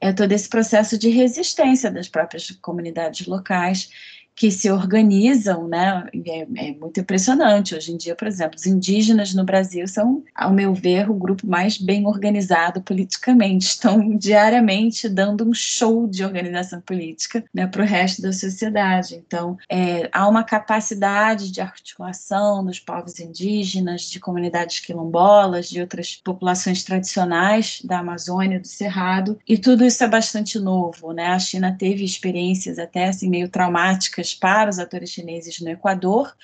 é 0.00 0.12
todo 0.12 0.30
esse 0.30 0.48
processo 0.48 0.96
de 0.96 1.08
resistência 1.08 1.90
das 1.90 2.06
próprias 2.06 2.48
comunidades 2.62 3.26
locais 3.26 3.90
que 4.36 4.50
se 4.50 4.70
organizam, 4.70 5.66
né? 5.66 6.06
É, 6.26 6.46
é, 6.56 6.74
muito 6.74 7.00
impressionante. 7.00 7.74
Hoje 7.74 7.90
em 7.90 7.96
dia, 7.96 8.14
por 8.14 8.28
exemplo, 8.28 8.56
os 8.56 8.66
indígenas 8.66 9.32
no 9.32 9.44
Brasil 9.44 9.88
são, 9.88 10.22
ao 10.34 10.52
meu 10.52 10.74
ver, 10.74 11.10
o 11.10 11.14
grupo 11.14 11.46
mais 11.46 11.78
bem 11.78 12.06
organizado 12.06 12.82
politicamente. 12.82 13.64
Estão 13.64 14.14
diariamente 14.16 15.08
dando 15.08 15.48
um 15.48 15.54
show 15.54 16.06
de 16.06 16.22
organização 16.22 16.82
política 16.82 17.42
né, 17.52 17.66
para 17.66 17.82
o 17.82 17.86
resto 17.86 18.20
da 18.20 18.30
sociedade. 18.30 19.22
Então, 19.26 19.56
é, 19.70 20.08
há 20.12 20.28
uma 20.28 20.44
capacidade 20.44 21.50
de 21.50 21.62
articulação 21.62 22.62
dos 22.62 22.78
povos 22.78 23.18
indígenas, 23.18 24.02
de 24.02 24.20
comunidades 24.20 24.80
quilombolas, 24.80 25.70
de 25.70 25.80
outras 25.80 26.16
populações 26.22 26.84
tradicionais 26.84 27.80
da 27.82 28.00
Amazônia, 28.00 28.60
do 28.60 28.66
Cerrado, 28.66 29.38
e 29.48 29.56
tudo 29.56 29.82
isso 29.82 30.04
é 30.04 30.08
bastante 30.08 30.58
novo. 30.58 31.12
Né? 31.12 31.28
A 31.28 31.38
China 31.38 31.74
teve 31.78 32.04
experiências 32.04 32.78
até 32.78 33.08
assim, 33.08 33.30
meio 33.30 33.48
traumáticas 33.48 34.25
para 34.34 34.70
os 34.70 34.78
atores 34.78 35.10
chineses 35.10 35.60
no 35.60 35.70
Equador, 35.70 36.34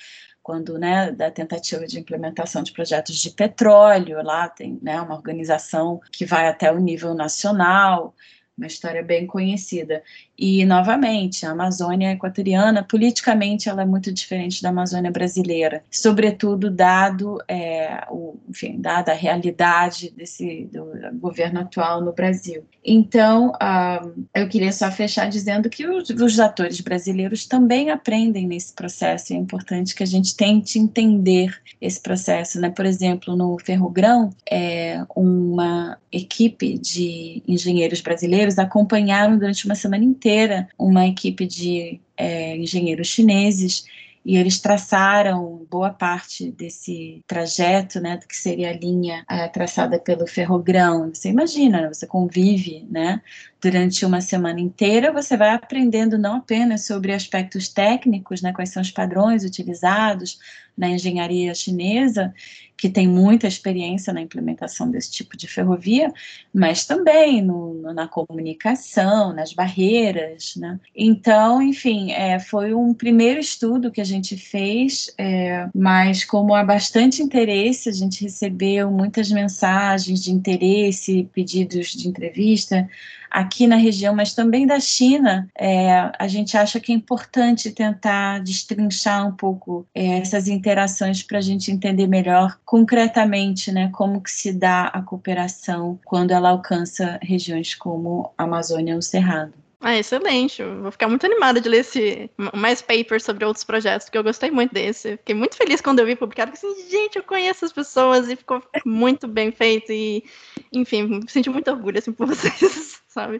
quando 0.41 0.77
né, 0.77 1.11
da 1.11 1.31
tentativa 1.31 1.87
de 1.87 1.99
implementação 1.99 2.61
de 2.61 2.73
projetos 2.73 3.17
de 3.17 3.31
petróleo, 3.31 4.21
lá 4.21 4.49
tem 4.49 4.77
né, 4.81 4.99
uma 4.99 5.15
organização 5.15 6.01
que 6.11 6.25
vai 6.25 6.47
até 6.47 6.71
o 6.71 6.79
nível 6.79 7.13
nacional, 7.13 8.13
uma 8.57 8.67
história 8.67 9.01
bem 9.01 9.25
conhecida. 9.25 10.03
E, 10.37 10.65
novamente, 10.65 11.45
a 11.45 11.51
Amazônia 11.51 12.11
equatoriana, 12.11 12.83
politicamente, 12.83 13.69
ela 13.69 13.83
é 13.83 13.85
muito 13.85 14.11
diferente 14.11 14.63
da 14.63 14.69
Amazônia 14.69 15.11
brasileira, 15.11 15.83
sobretudo 15.91 16.71
dado, 16.71 17.37
é, 17.47 18.03
o, 18.09 18.35
enfim, 18.49 18.81
dada 18.81 19.11
a 19.11 19.15
realidade 19.15 20.11
desse 20.15 20.67
do 20.71 20.85
governo 21.19 21.59
atual 21.59 22.01
no 22.01 22.11
Brasil. 22.11 22.63
Então, 22.83 23.49
uh, 23.51 24.25
eu 24.35 24.49
queria 24.49 24.71
só 24.71 24.91
fechar 24.91 25.29
dizendo 25.29 25.69
que 25.69 25.87
os, 25.87 26.09
os 26.09 26.39
atores 26.39 26.81
brasileiros 26.81 27.45
também 27.45 27.91
aprendem 27.91 28.47
nesse 28.47 28.73
processo, 28.73 29.33
é 29.33 29.37
importante 29.37 29.95
que 29.95 30.03
a 30.03 30.07
gente 30.07 30.35
tente 30.35 30.79
entender 30.79 31.55
esse 31.79 32.01
processo. 32.01 32.59
Né? 32.59 32.69
Por 32.69 32.85
exemplo, 32.85 33.35
no 33.35 33.57
Ferrogrão, 33.59 34.31
é, 34.49 35.01
uma 35.15 35.97
equipe 36.11 36.77
de 36.77 37.41
engenheiros 37.47 38.01
brasileiros 38.01 38.57
acompanharam 38.59 39.37
durante 39.37 39.65
uma 39.65 39.75
semana 39.75 40.03
inteira 40.03 40.22
inteira 40.23 40.69
uma 40.79 41.05
equipe 41.05 41.45
de 41.45 41.99
é, 42.15 42.55
engenheiros 42.55 43.07
chineses 43.07 43.85
e 44.25 44.37
eles 44.37 44.57
traçaram 44.57 45.65
boa 45.69 45.89
parte 45.89 46.49
desse 46.49 47.21
trajeto, 47.27 47.99
né, 47.99 48.15
do 48.15 48.25
que 48.25 48.37
seria 48.37 48.69
a 48.69 48.73
linha 48.73 49.25
é, 49.29 49.49
traçada 49.49 49.99
pelo 49.99 50.25
ferrogrão. 50.25 51.13
Você 51.13 51.27
imagina, 51.27 51.93
você 51.93 52.07
convive, 52.07 52.87
né, 52.89 53.21
durante 53.63 54.05
uma 54.05 54.19
semana 54.19 54.59
inteira, 54.59 55.13
você 55.13 55.37
vai 55.37 55.51
aprendendo 55.51 56.17
não 56.17 56.35
apenas 56.35 56.85
sobre 56.85 57.13
aspectos 57.13 57.69
técnicos, 57.69 58.41
né, 58.41 58.51
quais 58.51 58.69
são 58.69 58.81
os 58.81 58.91
padrões 58.91 59.45
utilizados 59.45 60.37
na 60.77 60.89
engenharia 60.89 61.53
chinesa, 61.55 62.33
que 62.75 62.89
tem 62.89 63.07
muita 63.07 63.47
experiência 63.47 64.11
na 64.11 64.19
implementação 64.19 64.89
desse 64.91 65.11
tipo 65.11 65.37
de 65.37 65.47
ferrovia, 65.47 66.11
mas 66.53 66.85
também 66.85 67.41
no, 67.41 67.93
na 67.93 68.07
comunicação, 68.07 69.31
nas 69.31 69.53
barreiras. 69.53 70.55
Né? 70.57 70.79
Então, 70.93 71.61
enfim, 71.61 72.11
é, 72.11 72.39
foi 72.39 72.73
um 72.73 72.93
primeiro 72.93 73.39
estudo 73.39 73.91
que 73.91 74.01
a 74.01 74.03
gente 74.03 74.35
fez, 74.35 75.13
é, 75.17 75.69
mas 75.73 76.25
como 76.25 76.53
há 76.53 76.63
bastante 76.63 77.21
interesse, 77.21 77.87
a 77.87 77.93
gente 77.93 78.23
recebeu 78.23 78.91
muitas 78.91 79.31
mensagens 79.31 80.21
de 80.21 80.31
interesse, 80.31 81.29
pedidos 81.31 81.89
de 81.89 82.09
entrevista 82.09 82.89
aqui 83.33 83.65
na 83.65 83.75
região, 83.75 84.15
mas 84.15 84.35
também 84.35 84.67
da 84.67 84.79
China, 84.79 85.49
é, 85.57 86.11
a 86.19 86.27
gente 86.27 86.55
acha 86.55 86.79
que 86.79 86.91
é 86.91 86.95
importante 86.95 87.71
tentar 87.71 88.39
destrinchar 88.39 89.27
um 89.27 89.31
pouco 89.31 89.87
é, 89.95 90.19
essas 90.19 90.47
interações 90.47 91.23
para 91.23 91.39
a 91.39 91.41
gente 91.41 91.71
entender 91.71 92.05
melhor 92.05 92.59
concretamente 92.63 93.71
né, 93.71 93.89
como 93.91 94.21
que 94.21 94.29
se 94.29 94.53
dá 94.53 94.85
a 94.85 95.01
cooperação 95.01 95.99
quando 96.05 96.29
ela 96.29 96.49
alcança 96.49 97.17
regiões 97.23 97.73
como 97.73 98.31
a 98.37 98.43
Amazônia 98.43 98.93
ou 98.93 98.99
o 98.99 99.01
Cerrado. 99.01 99.53
Ah, 99.85 99.97
excelente. 99.97 100.61
Eu 100.61 100.81
vou 100.81 100.91
ficar 100.91 101.09
muito 101.09 101.25
animada 101.25 101.59
de 101.59 101.67
ler 101.67 101.79
esse, 101.79 102.29
mais 102.53 102.81
papers 102.81 103.23
sobre 103.23 103.43
outros 103.43 103.65
projetos, 103.65 104.05
porque 104.05 104.17
eu 104.17 104.23
gostei 104.23 104.49
muito 104.49 104.73
desse. 104.73 105.17
Fiquei 105.17 105.35
muito 105.35 105.57
feliz 105.57 105.81
quando 105.81 105.99
eu 105.99 106.05
vi 106.05 106.15
publicado, 106.15 106.51
porque 106.51 106.65
assim, 106.65 106.89
gente, 106.89 107.17
eu 107.17 107.23
conheço 107.23 107.65
as 107.65 107.73
pessoas 107.73 108.29
e 108.29 108.35
ficou 108.37 108.63
muito 108.85 109.27
bem 109.27 109.51
feito. 109.51 109.91
E, 109.91 110.23
enfim, 110.71 111.19
senti 111.27 111.49
muito 111.49 111.69
orgulho 111.69 111.99
assim, 111.99 112.13
por 112.13 112.27
vocês 112.33 113.02
sabe? 113.13 113.37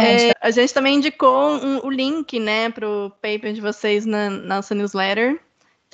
É, 0.00 0.32
a 0.40 0.50
gente 0.50 0.72
também 0.72 0.96
indicou 0.96 1.56
um, 1.56 1.84
o 1.84 1.90
link, 1.90 2.38
né, 2.38 2.70
pro 2.70 3.10
paper 3.22 3.52
de 3.52 3.60
vocês 3.60 4.04
na 4.04 4.28
nossa 4.28 4.74
newsletter. 4.74 5.40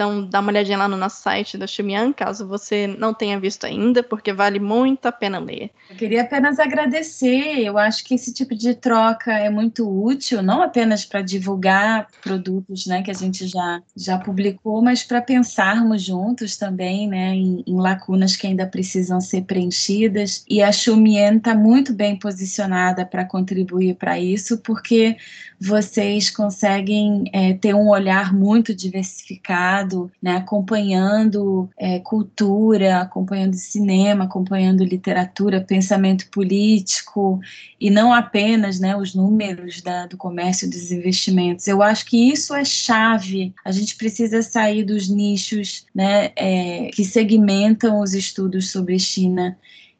Então, 0.01 0.24
dá 0.24 0.40
uma 0.40 0.51
olhadinha 0.51 0.78
lá 0.78 0.88
no 0.88 0.96
nosso 0.96 1.20
site 1.20 1.59
da 1.59 1.66
Xumian, 1.66 2.11
caso 2.11 2.48
você 2.48 2.86
não 2.86 3.12
tenha 3.12 3.38
visto 3.38 3.66
ainda, 3.66 4.03
porque 4.03 4.32
vale 4.32 4.59
muito 4.59 5.05
a 5.05 5.12
pena 5.12 5.38
ler. 5.38 5.70
Eu 5.90 5.96
queria 5.96 6.22
apenas 6.22 6.59
agradecer. 6.59 7.59
Eu 7.59 7.76
acho 7.76 8.03
que 8.03 8.14
esse 8.14 8.32
tipo 8.32 8.55
de 8.55 8.72
troca 8.72 9.30
é 9.30 9.51
muito 9.51 9.86
útil, 9.86 10.42
não 10.42 10.62
apenas 10.62 11.05
para 11.05 11.20
divulgar 11.20 12.09
produtos 12.22 12.86
né, 12.86 13.03
que 13.03 13.11
a 13.11 13.14
gente 13.14 13.46
já, 13.46 13.82
já 13.94 14.16
publicou, 14.16 14.80
mas 14.80 15.03
para 15.03 15.20
pensarmos 15.20 16.03
juntos 16.03 16.57
também 16.57 17.07
né, 17.07 17.34
em, 17.34 17.62
em, 17.66 17.76
lacunas 17.76 18.36
que 18.36 18.46
ainda 18.46 18.66
precisam 18.66 19.20
ser 19.20 19.42
preenchidas. 19.42 20.46
E 20.48 20.62
a 20.62 20.72
Xumian 20.72 21.36
está 21.36 21.55
muito 21.55 21.92
bem 21.92 22.18
posicionada 22.18 23.05
para 23.05 23.26
contribuir 23.26 23.96
para 23.96 24.18
isso, 24.18 24.57
porque 24.57 25.18
vocês 25.61 26.30
conseguem 26.30 27.24
é, 27.34 27.53
ter 27.53 27.74
um 27.74 27.90
olhar 27.90 28.32
muito 28.32 28.74
diversificado, 28.74 29.89
né, 30.22 30.36
acompanhando 30.36 31.68
é, 31.78 31.99
cultura, 32.01 33.01
acompanhando 33.01 33.55
cinema, 33.55 34.24
acompanhando 34.24 34.84
literatura, 34.84 35.61
pensamento 35.61 36.28
político 36.30 37.41
e 37.80 37.91
não 37.91 38.12
apenas 38.12 38.78
né, 38.78 38.97
os 38.97 39.14
números 39.14 39.80
da, 39.80 40.07
do 40.07 40.16
comércio 40.16 40.66
e 40.66 40.70
dos 40.70 40.93
investimentos. 40.93 41.66
Eu 41.66 41.82
acho 41.82 42.07
que 42.07 42.30
isso 42.30 42.55
é 42.55 42.64
chave. 42.64 43.55
A 43.64 43.72
gente 43.72 43.97
precisa 43.97 44.43
sair 44.43 44.84
dos 44.84 45.09
nichos 45.09 45.86
né, 45.95 46.30
é, 46.36 46.91
que 46.93 47.05
segmentam 47.05 48.01
os 48.01 48.14
estudos 48.14 48.70
sobre 48.70 48.99
China 48.99 49.57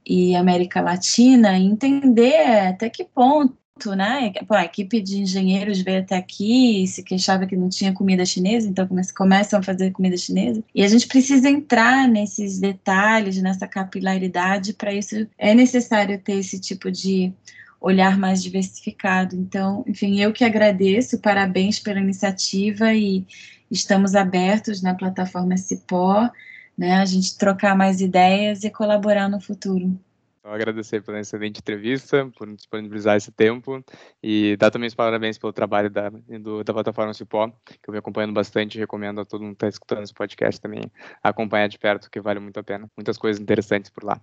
e 0.07 0.35
América 0.35 0.81
Latina 0.81 1.59
e 1.59 1.65
entender 1.65 2.69
até 2.69 2.89
que 2.89 3.05
ponto 3.05 3.60
né? 3.89 4.33
Pô, 4.47 4.55
a 4.55 4.65
equipe 4.65 5.01
de 5.01 5.23
engenheiros 5.23 5.81
veio 5.81 6.01
até 6.01 6.17
aqui 6.17 6.85
e 6.85 6.87
se 6.87 7.03
queixava 7.03 7.47
que 7.47 7.57
não 7.57 7.69
tinha 7.69 7.93
comida 7.93 8.25
chinesa, 8.27 8.69
então 8.69 8.87
começam 9.17 9.59
a 9.59 9.63
fazer 9.63 9.91
comida 9.93 10.17
chinesa. 10.17 10.63
E 10.75 10.85
a 10.85 10.89
gente 10.89 11.07
precisa 11.07 11.49
entrar 11.49 12.07
nesses 12.07 12.59
detalhes, 12.59 13.41
nessa 13.41 13.67
capilaridade, 13.67 14.75
para 14.75 14.93
isso 14.93 15.27
é 15.39 15.55
necessário 15.55 16.19
ter 16.19 16.35
esse 16.35 16.61
tipo 16.61 16.91
de 16.91 17.33
olhar 17.81 18.19
mais 18.19 18.43
diversificado. 18.43 19.35
Então, 19.35 19.85
enfim, 19.87 20.21
eu 20.21 20.33
que 20.33 20.45
agradeço, 20.45 21.19
parabéns 21.19 21.79
pela 21.79 22.01
iniciativa 22.01 22.93
e 22.93 23.25
estamos 23.71 24.15
abertos 24.15 24.83
na 24.83 24.95
plataforma 24.95 25.57
Cipó, 25.57 26.31
né? 26.77 26.95
A 26.95 27.05
gente 27.05 27.37
trocar 27.39 27.77
mais 27.77 28.01
ideias 28.01 28.65
e 28.65 28.71
colaborar 28.71 29.29
no 29.29 29.41
futuro. 29.41 29.99
Então, 30.41 30.55
agradecer 30.55 31.03
pela 31.03 31.21
excelente 31.21 31.59
entrevista, 31.59 32.31
por 32.35 32.51
disponibilizar 32.55 33.15
esse 33.15 33.31
tempo 33.31 33.85
e 34.23 34.57
dar 34.57 34.71
também 34.71 34.89
os 34.89 34.95
parabéns 34.95 35.37
pelo 35.37 35.53
trabalho 35.53 35.91
da, 35.91 36.09
do, 36.09 36.65
da 36.65 36.73
plataforma 36.73 37.13
Cipó, 37.13 37.49
que 37.67 37.75
eu 37.87 37.93
venho 37.93 37.99
acompanhando 37.99 38.33
bastante 38.33 38.77
e 38.77 38.79
recomendo 38.79 39.21
a 39.21 39.25
todo 39.27 39.43
mundo 39.43 39.51
que 39.51 39.67
está 39.67 39.69
escutando 39.69 40.03
esse 40.03 40.15
podcast 40.15 40.59
também 40.59 40.91
acompanhar 41.23 41.69
de 41.69 41.79
perto, 41.79 42.11
que 42.11 42.21
vale 42.21 42.41
muito 42.41 42.59
a 42.59 42.63
pena. 42.63 42.91
Muitas 42.97 43.19
coisas 43.19 43.41
interessantes 43.41 43.91
por 43.91 44.03
lá. 44.03 44.19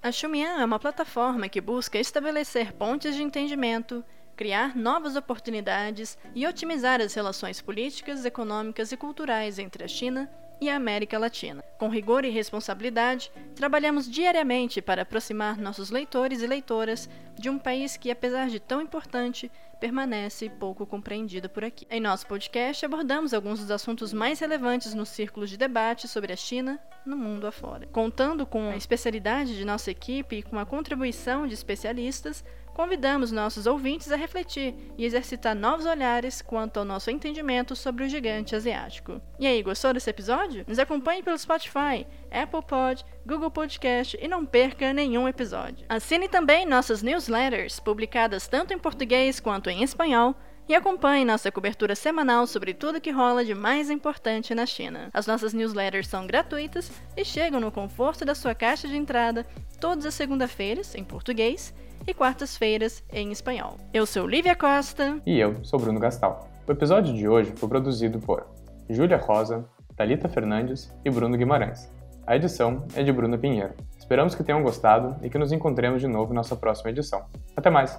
A 0.00 0.10
Xumian 0.10 0.58
é 0.58 0.64
uma 0.64 0.78
plataforma 0.78 1.46
que 1.46 1.60
busca 1.60 1.98
estabelecer 1.98 2.72
pontes 2.72 3.14
de 3.14 3.22
entendimento, 3.22 4.02
criar 4.34 4.74
novas 4.74 5.14
oportunidades 5.14 6.16
e 6.34 6.46
otimizar 6.46 7.02
as 7.02 7.12
relações 7.12 7.60
políticas, 7.60 8.24
econômicas 8.24 8.90
e 8.92 8.96
culturais 8.96 9.58
entre 9.58 9.84
a 9.84 9.88
China 9.88 10.28
e 10.62 10.70
a 10.70 10.76
América 10.76 11.18
Latina. 11.18 11.60
Com 11.76 11.88
rigor 11.88 12.24
e 12.24 12.30
responsabilidade, 12.30 13.32
trabalhamos 13.56 14.08
diariamente 14.08 14.80
para 14.80 15.02
aproximar 15.02 15.58
nossos 15.58 15.90
leitores 15.90 16.40
e 16.40 16.46
leitoras 16.46 17.10
de 17.36 17.50
um 17.50 17.58
país 17.58 17.96
que, 17.96 18.12
apesar 18.12 18.48
de 18.48 18.60
tão 18.60 18.80
importante, 18.80 19.50
permanece 19.80 20.48
pouco 20.48 20.86
compreendido 20.86 21.48
por 21.48 21.64
aqui. 21.64 21.84
Em 21.90 22.00
nosso 22.00 22.28
podcast, 22.28 22.86
abordamos 22.86 23.34
alguns 23.34 23.58
dos 23.58 23.72
assuntos 23.72 24.12
mais 24.12 24.38
relevantes 24.38 24.94
nos 24.94 25.08
círculos 25.08 25.50
de 25.50 25.56
debate 25.56 26.06
sobre 26.06 26.32
a 26.32 26.36
China 26.36 26.78
no 27.04 27.16
mundo 27.16 27.48
afora. 27.48 27.88
Contando 27.88 28.46
com 28.46 28.68
a 28.68 28.76
especialidade 28.76 29.56
de 29.56 29.64
nossa 29.64 29.90
equipe 29.90 30.36
e 30.36 30.42
com 30.44 30.60
a 30.60 30.64
contribuição 30.64 31.48
de 31.48 31.54
especialistas, 31.54 32.44
Convidamos 32.74 33.30
nossos 33.30 33.66
ouvintes 33.66 34.10
a 34.10 34.16
refletir 34.16 34.74
e 34.96 35.04
exercitar 35.04 35.54
novos 35.54 35.84
olhares 35.84 36.40
quanto 36.40 36.78
ao 36.78 36.84
nosso 36.84 37.10
entendimento 37.10 37.76
sobre 37.76 38.04
o 38.04 38.08
gigante 38.08 38.56
asiático. 38.56 39.20
E 39.38 39.46
aí, 39.46 39.62
gostou 39.62 39.92
desse 39.92 40.08
episódio? 40.08 40.64
Nos 40.66 40.78
acompanhe 40.78 41.22
pelo 41.22 41.36
Spotify, 41.36 42.06
Apple 42.30 42.62
Pod, 42.66 43.04
Google 43.26 43.50
Podcast 43.50 44.18
e 44.20 44.26
não 44.26 44.46
perca 44.46 44.92
nenhum 44.92 45.28
episódio. 45.28 45.84
Assine 45.88 46.28
também 46.28 46.64
nossas 46.64 47.02
newsletters, 47.02 47.78
publicadas 47.78 48.48
tanto 48.48 48.72
em 48.72 48.78
português 48.78 49.38
quanto 49.38 49.68
em 49.68 49.82
espanhol, 49.82 50.34
E 50.68 50.74
acompanhe 50.74 51.24
nossa 51.24 51.50
cobertura 51.50 51.94
semanal 51.94 52.46
sobre 52.46 52.72
tudo 52.72 53.00
que 53.00 53.10
rola 53.10 53.44
de 53.44 53.54
mais 53.54 53.90
importante 53.90 54.54
na 54.54 54.64
China. 54.64 55.10
As 55.12 55.26
nossas 55.26 55.52
newsletters 55.52 56.06
são 56.06 56.26
gratuitas 56.26 56.90
e 57.16 57.24
chegam 57.24 57.60
no 57.60 57.72
conforto 57.72 58.24
da 58.24 58.34
sua 58.34 58.54
caixa 58.54 58.86
de 58.86 58.96
entrada 58.96 59.44
todas 59.80 60.06
as 60.06 60.14
segunda-feiras, 60.14 60.94
em 60.94 61.02
português, 61.02 61.74
e 62.06 62.14
quartas-feiras, 62.14 63.02
em 63.12 63.30
espanhol. 63.30 63.76
Eu 63.92 64.06
sou 64.06 64.26
Lívia 64.26 64.56
Costa. 64.56 65.20
E 65.26 65.38
eu 65.38 65.64
sou 65.64 65.78
Bruno 65.78 66.00
Gastal. 66.00 66.48
O 66.66 66.72
episódio 66.72 67.14
de 67.14 67.28
hoje 67.28 67.52
foi 67.56 67.68
produzido 67.68 68.18
por 68.18 68.46
Júlia 68.88 69.16
Rosa, 69.16 69.64
Talita 69.96 70.28
Fernandes 70.28 70.92
e 71.04 71.10
Bruno 71.10 71.36
Guimarães. 71.36 71.90
A 72.26 72.36
edição 72.36 72.86
é 72.94 73.02
de 73.02 73.12
Bruno 73.12 73.38
Pinheiro. 73.38 73.74
Esperamos 73.98 74.34
que 74.34 74.44
tenham 74.44 74.62
gostado 74.62 75.16
e 75.24 75.30
que 75.30 75.38
nos 75.38 75.52
encontremos 75.52 76.00
de 76.00 76.06
novo 76.08 76.32
em 76.32 76.36
nossa 76.36 76.54
próxima 76.54 76.90
edição. 76.90 77.24
Até 77.56 77.70
mais! 77.70 77.98